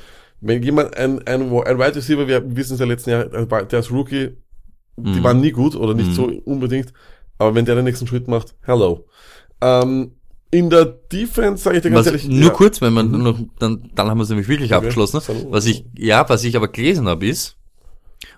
Wenn 0.41 0.61
jemand, 0.61 0.95
ein, 0.97 1.25
ein, 1.25 1.41
ein 1.41 1.51
Wide 1.51 1.95
Receiver, 1.95 2.27
wir 2.27 2.55
wissen 2.55 2.73
es 2.73 2.79
ja 2.81 2.85
letzten 2.85 3.09
Jahr, 3.11 3.25
der 3.25 3.79
ist 3.79 3.91
Rookie, 3.91 4.31
die 4.97 5.19
Mhm. 5.19 5.23
waren 5.23 5.39
nie 5.39 5.51
gut 5.51 5.75
oder 5.75 5.93
nicht 5.93 6.09
Mhm. 6.09 6.13
so 6.13 6.25
unbedingt, 6.45 6.93
aber 7.37 7.55
wenn 7.55 7.63
der 7.65 7.75
den 7.75 7.85
nächsten 7.85 8.07
Schritt 8.07 8.27
macht, 8.27 8.53
hello. 8.61 9.07
Ähm, 9.61 10.11
in 10.53 10.69
der 10.69 10.85
Defense, 10.85 11.63
sage 11.63 11.77
ich 11.77 11.83
dir 11.83 11.89
ganz 11.89 12.01
Was, 12.01 12.07
ehrlich, 12.07 12.27
nur 12.27 12.49
ja, 12.49 12.49
kurz, 12.51 12.79
wenn 12.81 12.93
man 12.93 13.11
noch, 13.11 13.39
dann, 13.59 13.89
dann 13.95 14.09
haben 14.09 14.17
wir 14.19 14.23
es 14.23 14.29
nämlich 14.29 14.47
wirklich 14.47 14.69
Okay. 14.71 14.75
abgeschlossen. 14.75 15.19
Was 15.49 15.65
ich, 15.65 15.85
ja, 15.97 16.27
was 16.29 16.43
ich 16.43 16.55
aber 16.55 16.67
gelesen 16.67 17.07
habe 17.07 17.25
ist, 17.27 17.57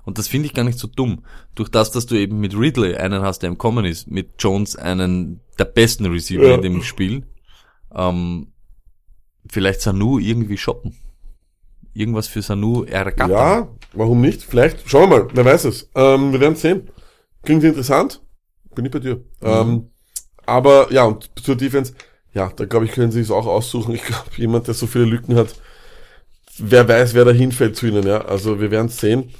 und 0.05 0.18
das 0.18 0.28
finde 0.28 0.47
ich 0.47 0.53
gar 0.53 0.63
nicht 0.63 0.80
so 0.80 0.88
dumm, 0.88 1.24
durch 1.55 1.70
das, 1.70 1.91
dass 1.91 2.05
du 2.05 2.16
eben 2.16 2.39
mit 2.39 2.57
Ridley 2.57 2.95
einen 2.95 3.22
hast, 3.22 3.39
der 3.39 3.49
im 3.49 3.57
Kommen 3.57 3.86
ist, 3.86 4.07
mit 4.09 4.30
Jones 4.39 4.76
einen 4.76 5.41
der 5.59 5.66
besten 5.66 6.05
Receiver 6.05 6.47
Ja. 6.47 6.55
in 6.55 6.61
dem 6.61 6.82
Spiel, 6.84 7.24
ähm, 7.93 8.47
vielleicht 9.49 9.82
Sanu 9.82 10.18
irgendwie 10.20 10.57
shoppen. 10.57 10.95
Irgendwas 11.93 12.28
für 12.28 12.41
Sanu 12.41 12.84
ergattern. 12.84 13.30
ja, 13.32 13.68
warum 13.93 14.22
nicht? 14.22 14.41
Vielleicht, 14.41 14.89
schauen 14.89 15.09
wir 15.09 15.20
mal, 15.20 15.28
wer 15.34 15.45
weiß 15.45 15.66
es. 15.66 15.89
Ähm, 15.95 16.32
wir 16.34 16.39
werden 16.39 16.55
sehen. 16.55 16.89
Klingt 17.43 17.63
interessant. 17.63 18.22
Bin 18.74 18.86
ich 18.86 18.91
bei 18.91 18.99
dir. 18.99 19.24
Ähm, 19.41 19.89
aber 20.45 20.91
ja, 20.91 21.05
und 21.05 21.29
zur 21.41 21.55
Defense, 21.55 21.93
ja, 22.33 22.51
da 22.55 22.65
glaube 22.65 22.85
ich, 22.85 22.91
können 22.91 23.11
sie 23.11 23.21
es 23.21 23.31
auch 23.31 23.45
aussuchen. 23.45 23.93
Ich 23.95 24.03
glaube, 24.03 24.29
jemand, 24.35 24.67
der 24.67 24.73
so 24.73 24.87
viele 24.87 25.05
Lücken 25.05 25.35
hat, 25.35 25.55
wer 26.57 26.87
weiß, 26.87 27.13
wer 27.13 27.25
da 27.25 27.31
hinfällt 27.31 27.75
zu 27.75 27.87
ihnen, 27.87 28.05
ja. 28.05 28.25
Also 28.25 28.59
wir 28.59 28.71
werden 28.71 28.87
es 28.87 28.97
sehen. 28.97 29.31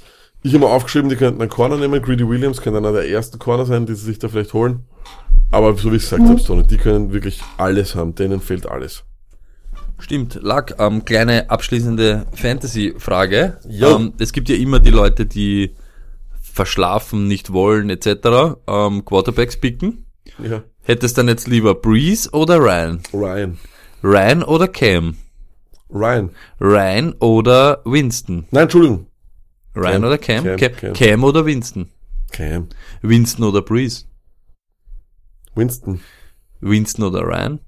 Ich 0.42 0.54
habe 0.54 0.64
mal 0.64 0.72
aufgeschrieben, 0.72 1.08
die 1.08 1.16
könnten 1.16 1.40
einen 1.40 1.50
Corner 1.50 1.76
nehmen. 1.76 2.00
Greedy 2.00 2.28
Williams 2.28 2.60
könnte 2.60 2.78
einer 2.78 2.92
der 2.92 3.08
ersten 3.08 3.38
Corner 3.38 3.66
sein, 3.66 3.86
die 3.86 3.94
sie 3.94 4.04
sich 4.04 4.18
da 4.18 4.28
vielleicht 4.28 4.52
holen. 4.52 4.84
Aber 5.50 5.76
so 5.76 5.90
wie 5.92 5.96
ich 5.96 6.02
gesagt 6.02 6.22
habe, 6.22 6.42
Tony, 6.42 6.66
die 6.66 6.76
können 6.76 7.12
wirklich 7.12 7.40
alles 7.56 7.94
haben. 7.94 8.14
Denen 8.14 8.40
fehlt 8.40 8.66
alles. 8.66 9.04
Stimmt, 9.98 10.38
Lack, 10.42 10.74
ähm, 10.78 11.04
kleine 11.04 11.48
abschließende 11.50 12.26
Fantasy-Frage. 12.34 13.58
Ähm, 13.96 14.12
es 14.18 14.32
gibt 14.32 14.48
ja 14.48 14.56
immer 14.56 14.78
die 14.78 14.90
Leute, 14.90 15.24
die 15.24 15.74
verschlafen, 16.40 17.26
nicht 17.26 17.52
wollen, 17.52 17.88
etc. 17.90 18.58
Ähm, 18.66 19.04
Quarterbacks 19.04 19.56
picken. 19.56 20.06
Ja. 20.42 20.62
Hättest 20.86 21.18
dann 21.18 21.26
jetzt 21.26 21.48
lieber 21.48 21.74
Breeze 21.74 22.30
oder 22.30 22.58
Ryan? 22.60 23.00
Ryan. 23.12 23.58
Ryan 24.04 24.44
oder 24.44 24.68
Cam? 24.68 25.16
Ryan. 25.90 26.30
Ryan 26.60 27.12
oder 27.14 27.80
Winston? 27.84 28.44
Nein, 28.52 28.62
Entschuldigung. 28.62 29.06
Ryan 29.74 29.92
Cam. 29.92 30.04
oder 30.04 30.18
Cam? 30.18 30.44
Cam, 30.44 30.56
Cam, 30.56 30.76
Cam. 30.76 30.92
Cam 30.92 31.24
oder 31.24 31.44
Winston? 31.44 31.90
Cam. 32.30 32.68
Winston 33.02 33.44
oder 33.44 33.62
Breeze? 33.62 34.04
Winston. 35.56 36.00
Winston 36.60 37.04
oder 37.04 37.22
Ryan? 37.22 37.58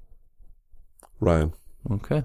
Ryan. 1.21 1.51
Okay. 1.89 2.23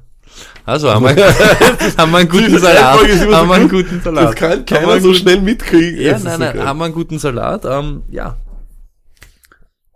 Also 0.65 0.91
haben 0.93 1.05
wir, 1.05 1.17
haben 1.99 2.13
wir 2.13 2.19
einen 2.19 2.29
guten 2.29 2.57
Salat. 2.57 3.01
Haben 3.01 3.49
wir 3.49 3.55
einen 3.55 3.69
gut. 3.69 3.85
guten 3.89 4.01
Salat. 4.01 4.29
Das 4.29 4.35
kann 4.37 4.65
keiner 4.65 5.01
so 5.01 5.13
schnell 5.13 5.41
mitkriegen. 5.41 6.01
Ja, 6.01 6.21
nein, 6.21 6.39
nein, 6.39 6.59
haben 6.65 6.79
wir 6.79 6.85
einen 6.85 6.95
guten 6.95 7.19
Salat. 7.19 7.65
Ähm, 7.65 8.05
ja. 8.11 8.37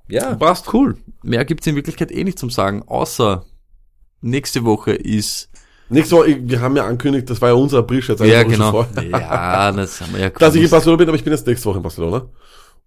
Ja, 0.09 0.35
Passt. 0.35 0.73
cool. 0.73 0.97
Mehr 1.23 1.45
gibt's 1.45 1.67
in 1.67 1.77
Wirklichkeit 1.77 2.11
eh 2.11 2.25
nicht 2.25 2.39
zum 2.39 2.51
Sagen, 2.51 2.83
außer 2.87 3.45
nächste 4.21 4.65
Woche 4.65 4.93
ist. 4.93 5.51
Nächste 5.91 6.17
Woche, 6.17 6.39
wir 6.43 6.61
haben 6.61 6.77
ja 6.77 6.85
angekündigt, 6.87 7.31
das 7.31 7.41
war 7.41 7.49
ja 7.51 7.55
unser 7.55 7.79
April-Scherz. 7.79 8.21
Ja, 8.21 8.41
eine 8.41 8.59
Woche 8.73 8.89
genau. 8.95 9.19
Ja, 9.19 9.73
das 9.73 10.01
haben 10.01 10.13
wir 10.13 10.21
ja 10.21 10.31
Dass 10.39 10.55
ich 10.55 10.65
in. 10.65 10.71
Barcelona 10.71 10.99
bin, 10.99 11.09
aber 11.09 11.17
ich 11.17 11.25
bin 11.25 11.33
jetzt 11.33 11.47
nächste 11.47 11.67
Woche 11.69 11.79
in 11.79 11.83
Barcelona. 11.83 12.27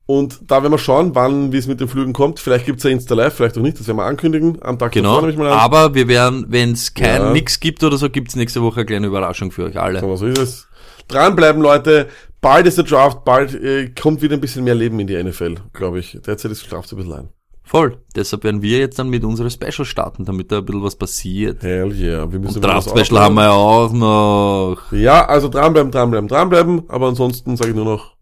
Und 0.08 0.40
da 0.46 0.62
werden 0.62 0.74
wir 0.74 0.78
schauen, 0.78 1.16
wann, 1.16 1.52
wie 1.52 1.58
es 1.58 1.68
mit 1.68 1.80
den 1.80 1.88
Flügen 1.88 2.12
kommt. 2.14 2.40
Vielleicht 2.40 2.66
gibt's 2.66 2.84
ja 2.84 2.90
Insta 2.90 3.16
Live, 3.16 3.36
vielleicht 3.36 3.58
auch 3.58 3.62
nicht, 3.62 3.80
das 3.80 3.88
werden 3.88 3.98
wir 3.98 4.06
ankündigen. 4.06 4.58
Am 4.62 4.78
Tag 4.78 4.92
Genau. 4.92 5.22
davor 5.22 5.38
mal 5.38 5.52
an. 5.54 5.60
Aber 5.60 5.94
wir 5.96 6.08
werden, 6.08 6.46
wenn 6.50 6.74
es 6.74 6.94
kein 6.94 7.22
Ja. 7.22 7.32
nix 7.32 7.60
gibt 7.60 7.84
oder 7.84 7.98
so, 7.98 8.10
gibt's 8.10 8.36
nächste 8.36 8.62
Woche 8.62 8.82
eine 8.82 8.86
kleine 8.88 9.08
Überraschung 9.08 9.52
für 9.52 9.64
euch 9.66 9.80
alle. 9.80 10.02
Aber 10.02 10.18
so 10.18 10.26
ist 10.26 10.38
es. 10.40 10.68
Dranbleiben, 11.08 11.62
Leute. 11.62 12.08
Bald 12.42 12.66
ist 12.66 12.78
der 12.78 12.86
Draft, 12.86 13.24
bald 13.24 13.54
äh, 13.54 13.90
kommt 13.90 14.24
wieder 14.24 14.36
ein 14.36 14.42
bisschen 14.42 14.64
mehr 14.64 14.74
Leben 14.74 15.00
in 15.00 15.06
die 15.06 15.22
NFL, 15.22 15.58
glaube 15.74 16.00
ich. 16.00 16.18
Derzeit 16.26 16.52
ist 16.52 16.72
Draft 16.72 16.92
ein 16.92 16.98
bisschen 16.98 17.14
ein. 17.14 17.30
Voll. 17.64 18.00
Deshalb 18.16 18.44
werden 18.44 18.64
wir 18.64 18.80
jetzt 18.80 18.98
dann 19.00 19.10
mit 19.10 19.24
unserer 19.24 19.50
Special 19.50 19.86
starten, 19.86 20.26
damit 20.26 20.52
da 20.52 20.58
ein 20.58 20.66
bisschen 20.66 20.84
was 20.84 20.96
passiert. 20.96 21.62
Hell 21.62 21.94
yeah. 21.94 22.30
Wir 22.30 22.40
müssen 22.40 22.58
Und 22.58 22.66
Draft-Special 22.66 23.22
haben 23.22 23.36
wir 23.36 23.44
ja 23.44 23.52
auch 23.52 23.94
noch. 23.94 24.92
Ja, 24.92 25.26
also 25.26 25.48
dranbleiben, 25.48 25.92
dranbleiben, 25.92 26.28
dranbleiben. 26.28 26.90
Aber 26.90 27.08
ansonsten 27.08 27.56
sage 27.56 27.70
ich 27.70 27.76
nur 27.76 27.86
noch 27.86 28.18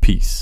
Peace. 0.00 0.40